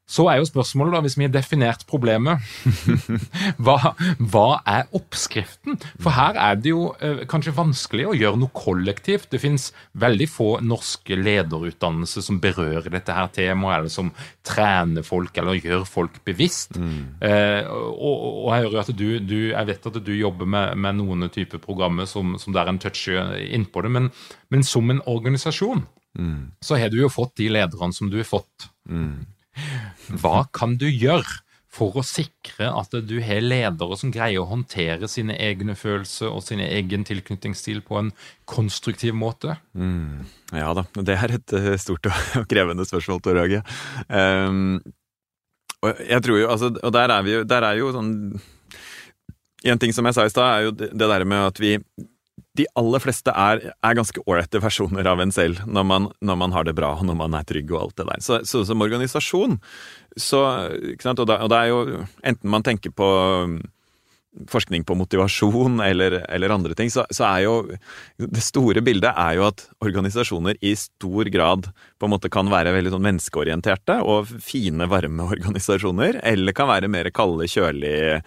så 0.10 0.26
er 0.32 0.40
jo 0.40 0.48
spørsmålet, 0.50 0.96
da, 0.96 1.02
hvis 1.06 1.16
vi 1.20 1.28
har 1.28 1.34
definert 1.34 1.84
problemet, 1.90 2.42
hva, 3.64 3.94
hva, 4.18 4.48
er 4.66 4.90
oppskriften? 4.98 5.78
For 6.02 6.16
her 6.18 6.40
er 6.42 6.58
det 6.58 6.74
jo 6.74 6.88
eh, 6.98 7.22
kanskje 7.30 7.54
vanskelig 7.58 8.08
å 8.10 8.16
gjøre 8.18 8.42
noe 8.42 8.54
kollektivt. 8.58 9.30
Det 9.30 9.42
finnes 9.44 9.70
veldig 10.02 10.30
få 10.32 10.50
norske 10.66 11.18
lederutdannelser 11.20 12.26
som 12.26 12.42
berører 12.42 12.90
dette 12.90 13.14
her 13.14 13.30
temaet, 13.36 13.78
eller 13.78 13.94
som 13.94 14.12
trener 14.46 15.06
folk 15.06 15.38
eller 15.38 15.62
gjør 15.62 15.86
folk 15.86 16.20
bevisst. 16.26 16.80
Mm. 16.82 17.22
Eh, 17.30 17.70
og, 17.70 18.18
og, 18.26 18.52
jeg 18.56 18.66
hører 18.66 18.82
at 18.82 18.94
du, 18.98 19.08
du, 19.22 19.40
jeg 19.52 19.70
vet 19.70 19.90
at 19.94 20.04
du 20.10 20.14
jobber 20.18 20.50
med, 20.50 20.78
med 20.82 21.02
noen 21.04 21.30
typer 21.30 21.62
programmer 21.62 22.10
som, 22.10 22.34
som 22.42 22.56
der 22.56 22.72
en 22.72 22.82
toucher 22.82 23.36
innpå 23.46 23.86
det, 23.86 23.94
men, 23.94 24.14
men 24.50 24.66
som 24.66 24.90
en 24.90 25.06
organisasjon 25.06 25.86
mm. 26.18 26.46
så 26.66 26.82
har 26.82 26.90
du 26.90 27.04
jo 27.04 27.14
fått 27.14 27.38
de 27.38 27.54
lederne 27.54 27.94
som 27.94 28.10
du 28.10 28.18
har 28.24 28.28
fått. 28.28 28.72
Mm. 28.90 29.28
Hva 30.18 30.48
kan 30.56 30.78
du 30.80 30.88
gjøre 30.90 31.42
for 31.70 32.00
å 32.00 32.04
sikre 32.06 32.72
at 32.74 32.96
du 33.06 33.16
har 33.22 33.44
ledere 33.46 33.98
som 34.00 34.12
greier 34.14 34.42
å 34.42 34.50
håndtere 34.50 35.08
sine 35.12 35.36
egne 35.38 35.76
følelser 35.78 36.32
og 36.32 36.42
sin 36.44 36.62
egen 36.66 37.06
tilknytningsstil 37.06 37.84
på 37.86 38.00
en 38.02 38.12
konstruktiv 38.50 39.14
måte? 39.18 39.60
Mm, 39.78 40.26
ja 40.58 40.72
da, 40.78 40.88
det 40.98 41.18
er 41.18 41.36
et 41.38 41.58
eh, 41.58 41.76
stort 41.82 42.10
og 42.10 42.48
krevende 42.52 42.88
spørsmål, 42.90 43.22
Tor 43.22 43.42
Åge. 43.44 43.62
Um, 44.10 44.80
og 45.86 46.02
jeg 46.10 46.26
tror 46.26 46.42
jo, 46.42 46.48
altså, 46.52 46.72
og 46.74 46.96
der 46.96 47.14
er 47.14 47.28
vi 47.28 47.36
jo, 47.38 47.44
der 47.48 47.66
er 47.70 47.78
jo 47.80 47.92
sånn 47.96 48.14
En 49.70 49.80
ting 49.80 49.94
som 49.96 50.08
jeg 50.08 50.16
sa 50.16 50.24
i 50.24 50.32
stad, 50.32 50.50
er 50.50 50.66
jo 50.66 50.72
det, 50.72 50.96
der 50.96 51.26
med 51.28 51.50
at 51.50 51.58
vi 51.60 51.74
de 52.58 52.68
aller 52.80 53.04
fleste 53.04 53.34
er, 53.34 53.64
er 53.72 53.98
ganske 53.98 54.22
ålreite 54.26 54.62
versjoner 54.64 55.08
av 55.10 55.22
en 55.24 55.34
selv 55.34 55.64
når 55.68 55.88
man, 55.88 56.08
når 56.26 56.40
man, 56.44 56.54
har 56.56 56.68
det 56.68 56.76
bra 56.78 56.94
og 56.98 57.08
når 57.08 57.18
man 57.20 57.36
er 57.40 57.48
trygg 57.48 57.74
og 57.74 57.82
alt 57.82 57.98
det 58.02 58.08
der. 58.12 58.24
Så, 58.26 58.40
så 58.50 58.64
som 58.68 58.86
organisasjon, 58.86 59.58
så 60.20 60.46
og, 60.70 61.26
da, 61.26 61.42
og, 61.44 61.50
det 61.52 61.60
er 61.60 61.72
jo 61.72 62.06
enten 62.32 62.52
man 62.52 62.66
tenker 62.66 62.94
på 62.96 63.10
um, 63.46 63.60
forskning 64.50 64.84
på 64.86 64.96
motivasjon 64.98 65.80
eller, 65.84 66.20
eller 66.30 66.54
andre 66.54 66.76
ting, 66.78 66.92
så, 66.94 67.06
så, 67.12 67.26
er 67.26 67.46
jo 67.48 67.56
Det 68.18 68.44
store 68.44 68.84
bildet 68.86 69.12
er 69.12 69.40
jo 69.40 69.48
at 69.48 69.66
organisasjoner 69.84 70.60
i 70.62 70.76
stor 70.78 71.32
grad 71.34 71.72
på 71.72 72.08
en 72.08 72.14
måte 72.14 72.32
kan 72.32 72.52
være 72.52 72.74
veldig 72.76 72.94
sånn 72.94 73.08
menneskeorienterte 73.08 74.00
og 74.06 74.30
fine, 74.44 74.88
varme 74.92 75.28
organisasjoner, 75.36 76.22
eller 76.24 76.56
kan 76.56 76.70
være 76.70 76.92
mer 76.92 77.12
kalde, 77.16 77.50
kjølige 77.50 78.22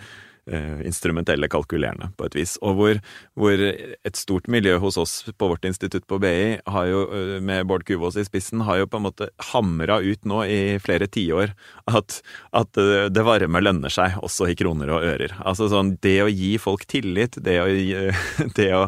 instrumentelle 0.82 1.46
kalkulerende, 1.48 2.08
på 2.18 2.26
et 2.26 2.34
vis. 2.34 2.56
Og 2.66 2.74
hvor, 2.78 2.98
hvor, 3.38 3.60
et 3.62 4.18
stort 4.18 4.48
miljø 4.50 4.74
hos 4.82 4.96
oss 4.98 5.12
på 5.38 5.48
vårt 5.52 5.66
institutt 5.68 6.06
på 6.10 6.18
BI, 6.22 6.58
jo, 6.90 7.02
eh, 7.14 7.36
med 7.44 7.66
Bård 7.70 7.84
Kuvås 7.86 8.18
i 8.18 8.24
spissen, 8.26 8.64
har 8.66 8.80
jo 8.80 8.88
på 8.90 8.98
en 8.98 9.06
måte 9.06 9.28
hamra 9.52 10.00
ut 10.02 10.26
nå 10.26 10.42
i 10.50 10.58
flere 10.82 11.06
tiår 11.06 11.54
at, 11.86 12.18
at 12.58 12.82
eh, 12.82 13.06
det 13.12 13.26
varme 13.26 13.62
lønner 13.62 13.92
seg, 13.92 14.18
også 14.22 14.50
i 14.50 14.58
kroner 14.58 14.90
og 14.90 15.06
ører. 15.12 15.36
Altså 15.46 15.70
sånn, 15.70 15.94
det 16.02 16.18
å 16.24 16.30
gi 16.32 16.56
folk 16.62 16.88
tillit, 16.90 17.38
det 17.38 17.58
å, 17.62 17.70
det 18.58 18.70
å 18.74 18.84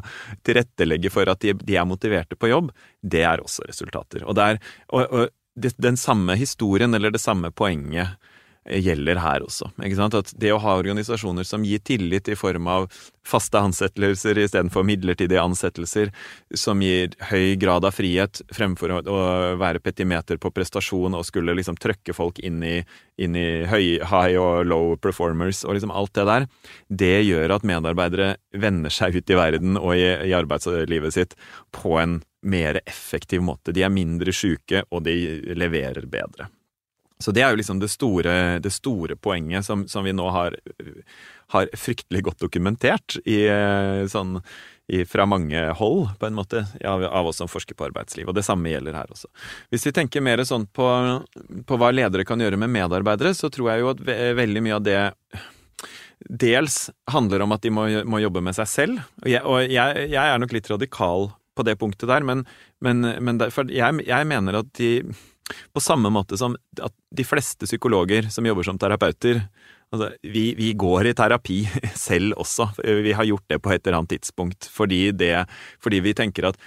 tilrettelegge 0.46 1.14
for 1.14 1.30
at 1.30 1.44
de, 1.44 1.54
de, 1.62 1.78
er 1.78 1.88
motiverte 1.88 2.38
på 2.38 2.50
jobb, 2.50 2.74
det 3.00 3.22
er 3.28 3.42
også 3.44 3.66
resultater. 3.68 4.26
Og, 4.26 4.34
der, 4.38 4.58
og, 4.90 5.06
og 5.06 5.70
den 5.78 5.98
samme 6.00 6.34
historien, 6.40 6.94
eller 6.98 7.14
det 7.14 7.22
samme 7.22 7.54
poenget, 7.54 8.18
gjelder 8.64 9.20
her 9.20 9.44
også. 9.44 9.68
At 9.78 10.32
det 10.40 10.52
å 10.54 10.60
ha 10.62 10.76
organisasjoner 10.78 11.44
som 11.44 11.64
gir 11.66 11.82
tillit 11.84 12.28
i 12.32 12.36
form 12.38 12.68
av 12.70 12.86
faste 13.24 13.60
ansettelser 13.60 14.38
istedenfor 14.40 14.84
midlertidige 14.86 15.42
ansettelser, 15.42 16.12
som 16.54 16.82
gir 16.84 17.14
høy 17.30 17.56
grad 17.60 17.84
av 17.84 17.96
frihet 17.96 18.42
fremfor 18.52 18.96
å, 19.00 19.18
være 19.60 19.82
petimeter 19.84 20.40
på 20.40 20.52
prestasjon 20.54 21.16
og 21.16 21.26
skulle 21.28 21.56
liksom 21.56 21.78
trøkke 21.80 22.16
folk 22.16 22.40
inn 22.44 22.62
i, 22.64 22.74
inn 23.20 23.36
i 23.36 23.64
høy, 23.68 24.00
high 24.04 24.36
og 24.40 24.64
low 24.68 24.96
performers 24.96 25.64
og 25.64 25.76
liksom 25.76 25.92
alt 25.94 26.14
det 26.16 26.26
der, 26.28 26.48
det 26.88 27.16
gjør 27.28 27.58
at 27.58 27.68
medarbeidere 27.68 28.34
vender 28.56 28.92
seg 28.92 29.20
ut 29.20 29.30
i 29.30 29.38
verden 29.38 29.80
og 29.80 29.94
i, 29.96 30.04
i 30.28 30.36
arbeidslivet 30.36 31.16
sitt 31.16 31.36
på 31.74 31.98
en 32.00 32.20
mer 32.44 32.80
effektiv 32.84 33.40
måte. 33.44 33.72
De 33.72 33.84
er 33.84 33.92
mindre 33.92 34.32
sjuke, 34.36 34.84
og 34.92 35.06
de 35.06 35.16
leverer 35.56 36.04
bedre. 36.10 36.50
Så 37.22 37.30
det 37.30 37.44
er 37.44 37.52
jo 37.54 37.60
liksom 37.60 37.78
det 37.78 37.92
store, 37.92 38.58
det 38.58 38.72
store 38.74 39.16
poenget 39.16 39.66
som, 39.66 39.86
som, 39.88 40.04
vi 40.04 40.12
nå 40.12 40.26
har, 40.34 40.56
har, 41.54 41.68
fryktelig 41.78 42.24
godt 42.26 42.42
dokumentert 42.42 43.16
i, 43.22 43.44
sånn, 44.10 44.40
i, 44.90 45.04
fra 45.08 45.26
mange 45.30 45.62
hold, 45.78 46.08
på 46.18 46.26
en 46.26 46.36
måte, 46.36 46.64
av, 46.82 47.04
av, 47.06 47.30
oss 47.30 47.38
som 47.38 47.50
forsker 47.50 47.78
på 47.78 47.86
arbeidsliv. 47.86 48.28
Og 48.28 48.36
det 48.36 48.44
samme 48.46 48.72
gjelder 48.72 48.98
her 48.98 49.14
også. 49.14 49.30
Hvis 49.70 49.86
vi 49.86 49.94
tenker 49.94 50.24
mer 50.26 50.42
sånn 50.48 50.66
på, 50.66 50.88
på 51.68 51.78
hva 51.80 51.92
ledere 51.94 52.26
kan 52.26 52.42
gjøre 52.42 52.58
med 52.60 52.74
medarbeidere, 52.74 53.34
så 53.38 53.50
tror 53.52 53.72
jeg 53.72 53.84
jo 53.84 53.92
at 53.94 54.02
veldig 54.42 54.64
mye 54.66 54.80
av 54.80 54.86
det 54.88 55.00
dels 56.24 56.88
handler 57.10 57.44
om 57.44 57.54
at 57.54 57.62
de 57.64 57.72
må, 57.74 57.86
må 58.08 58.20
jobbe 58.22 58.42
med 58.44 58.56
seg 58.56 58.68
selv. 58.70 59.06
Og, 59.22 59.30
jeg, 59.30 59.42
og 59.46 59.62
jeg, 59.64 60.08
jeg, 60.08 60.24
er 60.24 60.40
nok 60.40 60.54
litt 60.56 60.70
radikal 60.72 61.30
på 61.54 61.66
det 61.66 61.76
punktet 61.78 62.10
der, 62.10 62.26
men, 62.26 62.42
men, 62.82 63.06
men 63.22 63.38
derfor, 63.38 63.68
jeg, 63.70 64.02
jeg 64.02 64.26
mener 64.30 64.58
at 64.64 64.70
de 64.78 64.96
på 65.44 65.82
samme 65.82 66.10
måte 66.12 66.38
som 66.40 66.56
at 66.80 66.94
de 67.14 67.26
fleste 67.26 67.68
psykologer 67.68 68.30
som 68.32 68.46
jobber 68.48 68.66
som 68.66 68.78
terapeuter 68.80 69.42
altså, 69.92 70.10
vi, 70.22 70.46
vi, 70.58 70.72
går 70.78 71.10
i 71.10 71.16
terapi 71.16 71.58
selv 72.06 72.38
også. 72.40 72.70
Vi 72.80 73.12
har 73.12 73.28
gjort 73.28 73.46
det 73.52 73.60
på 73.62 73.74
et 73.74 73.84
eller 73.84 74.00
annet 74.00 74.16
tidspunkt 74.16 74.70
fordi, 74.72 75.08
det, 75.12 75.36
fordi 75.84 76.00
vi 76.04 76.16
tenker 76.16 76.50
at 76.50 76.60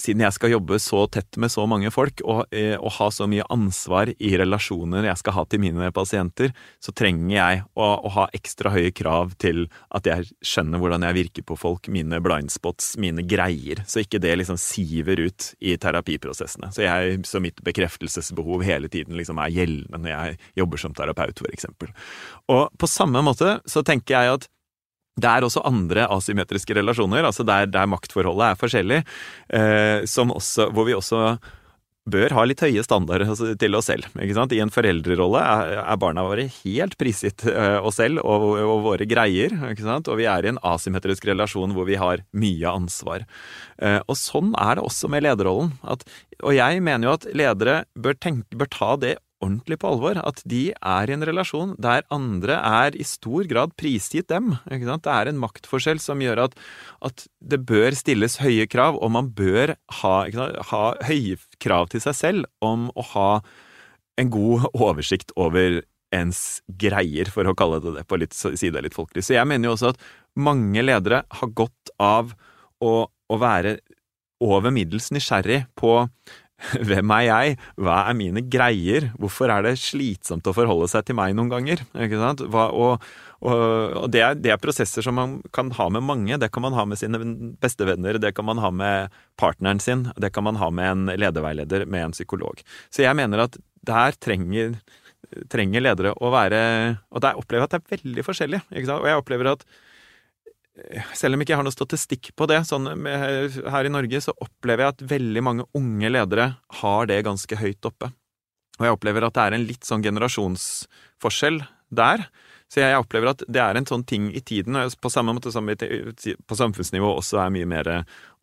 siden 0.00 0.24
jeg 0.24 0.34
skal 0.36 0.54
jobbe 0.54 0.78
så 0.80 1.04
tett 1.12 1.36
med 1.40 1.52
så 1.52 1.64
mange 1.68 1.90
folk, 1.92 2.22
og, 2.24 2.46
eh, 2.54 2.74
og, 2.78 2.90
ha 2.96 3.08
så 3.12 3.26
mye 3.28 3.44
ansvar 3.52 4.12
i 4.12 4.32
relasjoner 4.40 5.06
jeg 5.08 5.20
skal 5.20 5.36
ha 5.36 5.44
til 5.48 5.62
mine 5.62 5.90
pasienter, 5.94 6.52
så 6.82 6.94
trenger 6.96 7.34
jeg 7.34 7.62
å, 7.74 7.88
å, 8.00 8.12
ha 8.16 8.26
ekstra 8.36 8.72
høye 8.72 8.92
krav 8.96 9.34
til 9.42 9.66
at 9.92 10.08
jeg 10.08 10.30
skjønner 10.44 10.80
hvordan 10.82 11.04
jeg 11.08 11.18
virker 11.18 11.46
på 11.48 11.58
folk, 11.60 11.90
mine 11.92 12.20
blindspots, 12.24 12.94
mine 13.02 13.24
greier, 13.28 13.84
så 13.88 14.02
ikke 14.02 14.22
det 14.22 14.34
liksom 14.40 14.60
siver 14.60 15.26
ut 15.26 15.52
i 15.60 15.76
terapiprosessene. 15.80 16.72
Så, 16.72 16.86
jeg, 16.86 17.20
så 17.28 17.42
mitt 17.44 17.60
bekreftelsesbehov 17.64 18.64
hele 18.66 18.90
tiden 18.92 19.18
liksom 19.18 19.40
er 19.42 19.52
gjeldende 19.52 20.02
når 20.02 20.14
jeg 20.14 20.40
jobber 20.62 20.80
som 20.80 20.96
terapeut, 20.96 21.44
for 21.44 21.52
eksempel. 21.52 21.92
Og 22.52 22.68
på 22.80 22.90
samme 22.90 23.22
måte 23.24 23.58
så 23.68 23.84
tenker 23.86 24.16
jeg 24.16 24.38
at 24.38 24.50
det 25.20 25.28
er 25.28 25.44
også 25.44 25.64
andre 25.68 26.06
asymmetriske 26.14 26.76
relasjoner, 26.78 27.26
altså 27.28 27.44
der, 27.44 27.66
der 27.68 27.90
maktforholdet 27.90 28.52
er 28.52 28.60
forskjellig, 28.60 29.02
eh, 29.52 30.06
også, 30.06 30.70
hvor 30.72 30.88
vi 30.88 30.96
også 30.96 31.36
bør 32.10 32.34
ha 32.34 32.44
litt 32.46 32.62
høye 32.64 32.82
standarder 32.82 33.30
til 33.60 33.76
oss 33.78 33.86
selv. 33.86 34.08
I 34.18 34.60
en 34.62 34.72
foreldrerolle 34.74 35.42
er, 35.42 35.82
barna 36.02 36.24
våre 36.26 36.48
helt 36.50 36.96
prisgitt 36.98 37.44
uh, 37.46 37.78
oss 37.78 38.00
selv 38.00 38.24
og, 38.24 38.46
og, 38.58 38.74
våre 38.88 39.06
greier. 39.06 39.54
Og 39.62 40.16
vi 40.18 40.26
er 40.26 40.42
i 40.42 40.50
en 40.50 40.60
asymmetrisk 40.66 41.28
relasjon 41.30 41.74
hvor 41.76 41.86
vi 41.86 42.00
har 42.00 42.24
mye 42.34 42.74
ansvar. 42.74 43.26
Uh, 43.78 44.00
og 44.08 44.18
sånn 44.18 44.50
er 44.58 44.78
det 44.78 44.86
også 44.88 45.12
med 45.12 45.26
lederrollen. 45.28 45.76
At, 45.86 46.02
og 46.42 46.56
jeg 46.58 46.82
mener 46.82 47.06
jo 47.06 47.16
at 47.20 47.28
ledere 47.38 47.82
bør, 47.94 48.18
tenke, 48.18 48.50
bør 48.58 48.72
ta 48.72 48.94
det 48.98 49.16
ordentlig 49.42 49.78
på 49.82 49.90
alvor. 49.90 50.20
At 50.22 50.42
de 50.48 50.70
er 50.72 51.10
i 51.10 51.16
en 51.16 51.26
relasjon 51.26 51.74
der 51.82 52.06
andre 52.14 52.58
er 52.58 52.96
i 52.96 53.06
stor 53.06 53.46
grad 53.50 53.74
prisgitt 53.80 54.30
dem. 54.32 54.54
Det 54.68 55.12
er 55.12 55.30
en 55.30 55.40
maktforskjell 55.42 56.00
som 56.02 56.22
gjør 56.22 56.46
at, 56.46 56.56
at, 57.04 57.26
det 57.42 57.62
bør 57.66 57.94
stilles 57.98 58.38
høye 58.42 58.68
krav, 58.70 58.98
og 59.02 59.12
man 59.14 59.32
bør 59.36 59.74
ha, 60.00 60.16
ha 60.70 60.84
høye 61.08 61.38
krav 61.62 61.90
til 61.92 62.04
seg 62.04 62.18
selv 62.18 62.50
om 62.64 62.88
å 62.94 63.06
ha 63.12 63.30
en 64.20 64.30
god 64.32 64.68
oversikt 64.72 65.34
over 65.40 65.82
ens 66.12 66.60
greier, 66.80 67.30
for 67.32 67.48
å 67.48 67.56
kalle 67.56 67.80
det 67.82 67.96
det 67.96 68.04
på 68.08 68.18
litt, 68.20 68.36
si 68.36 68.70
det 68.70 68.84
litt 68.84 68.96
folkelig. 68.96 69.24
Så 69.24 69.36
jeg 69.38 69.48
mener 69.48 69.70
jo 69.70 69.76
også 69.76 69.94
at 69.94 70.02
mange 70.36 70.84
ledere 70.84 71.22
har 71.40 71.56
godt 71.56 71.92
av 72.00 72.34
å, 72.84 72.92
å 73.08 73.40
være 73.40 73.78
over 74.42 74.74
middels 74.74 75.10
nysgjerrig 75.14 75.64
på 75.78 76.02
Hvem 76.88 77.12
er 77.16 77.24
jeg? 77.26 77.58
Hva 77.80 77.98
er 78.08 78.16
mine 78.18 78.42
greier? 78.46 79.10
Hvorfor 79.20 79.52
er 79.52 79.66
det 79.66 79.74
slitsomt 79.82 80.46
å 80.48 80.54
forholde 80.56 80.88
seg 80.90 81.06
til 81.08 81.18
meg 81.18 81.34
noen 81.36 81.50
ganger? 81.52 81.82
Ikke 82.04 82.20
sant? 82.20 82.44
Hva, 82.52 82.68
og, 82.70 83.04
og, 83.42 84.06
det, 84.12 84.22
er, 84.22 84.38
det, 84.38 84.54
er, 84.54 84.62
prosesser 84.62 85.04
som 85.04 85.18
man 85.18 85.36
kan 85.54 85.72
ha 85.78 85.88
med 85.94 86.06
mange. 86.06 86.38
Det 86.40 86.50
kan 86.54 86.64
man 86.66 86.76
ha 86.78 86.86
med 86.88 87.00
sine 87.00 87.20
beste 87.62 87.86
venner, 87.88 88.20
det 88.22 88.34
kan 88.36 88.48
man 88.48 88.62
ha 88.62 88.72
med 88.74 89.20
partneren 89.40 89.82
sin, 89.82 90.08
det 90.20 90.32
kan 90.34 90.46
man 90.46 90.60
ha 90.62 90.70
med 90.74 90.90
en 90.94 91.14
lederveileder, 91.18 91.86
med 91.90 92.08
en 92.08 92.16
psykolog. 92.16 92.62
Så 92.92 93.06
jeg 93.06 93.18
mener 93.18 93.46
at 93.46 93.58
der 93.82 94.18
trenger, 94.22 94.76
trenger 95.50 95.82
ledere 95.82 96.12
å 96.22 96.28
være 96.30 96.58
Og 97.10 97.22
der 97.24 97.38
opplever 97.40 97.64
jeg 97.64 97.70
at 97.70 97.72
det 97.74 97.80
er 97.80 97.96
veldig 97.96 98.24
forskjellig. 98.26 98.60
Og 98.70 99.08
jeg 99.08 99.18
opplever 99.18 99.54
at 99.56 99.66
selv 101.16 101.36
om 101.36 101.42
ikke 101.42 101.52
jeg 101.52 101.60
har 101.60 101.66
noe 101.66 101.74
statistikk 101.74 102.30
på 102.38 102.48
det, 102.48 102.62
sånn 102.68 102.88
her 103.04 103.88
i 103.88 103.92
Norge 103.92 104.22
så 104.24 104.34
opplever 104.40 104.86
jeg 104.86 104.94
at 104.94 105.04
veldig 105.12 105.42
mange 105.44 105.66
unge 105.76 106.12
ledere 106.12 106.46
har 106.80 107.10
det 107.10 107.20
ganske 107.26 107.58
høyt 107.60 107.88
oppe. 107.88 108.08
Og 108.80 108.86
jeg 108.88 108.96
opplever 108.96 109.26
at 109.26 109.36
det 109.36 109.44
er 109.44 109.56
en 109.58 109.66
litt 109.68 109.84
sånn 109.86 110.04
generasjonsforskjell 110.04 111.60
der. 111.92 112.24
Så 112.72 112.80
jeg 112.80 112.96
opplever 112.96 113.34
at 113.34 113.42
det 113.52 113.60
er 113.60 113.76
en 113.76 113.84
sånn 113.84 114.04
ting 114.08 114.30
i 114.32 114.40
tiden, 114.40 114.78
på 114.96 115.10
samme 115.12 115.34
måte 115.36 115.52
som 115.52 115.66
vi 115.68 115.76
på 115.76 116.56
samfunnsnivå 116.56 117.10
også 117.18 117.42
er 117.42 117.52
mye 117.52 117.68
mer 117.68 117.90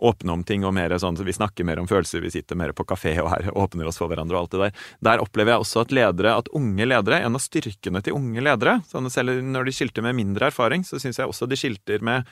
åpne 0.05 0.36
om 0.36 0.43
ting, 0.45 0.61
og 0.67 0.75
mer 0.77 0.93
sånn 1.01 1.17
så 1.17 1.25
vi 1.25 1.34
snakker 1.34 1.65
mer 1.65 1.82
om 1.82 1.89
følelser, 1.89 2.21
vi 2.21 2.30
sitter 2.36 2.59
mer 2.59 2.75
på 2.77 2.86
kafé 2.91 3.15
og 3.23 3.32
her 3.34 3.49
åpner 3.57 3.89
oss 3.89 3.97
for 3.97 4.11
hverandre 4.11 4.38
og 4.38 4.45
alt 4.45 4.53
det 4.53 4.61
der. 4.67 4.86
Der 5.09 5.23
opplever 5.25 5.55
jeg 5.55 5.65
også 5.65 5.82
at 5.82 5.95
ledere, 5.97 6.36
at 6.43 6.53
unge 6.53 6.86
ledere, 6.86 7.23
en 7.25 7.39
av 7.39 7.41
styrkene 7.41 8.03
til 8.05 8.19
unge 8.19 8.45
ledere, 8.45 8.77
sånn 8.91 9.09
selv 9.09 9.41
når 9.41 9.65
de 9.65 9.77
skilter 9.80 10.05
med 10.05 10.19
mindre 10.21 10.51
erfaring, 10.53 10.86
så 10.86 11.01
syns 11.01 11.17
jeg 11.17 11.30
også 11.30 11.49
de 11.49 11.57
skilter 11.59 12.05
med 12.05 12.30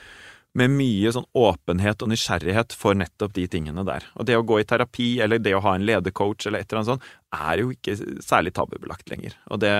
med 0.57 0.73
mye 0.73 1.11
sånn 1.13 1.27
åpenhet 1.37 2.01
og 2.01 2.09
nysgjerrighet 2.09 2.73
for 2.73 2.97
nettopp 2.97 3.35
de 3.35 3.43
tingene 3.51 3.83
der. 3.85 4.05
Og 4.17 4.25
det 4.25 4.37
å 4.39 4.45
gå 4.47 4.61
i 4.61 4.65
terapi, 4.65 5.09
eller 5.21 5.41
det 5.43 5.53
å 5.53 5.61
ha 5.61 5.75
en 5.77 5.85
ledercoach 5.85 6.47
eller 6.47 6.63
et 6.63 6.71
eller 6.71 6.81
annet 6.81 6.91
sånt, 6.95 7.09
er 7.37 7.61
jo 7.61 7.73
ikke 7.75 7.97
særlig 8.25 8.55
tabubelagt 8.57 9.11
lenger. 9.11 9.35
Og 9.51 9.61
det, 9.61 9.73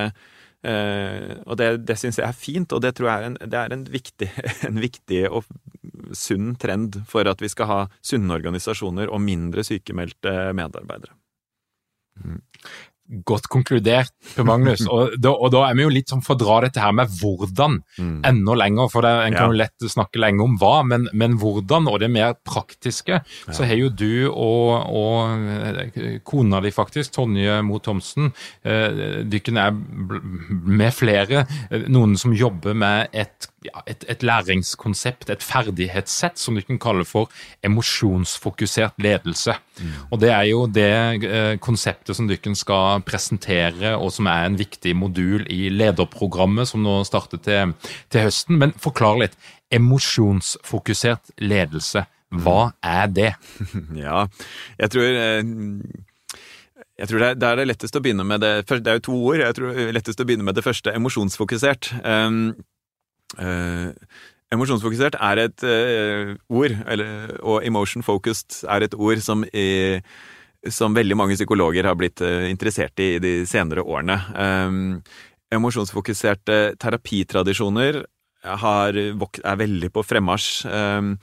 Uh, 0.65 1.37
og 1.45 1.59
det, 1.59 1.67
det 1.85 1.95
syns 2.01 2.17
jeg 2.17 2.25
er 2.27 2.35
fint, 2.35 2.73
og 2.73 2.81
det 2.83 2.95
tror 2.97 3.11
jeg 3.11 3.21
er 3.21 3.27
en, 3.29 3.37
det 3.39 3.59
er 3.59 3.75
en 3.75 3.85
viktig, 3.93 4.29
en 4.67 4.81
viktig 4.81 5.21
og 5.29 5.45
sunn 6.17 6.55
trend 6.59 7.01
for 7.09 7.29
at 7.29 7.41
vi 7.43 7.49
skal 7.51 7.69
ha 7.69 7.79
sunne 8.05 8.37
organisasjoner 8.39 9.11
og 9.11 9.21
mindre 9.23 9.65
sykemeldte 9.67 10.33
medarbeidere. 10.57 11.13
Mm. 12.23 12.41
Godt 13.07 13.47
konkludert, 13.47 14.11
Per 14.35 14.43
Magnus. 14.47 14.83
Og 14.93 15.13
da, 15.21 15.31
og 15.31 15.51
da, 15.53 15.61
er 15.67 15.77
vi 15.77 15.85
jo 15.85 15.91
litt 15.93 16.11
sånn 16.11 16.23
for 16.25 16.35
å 16.35 16.41
dra 16.41 16.57
dette 16.65 16.81
her 16.83 16.91
med 16.95 17.11
hvordan 17.21 17.79
mm. 17.95 18.17
enda 18.27 18.55
lenger. 18.59 18.91
For 18.91 19.05
det, 19.05 19.13
en 19.27 19.37
kan 19.37 19.53
jo 19.53 19.59
lett 19.61 19.87
snakke 19.93 20.19
lenge 20.19 20.43
om 20.43 20.57
hva, 20.59 20.81
men, 20.87 21.07
men 21.15 21.37
hvordan, 21.39 21.87
og 21.91 22.01
det 22.03 22.11
mer 22.11 22.35
praktiske, 22.47 23.21
ja. 23.23 23.55
så 23.55 23.67
har 23.67 23.79
jo 23.79 23.89
du 23.89 24.27
og, 24.27 24.71
og, 24.91 25.47
eh, 25.87 26.17
kona 26.27 26.61
di 26.63 26.73
faktisk, 26.75 27.15
Tonje 27.15 27.61
Mo 27.65 27.79
Thomsen, 27.83 28.31
eh, 28.67 29.23
dykken 29.27 29.61
er 29.61 29.75
med 29.75 30.91
flere, 30.95 31.45
eh, 31.69 31.87
noen 31.87 32.17
som 32.19 32.35
jobber 32.35 32.75
med 32.77 33.15
et 33.15 33.47
ja, 33.67 33.83
et, 33.89 34.05
et, 34.09 34.23
læringskonsept, 34.25 35.29
et 35.33 35.43
ferdighetssett, 35.43 36.39
som 36.39 36.55
du 36.57 36.63
kan 36.65 36.79
kalle 36.81 37.05
for 37.07 37.31
emosjonsfokusert 37.65 38.97
ledelse. 39.03 39.57
Mm. 39.79 39.93
Og 40.11 40.21
Det 40.23 40.31
er 40.33 40.43
jo 40.49 40.63
det 40.67 40.89
eh, 41.27 41.53
konseptet 41.63 42.17
som 42.17 42.29
dere 42.29 42.55
skal 42.57 43.03
presentere, 43.07 43.95
og 43.97 44.11
som 44.15 44.29
er 44.31 44.47
en 44.47 44.57
viktig 44.59 44.95
modul 44.95 45.45
i 45.53 45.67
lederprogrammet 45.73 46.71
som 46.71 46.83
nå 46.85 46.99
starter 47.07 47.41
til, 47.43 47.75
til 48.09 48.27
høsten. 48.27 48.59
Men 48.61 48.75
forklar 48.81 49.19
litt. 49.21 49.37
Emosjonsfokusert 49.73 51.33
ledelse, 51.43 52.05
hva 52.31 52.71
er 52.83 53.07
det? 53.11 53.33
Ja, 54.07 54.27
jeg 54.79 54.93
tror 54.93 55.07
eh, 55.07 55.41
jeg 56.97 57.09
tror 57.09 57.21
det 57.21 57.27
er, 57.27 57.35
det 57.37 57.47
er, 57.47 57.59
det 57.59 57.67
lettest 57.67 57.97
å 57.97 58.01
begynne 58.01 58.25
med 58.25 58.41
det 58.41 58.51
Det 58.65 58.89
er 58.89 58.97
jo 58.97 59.05
to 59.05 59.17
ord. 59.29 59.41
Jeg 59.43 59.57
tror 59.57 59.73
det 59.73 59.85
er 59.85 59.93
lettest 59.93 60.21
å 60.21 60.25
begynne 60.25 60.47
med 60.47 60.57
det 60.57 60.65
første, 60.65 60.93
emosjonsfokusert. 60.97 61.91
Um, 62.01 62.55
Uh, 63.35 63.91
emosjonsfokusert 64.53 65.17
er 65.19 65.43
et 65.43 65.67
uh, 65.67 66.33
ord, 66.47 66.75
eller, 66.87 67.37
og 67.43 67.65
emotion 67.67 68.05
focused 68.05 68.63
er 68.69 68.85
et 68.87 68.95
ord 68.95 69.21
som, 69.23 69.43
i, 69.51 69.99
som 70.71 70.95
veldig 70.95 71.17
mange 71.19 71.35
psykologer 71.35 71.89
har 71.89 71.97
blitt 71.99 72.23
uh, 72.23 72.47
interessert 72.47 72.99
i 73.03 73.15
i 73.17 73.23
de 73.23 73.33
senere 73.49 73.83
årene. 73.83 74.19
Um, 74.37 74.79
emosjonsfokuserte 75.53 76.77
terapitradisjoner 76.79 78.03
har, 78.47 78.95
er 78.95 79.59
veldig 79.59 79.89
på 79.91 80.03
fremmarsj, 80.05 80.49
um, 80.71 81.15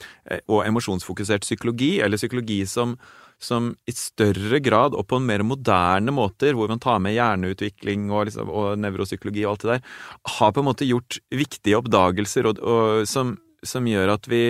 og 0.51 0.65
emosjonsfokusert 0.67 1.47
psykologi, 1.47 1.99
eller 2.05 2.21
psykologi 2.21 2.65
som 2.69 2.99
som 3.45 3.73
i 3.89 3.95
større 3.97 4.61
grad, 4.65 4.97
og 4.97 5.07
på 5.11 5.21
en 5.21 5.27
mer 5.29 5.45
moderne 5.47 6.15
måter, 6.15 6.57
hvor 6.57 6.71
man 6.73 6.83
tar 6.83 7.01
med 7.05 7.17
hjerneutvikling 7.17 8.11
og, 8.11 8.29
liksom, 8.31 8.51
og 8.51 8.79
nevropsykologi 8.83 9.45
og 9.45 9.55
alt 9.55 9.65
det 9.65 9.73
der, 9.75 9.97
har 10.39 10.55
på 10.55 10.63
en 10.63 10.71
måte 10.71 10.89
gjort 10.89 11.21
viktige 11.35 11.81
oppdagelser 11.81 12.51
og, 12.51 12.63
og, 12.63 13.05
som, 13.11 13.37
som, 13.67 13.87
gjør 13.89 14.15
at 14.17 14.29
vi, 14.31 14.43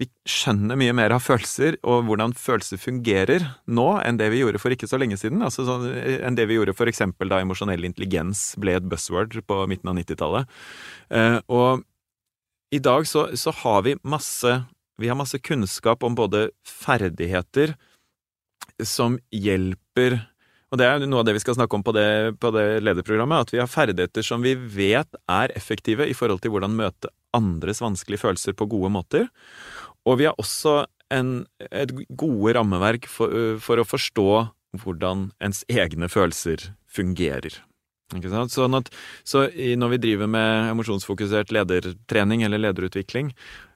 vi 0.00 0.08
skjønner 0.28 0.80
mye 0.80 0.96
mer 0.96 1.14
av 1.16 1.22
følelser 1.24 1.78
og 1.84 2.08
hvordan 2.08 2.34
følelser 2.38 2.80
fungerer 2.80 3.46
nå 3.68 3.88
enn 4.02 4.20
det 4.20 4.32
vi 4.32 4.42
gjorde 4.42 4.62
for 4.62 4.74
ikke 4.74 4.90
så 4.90 5.00
lenge 5.00 5.20
siden. 5.20 5.44
Altså 5.44 5.68
sånn, 5.68 5.88
enn 5.92 6.38
det 6.38 6.48
vi 6.50 6.58
gjorde 6.58 6.76
for 6.78 6.90
eksempel 6.90 7.32
da 7.32 7.42
emosjonell 7.44 7.84
intelligens 7.88 8.52
ble 8.60 8.80
et 8.80 8.88
buzzword 8.88 9.38
på 9.46 9.64
midten 9.70 9.92
av 9.92 10.00
90-tallet. 10.00 10.60
Eh, 11.12 11.40
og 11.52 11.84
i 12.72 12.80
dag 12.80 13.04
så, 13.04 13.28
så 13.36 13.52
har 13.62 13.82
vi 13.84 13.98
masse 14.08 14.62
vi 15.00 15.08
har 15.08 15.18
masse 15.18 15.38
kunnskap 15.38 16.04
om 16.04 16.14
både 16.14 16.50
ferdigheter, 16.68 17.74
som 18.88 19.18
hjelper 19.34 20.20
og 20.72 20.78
det 20.80 20.86
er 20.88 21.02
noe 21.04 21.20
av 21.20 21.26
det 21.28 21.34
vi 21.36 21.42
skal 21.42 21.58
snakke 21.58 21.76
om 21.76 21.82
på 21.84 21.92
det, 21.92 22.38
på 22.40 22.48
det, 22.54 22.80
lederprogrammet, 22.80 23.44
at 23.44 23.50
vi 23.52 23.60
har 23.60 23.68
ferdigheter 23.68 24.24
som 24.24 24.40
vi 24.40 24.54
vet 24.56 25.18
er 25.28 25.52
effektive 25.52 26.06
i 26.08 26.14
forhold 26.16 26.40
til 26.40 26.54
hvordan 26.54 26.72
møte 26.78 27.10
andres 27.36 27.82
vanskelige 27.84 28.22
følelser 28.22 28.56
på 28.56 28.70
gode 28.72 28.88
måter. 28.94 29.26
Og 30.08 30.16
vi 30.22 30.30
har 30.30 30.38
også 30.40 30.86
en, 31.12 31.42
et 31.68 31.92
gode 32.16 32.54
rammeverk 32.56 33.04
for, 33.04 33.58
for, 33.60 33.82
å 33.82 33.84
forstå 33.84 34.28
hvordan 34.80 35.28
ens 35.44 35.60
egne 35.68 36.08
følelser 36.08 36.70
fungerer. 36.88 37.60
Sånn 38.52 38.76
at, 38.76 38.90
så 39.24 39.46
når 39.48 39.94
vi 39.94 40.00
driver 40.02 40.30
med 40.30 40.72
emosjonsfokusert 40.72 41.52
ledertrening 41.54 42.44
eller 42.46 42.60
lederutvikling, 42.60 43.32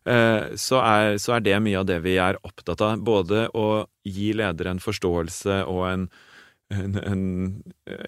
eh, 0.08 0.54
så 0.60 0.80
er, 0.82 1.16
så 1.22 1.36
er, 1.36 1.44
det 1.46 1.58
mye 1.64 1.80
av 1.80 1.88
det 1.88 2.00
vi 2.04 2.16
er 2.20 2.40
opptatt 2.46 2.84
av. 2.84 3.02
Både 3.06 3.46
å 3.56 3.86
gi 4.04 4.32
ledere 4.36 4.74
en 4.74 4.82
forståelse 4.82 5.62
og 5.72 5.82
en, 5.88 6.06
en, 6.74 6.98
en 7.00 7.24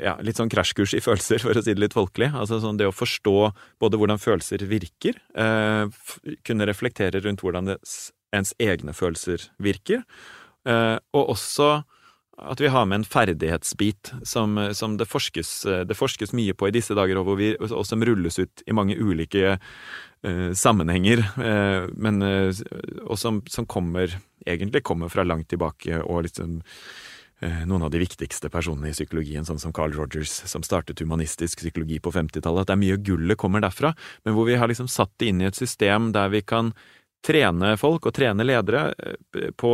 ja, 0.03 0.19
litt 0.25 0.41
sånn 0.41 0.53
krasjkurs 0.53 0.97
i 0.99 1.03
følelser, 1.05 1.43
for 1.45 1.57
å 1.57 1.65
si 1.65 1.75
det 1.75 1.87
litt 1.87 1.97
folkelig. 1.97 2.31
Altså 2.35 2.61
sånn 2.63 2.81
det 2.81 2.91
å 2.91 2.95
forstå 2.95 3.39
både 3.81 4.01
hvordan 4.01 4.23
følelser 4.23 4.67
virker, 4.69 5.21
eh, 5.39 6.35
kunne 6.45 6.69
reflektere 6.69 7.25
rundt 7.25 7.45
hvordan 7.45 7.73
det, 7.73 7.81
ens 8.37 8.53
egne 8.61 8.93
følelser 8.93 9.49
virker, 9.63 10.05
eh, 10.69 10.97
og 11.17 11.33
også 11.37 11.79
at 12.39 12.61
vi 12.61 12.71
har 12.71 12.87
med 12.87 13.01
en 13.01 13.05
ferdighetsbit 13.05 14.13
som, 14.23 14.59
som 14.75 14.97
det, 14.97 15.09
forskes, 15.11 15.51
det, 15.89 15.97
forskes, 15.97 16.33
mye 16.37 16.55
på 16.55 16.69
i 16.69 16.75
disse 16.75 16.95
dager, 16.95 17.19
og, 17.21 17.35
vi, 17.41 17.53
og 17.59 17.85
som 17.87 18.05
rulles 18.05 18.39
ut 18.39 18.63
i 18.67 18.77
mange 18.77 18.97
ulike 18.99 19.57
uh, 19.59 20.51
sammenhenger, 20.55 21.25
uh, 21.41 21.91
men, 21.99 22.23
uh, 22.23 22.63
og 23.09 23.19
som, 23.19 23.43
som, 23.51 23.67
kommer 23.67 24.15
egentlig 24.47 24.85
kommer 24.87 25.11
fra 25.13 25.27
langt 25.27 25.51
tilbake, 25.51 26.03
og 26.05 26.27
liksom 26.29 26.61
noen 27.39 27.85
av 27.87 27.93
de 27.95 28.01
viktigste 28.03 28.49
personene 28.51 28.89
i 28.91 28.95
psykologien, 28.97 29.45
sånn 29.47 29.61
som 29.63 29.71
Carl 29.71 29.93
Rogers, 29.95 30.33
som 30.51 30.65
startet 30.67 30.99
humanistisk 30.99 31.61
psykologi 31.61 32.01
på 32.03 32.11
50-tallet. 32.11 32.65
At 32.65 32.71
det 32.73 32.75
er 32.75 32.81
mye 32.81 32.97
gullet 33.07 33.39
kommer 33.39 33.63
derfra, 33.63 33.93
men 34.27 34.35
hvor 34.35 34.49
vi 34.49 34.57
har 34.59 34.67
liksom 34.67 34.89
satt 34.91 35.13
det 35.23 35.29
inn 35.31 35.45
i 35.45 35.47
et 35.47 35.55
system 35.55 36.09
der 36.17 36.33
vi 36.35 36.41
kan 36.43 36.73
trene 37.25 37.75
folk 37.81 38.09
og 38.09 38.15
trene 38.15 38.47
ledere 38.47 38.89
eh, 38.95 39.51
på 39.57 39.73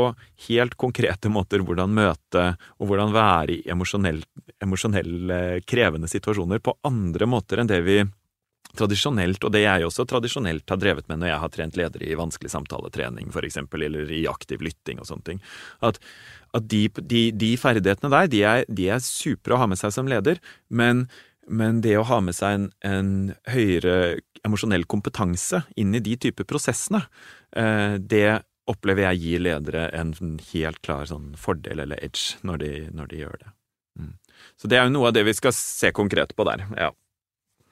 helt 0.48 0.76
konkrete 0.80 1.30
måter 1.32 1.64
hvordan 1.64 1.94
møte 1.94 2.50
og 2.78 2.88
hvordan 2.88 3.14
være 3.14 3.58
i 3.58 3.62
emosjonelle 3.70 5.40
krevende 5.68 6.10
situasjoner 6.10 6.62
på 6.64 6.76
andre 6.88 7.28
måter 7.30 7.60
enn 7.60 7.70
det 7.70 7.82
vi 7.86 8.02
tradisjonelt, 8.74 9.44
og 9.46 9.52
det 9.54 9.62
jeg 9.62 9.86
også 9.86 10.06
tradisjonelt 10.10 10.70
har 10.70 10.80
drevet 10.80 11.08
med 11.10 11.20
når 11.20 11.30
jeg 11.30 11.42
har 11.42 11.52
trent 11.54 11.76
ledere 11.78 12.08
i 12.08 12.16
vanskelig 12.18 12.50
samtaletrening, 12.50 13.30
for 13.34 13.46
eksempel, 13.46 13.84
eller 13.86 14.10
i 14.10 14.24
aktiv 14.30 14.64
lytting 14.64 14.98
og 14.98 15.08
sånne 15.08 15.28
ting, 15.28 15.42
at, 15.84 16.00
at 16.56 16.66
de, 16.70 16.88
de, 16.98 17.28
de, 17.38 17.52
ferdighetene 17.60 18.10
der, 18.10 18.30
de 18.32 18.42
er, 18.50 18.64
de 18.66 18.88
er 18.96 19.04
supre 19.04 19.54
å 19.54 19.62
ha 19.62 19.70
med 19.70 19.80
seg 19.80 19.94
som 19.94 20.10
leder, 20.10 20.42
men, 20.68 21.06
men 21.46 21.82
det 21.84 21.96
å 22.00 22.06
ha 22.08 22.20
med 22.24 22.36
seg 22.36 22.58
en, 22.58 22.68
en 22.82 23.12
høyere 23.54 23.96
emosjonell 24.44 24.86
kompetanse 24.90 25.62
inn 25.80 25.94
i 25.94 26.02
de 26.04 26.16
typer 26.26 26.46
prosessene, 26.48 27.04
eh, 27.56 27.96
det 27.98 28.42
opplever 28.70 29.10
jeg 29.10 29.20
gir 29.20 29.44
ledere 29.44 29.88
en 29.92 30.14
helt 30.52 30.80
klar 30.84 31.04
sånn 31.08 31.34
fordel 31.36 31.84
eller 31.84 32.00
edge 32.04 32.38
når 32.46 32.62
de, 32.62 32.72
når 32.96 33.10
de 33.12 33.22
gjør 33.24 33.40
det. 33.42 33.54
Mm. 34.00 34.12
Så 34.60 34.68
det 34.70 34.78
er 34.78 34.86
jo 34.86 34.94
noe 34.94 35.10
av 35.10 35.16
det 35.16 35.24
vi 35.28 35.36
skal 35.36 35.54
se 35.56 35.92
konkret 35.96 36.36
på 36.36 36.46
der. 36.48 36.68
ja. 36.80 36.92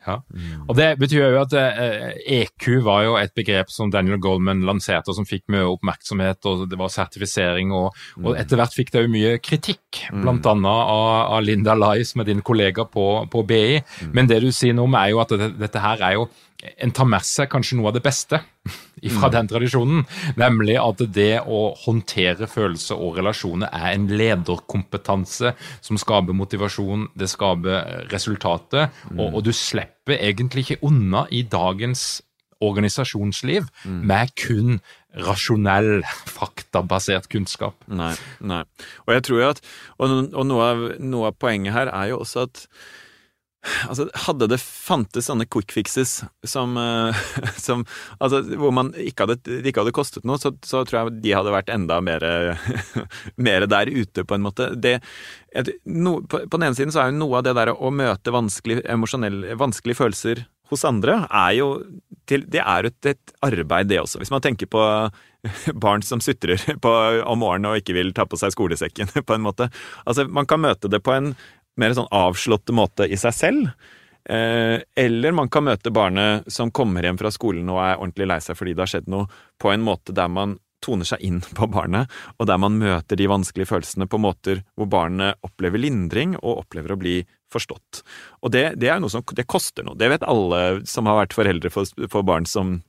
Ja. 0.06 0.16
Mm. 0.34 0.64
Og 0.66 0.76
Det 0.76 0.88
betyr 0.98 1.20
jo 1.22 1.40
at 1.42 1.52
eh, 1.54 2.08
EQ 2.40 2.68
var 2.86 3.04
jo 3.06 3.14
et 3.20 3.32
begrep 3.38 3.70
som 3.70 3.90
Daniel 3.92 4.18
Goldman 4.22 4.64
lanserte, 4.66 5.12
og 5.12 5.18
som 5.18 5.26
fikk 5.28 5.44
mye 5.52 5.68
oppmerksomhet, 5.70 6.42
og 6.50 6.64
det 6.70 6.78
var 6.80 6.90
sertifisering. 6.92 7.72
Og, 7.76 7.92
og 8.18 8.32
mm. 8.32 8.38
etter 8.42 8.60
hvert 8.60 8.76
fikk 8.76 8.92
det 8.94 9.04
jo 9.04 9.12
mye 9.12 9.36
kritikk, 9.42 10.02
blant 10.10 10.42
bl.a. 10.42 10.72
Av, 10.72 11.36
av 11.36 11.44
Linda 11.46 11.76
Lai, 11.78 12.00
med 12.18 12.30
din 12.30 12.42
kollega 12.42 12.86
på, 12.88 13.06
på 13.30 13.44
BI. 13.46 13.78
Mm. 13.78 14.14
Men 14.16 14.30
det 14.30 14.42
du 14.42 14.50
sier 14.54 14.74
nå, 14.76 14.88
er 14.98 15.12
jo 15.14 15.22
at 15.22 15.36
det, 15.38 15.52
dette 15.60 15.82
her 15.82 16.02
er 16.02 16.18
jo 16.18 16.26
en 16.62 16.92
tar 16.94 17.08
med 17.10 17.24
seg 17.26 17.50
kanskje 17.50 17.78
noe 17.78 17.90
av 17.90 17.96
det 17.96 18.04
beste 18.04 18.38
fra 19.16 19.28
mm. 19.28 19.34
den 19.34 19.50
tradisjonen, 19.50 20.02
nemlig 20.38 20.76
at 20.78 21.02
det 21.14 21.42
å 21.42 21.62
håndtere 21.84 22.48
følelser 22.50 23.00
og 23.02 23.18
relasjoner 23.18 23.72
er 23.74 23.88
en 23.92 24.08
lederkompetanse 24.10 25.54
som 25.82 26.00
skaper 26.00 26.36
motivasjon, 26.38 27.08
det 27.18 27.30
skaper 27.32 28.06
resultatet, 28.12 28.92
mm. 29.10 29.18
og, 29.18 29.26
og, 29.32 29.40
du 29.46 29.52
slipper 29.56 30.20
egentlig 30.20 30.66
ikke 30.66 30.82
unna 30.86 31.26
i 31.34 31.42
dagens 31.42 32.22
organisasjonsliv 32.62 33.66
mm. 33.82 34.02
med 34.06 34.30
kun 34.38 34.78
rasjonell, 35.26 36.04
faktabasert 36.30 37.26
kunnskap. 37.32 37.74
Nei, 37.90 38.14
nei. 38.40 38.62
Og 39.06 39.16
jeg 39.16 39.26
tror 39.26 39.40
jo 39.40 39.48
at, 39.50 39.62
og, 39.98 40.14
og 40.30 40.46
noe, 40.48 40.68
av, 40.68 40.84
noe 41.02 41.32
av 41.32 41.38
poenget 41.42 41.74
her 41.74 41.90
er 41.92 42.12
jo 42.12 42.22
også 42.22 42.46
at 42.46 42.66
Altså, 43.86 44.08
hadde 44.24 44.48
det 44.50 44.58
fantes 44.62 45.28
sånne 45.28 45.46
quick 45.46 45.70
fixes 45.74 46.16
som, 46.42 46.74
uh, 46.74 47.14
som 47.66 47.84
Altså, 48.18 48.42
hvor 48.58 48.74
man 48.74 48.90
ikke 48.98 49.26
hadde, 49.26 49.38
det 49.46 49.70
ikke 49.70 49.84
hadde 49.84 49.94
kostet 49.94 50.26
noe, 50.28 50.40
så, 50.42 50.54
så, 50.66 50.82
tror 50.88 50.98
jeg 50.98 51.20
de 51.22 51.36
hadde 51.36 51.54
vært 51.54 51.70
enda 51.72 52.00
mer, 52.04 52.26
mer 53.48 53.68
der 53.70 53.90
ute, 53.92 54.26
på 54.26 54.36
en 54.36 54.46
måte. 54.46 54.72
Det, 54.74 54.96
no, 55.86 56.18
på, 56.26 56.42
på, 56.46 56.58
den 56.58 56.68
ene 56.68 56.78
siden 56.78 56.94
så 56.94 57.04
er 57.04 57.12
jo 57.12 57.20
noe 57.20 57.38
av 57.38 57.46
det 57.46 57.54
der 57.58 57.72
å 57.74 57.92
møte 57.94 58.34
vanskelige, 58.34 58.98
vanskelig 59.60 59.98
følelser 60.00 60.46
hos 60.72 60.86
andre, 60.88 61.22
er 61.28 61.58
jo 61.58 61.68
til, 62.28 62.46
Det 62.48 62.62
er 62.62 62.86
et, 62.88 63.06
et 63.10 63.32
arbeid, 63.44 63.88
det 63.90 63.98
også. 64.00 64.20
Hvis 64.22 64.30
man 64.32 64.42
tenker 64.44 64.68
på 64.70 64.82
barn 65.84 66.04
som 66.06 66.22
sutrer 66.22 66.60
om 66.78 67.42
morgenen 67.42 67.72
og 67.72 67.80
ikke 67.80 67.96
vil 67.96 68.12
ta 68.16 68.26
på 68.28 68.38
seg 68.40 68.54
skolesekken, 68.54 69.10
på 69.28 69.36
en 69.36 69.44
måte. 69.44 69.68
Altså, 70.06 70.26
man 70.28 70.48
kan 70.48 70.62
møte 70.62 70.90
det 70.92 71.02
på 71.04 71.14
en 71.16 71.32
mer 71.80 71.94
sånn 71.96 72.10
avslåtte 72.12 72.74
måte 72.76 73.06
i 73.08 73.18
seg 73.20 73.36
selv. 73.36 73.70
Eh, 74.28 74.78
eller 74.96 75.34
man 75.34 75.50
kan 75.50 75.66
møte 75.66 75.90
barnet 75.90 76.46
som 76.52 76.70
kommer 76.70 77.02
hjem 77.02 77.18
fra 77.18 77.32
skolen 77.34 77.70
og 77.72 77.80
er 77.82 77.96
ordentlig 77.96 78.28
lei 78.30 78.38
seg 78.44 78.58
fordi 78.58 78.76
det 78.76 78.84
har 78.84 78.92
skjedd 78.92 79.08
noe, 79.10 79.26
på 79.58 79.72
en 79.72 79.82
måte 79.82 80.14
der 80.14 80.30
man 80.30 80.58
toner 80.82 81.06
seg 81.06 81.22
inn 81.22 81.40
på 81.58 81.68
barnet, 81.70 82.10
og 82.38 82.48
der 82.50 82.58
man 82.60 82.78
møter 82.80 83.18
de 83.18 83.28
vanskelige 83.30 83.70
følelsene 83.70 84.08
på 84.10 84.20
måter 84.22 84.64
hvor 84.76 84.90
barnet 84.90 85.38
opplever 85.46 85.82
lindring 85.82 86.36
og 86.40 86.64
opplever 86.64 86.94
å 86.94 87.00
bli 87.00 87.16
forstått. 87.52 88.02
Og 88.42 88.54
det, 88.54 88.64
det 88.82 88.90
er 88.90 89.02
noe 89.02 89.12
som 89.12 89.24
det 89.36 89.46
koster 89.50 89.86
noe. 89.86 89.98
Det 89.98 90.08
vet 90.10 90.26
alle 90.26 90.82
som 90.88 91.10
har 91.10 91.22
vært 91.22 91.36
foreldre 91.36 91.70
for, 91.72 91.88
for 92.10 92.26
barn 92.26 92.48
som 92.48 92.80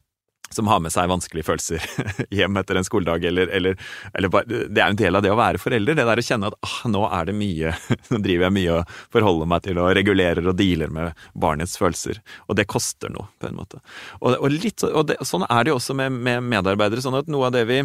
som 0.56 0.70
har 0.72 0.82
med 0.84 0.94
seg 0.94 1.10
vanskelige 1.12 1.48
følelser 1.48 1.84
hjem 2.38 2.60
etter 2.62 2.80
en 2.80 2.88
skoledag, 2.88 3.26
eller, 3.30 3.52
eller, 3.54 3.80
eller 4.14 4.34
bare, 4.34 4.48
Det 4.50 4.82
er 4.82 4.92
jo 4.92 4.96
en 4.96 5.02
del 5.02 5.20
av 5.20 5.26
det 5.26 5.34
å 5.34 5.40
være 5.40 5.62
forelder, 5.62 5.98
det 5.98 6.08
der 6.10 6.22
å 6.22 6.26
kjenne 6.26 6.52
at 6.52 6.58
ah, 6.68 6.80
nå 6.92 7.04
er 7.10 7.30
det 7.30 7.38
mye 7.38 7.74
Nå 8.12 8.22
driver 8.24 8.48
jeg 8.48 8.58
mye 8.60 8.78
og 8.80 8.96
forholder 9.14 9.52
meg 9.54 9.66
til 9.68 9.82
og 9.82 9.92
regulerer 9.98 10.50
og 10.50 10.58
dealer 10.60 10.94
med 10.94 11.26
barnets 11.40 11.76
følelser. 11.80 12.20
Og 12.48 12.58
det 12.60 12.68
koster 12.70 13.12
noe, 13.14 13.30
på 13.42 13.50
en 13.50 13.58
måte. 13.58 13.82
Og, 14.22 14.36
og, 14.36 14.50
litt, 14.54 14.84
og 14.88 15.10
det, 15.10 15.20
sånn 15.28 15.46
er 15.50 15.64
det 15.64 15.74
jo 15.74 15.80
også 15.80 15.98
med, 15.98 16.14
med, 16.14 16.44
medarbeidere. 16.54 17.04
sånn 17.04 17.20
at 17.20 17.32
noe 17.32 17.50
av 17.50 17.56
det 17.58 17.68
vi 17.70 17.84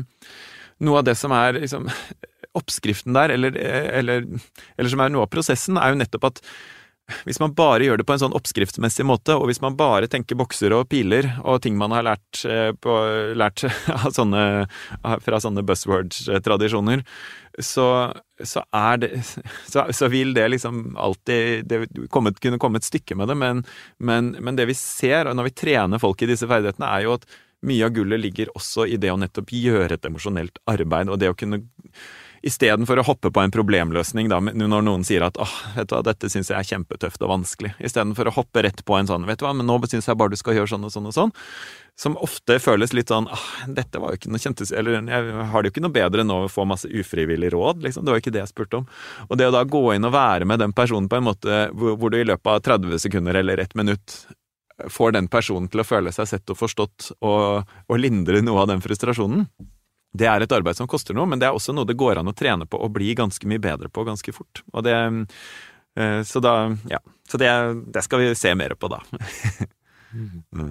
Noe 0.87 1.01
av 1.01 1.07
det 1.09 1.17
som 1.19 1.33
er 1.35 1.57
liksom, 1.59 1.89
oppskriften 2.55 3.17
der, 3.17 3.33
eller, 3.35 3.57
eller, 3.99 4.27
eller 4.77 4.93
som 4.93 5.01
er 5.03 5.11
noe 5.11 5.25
av 5.27 5.33
prosessen, 5.33 5.79
er 5.81 5.91
jo 5.91 5.99
nettopp 5.99 6.29
at 6.29 6.39
hvis 7.25 7.41
man 7.41 7.55
bare 7.57 7.87
gjør 7.87 8.01
det 8.01 8.07
på 8.09 8.15
en 8.17 8.23
sånn 8.23 8.37
oppskriftsmessig 8.37 9.07
måte, 9.09 9.37
og 9.37 9.49
hvis 9.49 9.63
man 9.65 9.77
bare 9.79 10.11
tenker 10.11 10.39
bokser 10.39 10.75
og 10.77 10.89
piler 10.93 11.31
og 11.43 11.63
ting 11.65 11.79
man 11.81 11.95
har 11.97 12.07
lært, 12.07 12.43
eh, 12.45 12.71
på, 12.77 12.97
lært 13.39 13.65
sånne, 14.19 14.43
fra 15.25 15.41
sånne 15.43 15.65
buzzwords-tradisjoner, 15.69 17.05
så, 17.59 17.89
så, 18.45 18.63
det 19.03 19.11
så, 19.67 19.87
så, 19.91 20.09
vil 20.13 20.35
det 20.37 20.47
liksom 20.53 20.97
alltid 21.01 21.67
det 21.67 21.81
kommet, 22.13 22.39
kunne 22.41 22.61
komme 22.61 22.79
et 22.79 22.87
stykke 22.87 23.17
med 23.19 23.33
det, 23.33 23.39
men, 23.41 23.65
men, 23.99 24.35
men 24.39 24.59
det 24.59 24.69
vi 24.71 24.77
ser 24.79 25.33
når 25.35 25.51
vi 25.51 25.57
trener 25.65 26.03
folk 26.03 26.23
i 26.23 26.31
disse 26.31 26.47
ferdighetene, 26.47 26.93
er 26.93 27.09
jo 27.09 27.19
at 27.19 27.27
mye 27.67 27.89
av 27.89 27.95
gullet 27.97 28.23
ligger 28.23 28.53
også 28.55 28.87
i 28.87 28.99
det 29.01 29.11
å 29.11 29.19
nettopp 29.19 29.51
gjøre 29.51 29.97
et 29.97 30.07
emosjonelt 30.07 30.61
arbeid, 30.71 31.11
og 31.11 31.19
det 31.19 31.33
å 31.33 31.39
kunne 31.39 31.65
Istedenfor 32.47 33.01
å 33.01 33.07
hoppe 33.09 33.33
på 33.35 33.43
en 33.43 33.53
problemløsning 33.55 34.29
da, 34.31 34.39
når 34.39 34.85
noen 34.87 35.05
sier 35.07 35.25
at 35.27 35.39
åh, 35.41 35.55
vet 35.75 35.91
du 35.91 35.97
hva, 35.97 36.05
dette 36.07 36.31
syns 36.31 36.53
jeg 36.53 36.59
er 36.59 36.69
kjempetøft 36.69 37.23
og 37.25 37.33
vanskelig, 37.33 37.75
istedenfor 37.83 38.31
å 38.31 38.37
hoppe 38.39 38.63
rett 38.67 38.85
på 38.87 38.99
en 38.99 39.11
sånn 39.11 39.27
vet 39.29 39.41
du 39.41 39.47
hva, 39.47 39.55
men 39.59 39.67
nå 39.67 39.79
syns 39.91 40.07
jeg 40.09 40.19
bare 40.19 40.35
du 40.35 40.39
skal 40.39 40.59
gjøre 40.59 40.71
sånn 40.71 40.87
og 40.87 40.95
sånn 40.95 41.11
og 41.11 41.17
sånn, 41.17 41.35
som 41.99 42.15
ofte 42.23 42.61
føles 42.63 42.95
litt 42.95 43.11
sånn 43.11 43.27
åh, 43.33 43.47
dette 43.75 43.99
var 43.99 44.15
jo 44.15 44.21
ikke 44.21 44.31
noe 44.31 44.43
kjentes 44.43 44.71
Eller 44.71 45.01
jeg 45.01 45.47
har 45.51 45.65
det 45.65 45.71
jo 45.71 45.75
ikke 45.75 45.83
noe 45.83 45.97
bedre 45.97 46.23
enn 46.23 46.35
å 46.35 46.41
få 46.53 46.67
masse 46.69 46.87
ufrivillig 46.87 47.51
råd, 47.57 47.83
liksom, 47.87 48.07
det 48.07 48.15
var 48.15 48.21
jo 48.21 48.27
ikke 48.27 48.35
det 48.37 48.45
jeg 48.45 48.53
spurte 48.53 48.83
om. 48.83 48.91
Og 49.27 49.41
det 49.41 49.49
å 49.49 49.55
da 49.55 49.65
gå 49.67 49.83
inn 49.97 50.07
og 50.07 50.15
være 50.15 50.47
med 50.47 50.63
den 50.63 50.75
personen 50.77 51.11
på 51.11 51.19
en 51.19 51.27
måte 51.27 51.65
hvor 51.75 52.13
du 52.13 52.21
i 52.21 52.29
løpet 52.29 52.53
av 52.55 52.63
30 52.79 53.03
sekunder 53.03 53.41
eller 53.41 53.59
ett 53.59 53.75
minutt 53.79 54.21
får 54.87 55.17
den 55.17 55.27
personen 55.27 55.67
til 55.71 55.83
å 55.83 55.87
føle 55.87 56.13
seg 56.15 56.29
sett 56.31 56.55
og 56.55 56.61
forstått 56.61 57.11
og, 57.19 57.67
og 57.67 57.99
lindre 57.99 58.45
noe 58.47 58.63
av 58.63 58.71
den 58.71 58.85
frustrasjonen, 58.85 59.49
det 60.17 60.29
er 60.29 60.45
et 60.45 60.53
arbeid 60.55 60.79
som 60.79 60.89
koster 60.89 61.17
noe, 61.17 61.29
men 61.29 61.41
det 61.41 61.49
er 61.49 61.57
også 61.57 61.75
noe 61.77 61.89
det 61.89 61.99
går 61.99 62.21
an 62.21 62.31
å 62.31 62.37
trene 62.37 62.67
på 62.69 62.81
og 62.81 62.95
bli 62.95 63.13
ganske 63.19 63.49
mye 63.51 63.63
bedre 63.63 63.91
på 63.93 64.07
ganske 64.09 64.33
fort. 64.35 64.63
Og 64.73 64.87
det, 64.87 64.97
eh, 65.99 66.21
så 66.25 66.43
da, 66.45 66.55
ja. 66.89 67.03
Så 67.29 67.37
det, 67.37 67.51
det 67.93 68.03
skal 68.07 68.23
vi 68.23 68.31
se 68.39 68.55
mer 68.57 68.77
på 68.79 68.93
da. 68.93 69.03
Mm. 70.09 70.71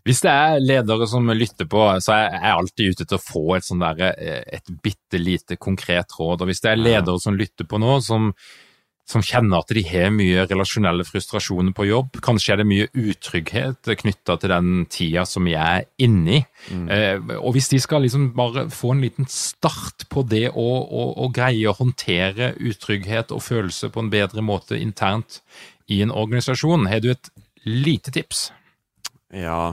Hvis 0.00 0.22
det 0.24 0.30
er 0.32 0.62
ledere 0.62 1.04
som 1.10 1.26
lytter 1.28 1.66
på, 1.68 1.82
så 2.00 2.14
er 2.14 2.38
jeg 2.38 2.52
alltid 2.54 2.94
ute 2.94 3.04
til 3.04 3.18
å 3.18 3.20
få 3.20 3.42
et, 3.58 3.66
sånn 3.66 3.82
der, 3.82 4.00
eh, 4.16 4.40
et 4.56 4.70
bitte 4.82 5.20
lite 5.20 5.58
konkret 5.60 6.14
råd. 6.16 6.40
Og 6.40 6.48
hvis 6.48 6.62
det 6.64 6.70
er 6.72 6.80
ledere 6.80 7.20
som 7.20 7.36
lytter 7.36 7.68
på 7.68 7.80
nå, 7.82 7.98
som 8.00 8.30
som 9.08 9.24
kjenner 9.24 9.62
at 9.62 9.72
de 9.72 9.82
har 9.88 10.10
mye 10.12 10.44
relasjonelle 10.50 11.06
frustrasjoner 11.08 11.72
på 11.76 11.86
jobb. 11.88 12.18
Kanskje 12.24 12.52
er 12.54 12.60
det 12.60 12.68
mye 12.68 12.88
utrygghet 12.92 13.88
knytta 14.02 14.36
til 14.40 14.52
den 14.52 14.84
tida 14.92 15.24
som 15.28 15.48
vi 15.48 15.54
er 15.56 15.86
inne 16.04 16.36
i. 16.36 16.42
Mm. 16.68 16.84
Eh, 16.92 17.32
og 17.38 17.54
hvis 17.56 17.70
de 17.72 17.80
skal 17.80 18.04
liksom 18.04 18.30
bare 18.36 18.66
få 18.74 18.92
en 18.92 19.02
liten 19.06 19.28
start 19.32 20.08
på 20.12 20.26
det 20.28 20.50
å, 20.52 20.68
å, 20.84 21.08
å 21.24 21.30
greie 21.32 21.70
å 21.70 21.76
håndtere 21.78 22.52
utrygghet 22.60 23.32
og 23.32 23.44
følelse 23.46 23.88
på 23.94 24.04
en 24.04 24.12
bedre 24.12 24.44
måte 24.44 24.76
internt 24.76 25.40
i 25.88 26.02
en 26.04 26.12
organisasjon, 26.12 26.88
har 26.92 27.00
du 27.00 27.12
et 27.14 27.32
lite 27.64 28.12
tips? 28.12 28.50
Ja, 29.32 29.72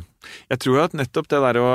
jeg 0.51 0.63
tror 0.63 0.85
at 0.87 0.95
nettopp 0.95 1.27
det 1.31 1.43
der 1.43 1.59
å 1.59 1.69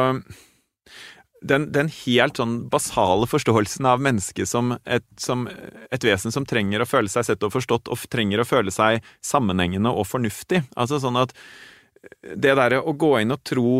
den, 1.40 1.70
den, 1.72 1.88
helt 2.04 2.36
sånn 2.40 2.56
basale 2.72 3.28
forståelsen 3.30 3.88
av 3.88 4.02
mennesket 4.04 4.48
som 4.48 4.74
som 5.20 5.46
et, 5.48 6.04
vesen 6.04 6.34
som 6.34 6.46
trenger 6.48 6.82
å 6.84 6.88
føle 6.88 7.08
seg 7.12 7.26
sett 7.26 7.46
og 7.46 7.54
forstått, 7.54 7.88
og 7.88 8.04
trenger 8.12 8.42
å 8.42 8.48
føle 8.48 8.72
seg 8.74 9.04
sammenhengende 9.24 9.92
og 9.92 10.08
fornuftig. 10.10 10.62
Altså 10.76 11.00
sånn 11.00 11.18
at 11.20 11.34
det 12.22 12.56
derre 12.56 12.80
å 12.80 12.94
gå 12.96 13.14
inn 13.20 13.34
og 13.34 13.42
tro 13.44 13.72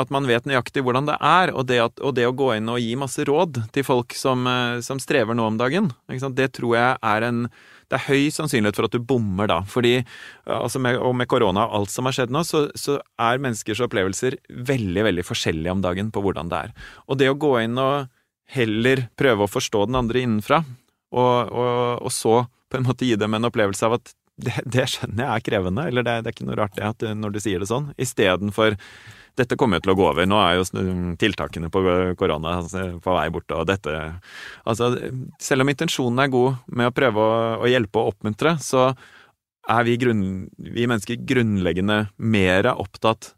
at 0.00 0.12
man 0.14 0.24
vet 0.28 0.46
nøyaktig 0.48 0.84
hvordan 0.86 1.08
det 1.10 1.18
er, 1.20 1.52
og 1.52 1.66
det, 1.68 1.78
at, 1.84 2.00
og 2.00 2.14
det 2.16 2.24
å 2.24 2.34
gå 2.36 2.48
inn 2.56 2.70
og 2.72 2.80
gi 2.80 2.94
masse 2.96 3.24
råd 3.28 3.60
til 3.74 3.84
folk 3.84 4.16
som, 4.16 4.46
eh, 4.48 4.80
som 4.84 5.00
strever 5.02 5.36
nå 5.36 5.50
om 5.50 5.60
dagen, 5.60 5.90
det 6.08 6.52
tror 6.56 6.76
jeg 6.78 6.98
er 7.12 7.28
en 7.28 7.46
det 7.92 7.98
er 7.98 8.08
høy 8.08 8.30
sannsynlighet 8.32 8.78
for 8.78 8.88
at 8.88 8.94
du 8.96 9.04
bommer 9.04 9.50
da. 9.50 9.58
Fordi, 9.68 9.98
altså 10.48 10.80
med, 10.80 10.96
og 10.96 11.12
med 11.18 11.28
korona 11.28 11.66
og 11.66 11.82
alt 11.82 11.92
som 11.92 12.08
har 12.08 12.16
skjedd 12.16 12.32
nå, 12.32 12.40
så, 12.48 12.64
så, 12.72 12.96
er 13.20 13.42
menneskers 13.42 13.82
opplevelser 13.84 14.38
veldig, 14.48 15.04
veldig 15.10 15.26
forskjellige 15.28 15.74
om 15.76 15.82
dagen 15.84 16.08
på 16.14 16.22
hvordan 16.24 16.48
det 16.48 16.62
er. 16.68 16.72
Og 17.04 17.20
det 17.20 17.28
å 17.28 17.36
gå 17.36 17.52
inn 17.60 17.76
og 17.76 18.08
heller 18.56 19.06
prøve 19.20 19.44
å 19.44 19.52
forstå 19.52 19.84
den 19.90 20.00
andre 20.00 20.24
innenfra, 20.24 20.62
og, 21.12 21.52
og, 21.52 21.76
og 22.08 22.12
så 22.16 22.38
på 22.72 22.80
en 22.80 22.88
måte 22.88 23.04
gi 23.04 23.18
dem 23.20 23.36
en 23.36 23.50
opplevelse 23.50 23.84
av 23.84 23.98
at 23.98 24.14
det, 24.40 24.54
det, 24.64 24.88
skjønner 24.88 25.26
jeg 25.26 25.32
er 25.34 25.44
krevende, 25.50 25.84
eller 25.90 26.06
det, 26.06 26.14
det, 26.24 26.32
er 26.32 26.36
ikke 26.38 26.48
noe 26.48 26.60
rart 26.62 26.78
det 26.78 26.88
at 26.88 27.04
når 27.18 27.34
du 27.34 27.42
sier 27.44 27.60
det 27.60 27.68
sånn. 27.68 27.92
Istedenfor 28.00 28.78
dette 29.38 29.56
kommer 29.56 29.78
jo 29.78 29.86
til 29.86 29.94
å 29.94 29.96
gå 29.98 30.06
over. 30.10 30.28
Nå 30.28 30.38
er 30.42 30.58
jo 30.58 30.66
tiltakene 31.20 31.70
på 31.72 31.82
korona 32.20 32.58
altså, 32.60 32.86
på 33.02 33.16
vei 33.16 33.26
bort, 33.32 33.52
og 33.56 33.66
dette 33.70 33.96
Altså, 34.68 34.92
selv 35.40 35.64
om 35.64 35.72
intensjonen 35.72 36.22
er 36.22 36.32
god 36.32 36.62
med 36.68 36.90
å 36.90 36.94
prøve 36.94 37.22
å, 37.22 37.36
å 37.64 37.70
hjelpe 37.70 38.00
og 38.00 38.14
oppmuntre, 38.14 38.56
så 38.62 38.90
er 39.70 39.86
vi, 39.86 39.96
grunn, 40.00 40.24
vi 40.58 40.88
mennesker 40.90 41.22
grunnleggende 41.28 42.04
mer 42.18 42.72
opptatt 42.74 43.32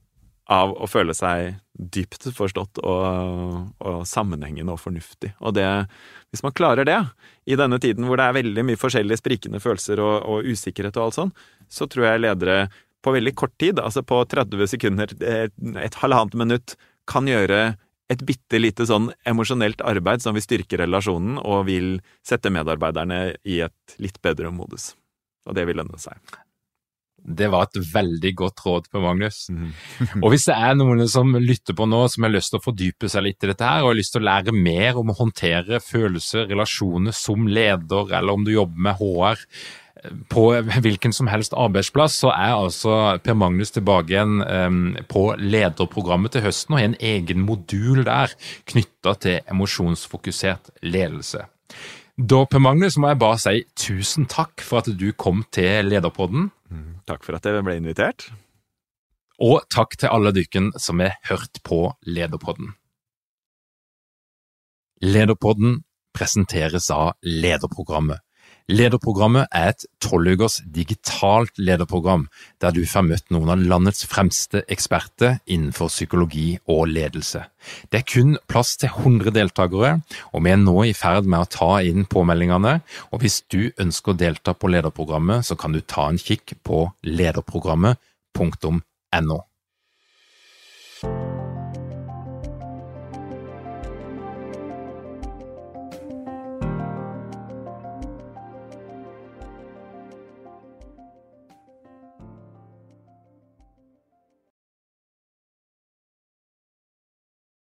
av 0.50 0.74
å 0.76 0.88
føle 0.88 1.14
seg 1.16 1.54
dypt 1.74 2.28
forstått 2.36 2.78
og, 2.84 3.04
og, 3.80 4.02
sammenhengende 4.08 4.74
og 4.74 4.80
fornuftig. 4.82 5.32
Og 5.40 5.56
det, 5.56 5.66
hvis 6.32 6.44
man 6.44 6.54
klarer 6.56 6.86
det, 6.88 6.98
i 7.48 7.56
denne 7.58 7.80
tiden 7.82 8.06
hvor 8.08 8.20
det 8.20 8.28
er 8.28 8.38
veldig 8.38 8.64
mye 8.68 8.80
forskjellige 8.80 9.22
sprikende 9.22 9.60
følelser 9.62 10.02
og, 10.04 10.14
og 10.28 10.48
usikkerhet 10.48 10.98
og 11.00 11.06
alt 11.06 11.18
sånn, 11.18 11.32
så 11.72 11.88
tror 11.90 12.08
jeg 12.10 12.24
ledere 12.26 12.58
på 13.04 13.12
veldig 13.14 13.34
kort 13.36 13.54
tid, 13.60 13.80
altså 13.82 14.02
på 14.06 14.22
30 14.30 14.70
sekunder, 14.70 15.12
et, 15.20 15.54
et 15.80 15.98
halvannet 16.00 16.36
minutt, 16.40 16.76
kan 17.10 17.28
gjøre 17.28 17.74
et 18.12 18.24
bitte 18.24 18.60
lite 18.60 18.86
sånn 18.88 19.10
emosjonelt 19.28 19.80
arbeid 19.84 20.24
som 20.24 20.36
vil 20.36 20.44
styrke 20.44 20.78
relasjonen 20.80 21.38
og 21.40 21.66
vil 21.68 21.98
sette 22.26 22.52
medarbeiderne 22.52 23.20
i 23.48 23.60
et 23.64 23.96
litt 24.02 24.20
bedre 24.24 24.52
modus. 24.52 24.92
Og 25.48 25.56
det 25.56 25.66
vil 25.68 25.80
lønne 25.80 26.00
seg. 26.00 26.20
Det 27.24 27.48
var 27.48 27.66
et 27.66 27.78
veldig 27.94 28.32
godt 28.36 28.60
råd 28.66 28.90
på 28.92 29.00
Magnus. 29.00 29.46
Mm. 29.48 29.70
og 30.22 30.28
hvis 30.32 30.44
det 30.50 30.56
er 30.56 30.76
noen 30.76 31.06
som 31.08 31.32
lytter 31.40 31.76
på 31.76 31.86
nå, 31.88 32.02
som 32.12 32.26
har 32.26 32.34
lyst 32.34 32.52
til 32.52 32.60
å 32.60 32.64
fordype 32.64 33.08
seg 33.10 33.24
litt 33.24 33.46
i 33.46 33.50
dette 33.50 33.68
her, 33.68 33.84
og 33.84 33.94
har 33.94 33.98
lyst 34.00 34.14
til 34.16 34.24
å 34.24 34.28
lære 34.28 34.56
mer 34.56 35.00
om 35.00 35.12
å 35.12 35.16
håndtere 35.22 35.80
følelser, 35.84 36.50
relasjoner 36.50 37.16
som 37.16 37.48
leder, 37.48 38.12
eller 38.12 38.36
om 38.36 38.44
du 38.44 38.52
jobber 38.52 38.84
med 38.88 39.00
HR 39.00 39.40
eh, 39.40 40.20
på 40.34 40.44
hvilken 40.84 41.16
som 41.16 41.32
helst 41.32 41.56
arbeidsplass, 41.56 42.20
så 42.26 42.34
er 42.34 42.52
altså 42.58 43.00
Per 43.24 43.40
Magnus 43.40 43.72
tilbake 43.72 44.12
igjen 44.12 44.44
um, 44.44 44.86
på 45.08 45.30
lederprogrammet 45.40 46.36
til 46.36 46.44
høsten 46.44 46.76
og 46.76 46.82
har 46.82 46.90
en 46.92 47.00
egen 47.00 47.44
modul 47.48 48.04
der 48.04 48.36
knytta 48.68 49.16
til 49.24 49.40
emosjonsfokusert 49.54 50.74
ledelse. 50.84 51.48
Da, 52.14 52.44
Per 52.46 52.60
Magnus, 52.62 52.94
må 52.94 53.08
jeg 53.10 53.18
bare 53.18 53.38
si 53.42 53.60
tusen 53.74 54.28
takk 54.30 54.62
for 54.62 54.84
at 54.84 54.90
du 54.94 55.08
kom 55.18 55.42
til 55.50 55.88
Lederpodden. 55.90 56.46
Mm, 56.70 57.00
takk 57.10 57.26
for 57.26 57.34
at 57.34 57.46
jeg 57.48 57.64
ble 57.66 57.74
invitert. 57.80 58.28
Og 59.42 59.64
takk 59.74 59.96
til 59.98 60.12
alle 60.14 60.30
dykken 60.36 60.70
som 60.78 61.02
har 61.02 61.16
hørt 61.26 61.58
på 61.66 61.88
Lederpodden. 62.06 62.76
Lederpodden 65.02 65.80
presenteres 66.14 66.86
av 66.94 67.16
Lederprogrammet 67.26 68.22
Lederprogrammet 68.72 69.50
er 69.52 69.74
et 69.74 69.82
tolvukers 70.00 70.62
digitalt 70.72 71.52
lederprogram, 71.60 72.30
der 72.64 72.72
du 72.72 72.80
får 72.88 73.04
møtt 73.04 73.28
noen 73.34 73.50
av 73.52 73.60
landets 73.60 74.06
fremste 74.08 74.62
eksperter 74.72 75.36
innenfor 75.44 75.92
psykologi 75.92 76.56
og 76.64 76.88
ledelse. 76.88 77.44
Det 77.92 78.00
er 78.00 78.08
kun 78.08 78.40
plass 78.48 78.80
til 78.80 78.88
100 78.88 79.36
deltakere, 79.36 80.00
og 80.32 80.44
vi 80.46 80.50
er 80.54 80.60
nå 80.62 80.78
i 80.88 80.96
ferd 80.96 81.28
med 81.28 81.44
å 81.44 81.50
ta 81.52 81.84
inn 81.84 82.08
påmeldingene. 82.08 82.80
og 83.12 83.20
Hvis 83.20 83.44
du 83.52 83.68
ønsker 83.76 84.14
å 84.14 84.20
delta 84.24 84.56
på 84.56 84.72
lederprogrammet, 84.72 85.44
så 85.44 85.60
kan 85.60 85.76
du 85.76 85.84
ta 85.84 86.08
en 86.08 86.20
kikk 86.20 86.56
på 86.64 86.88
lederprogrammet.no. 87.04 89.38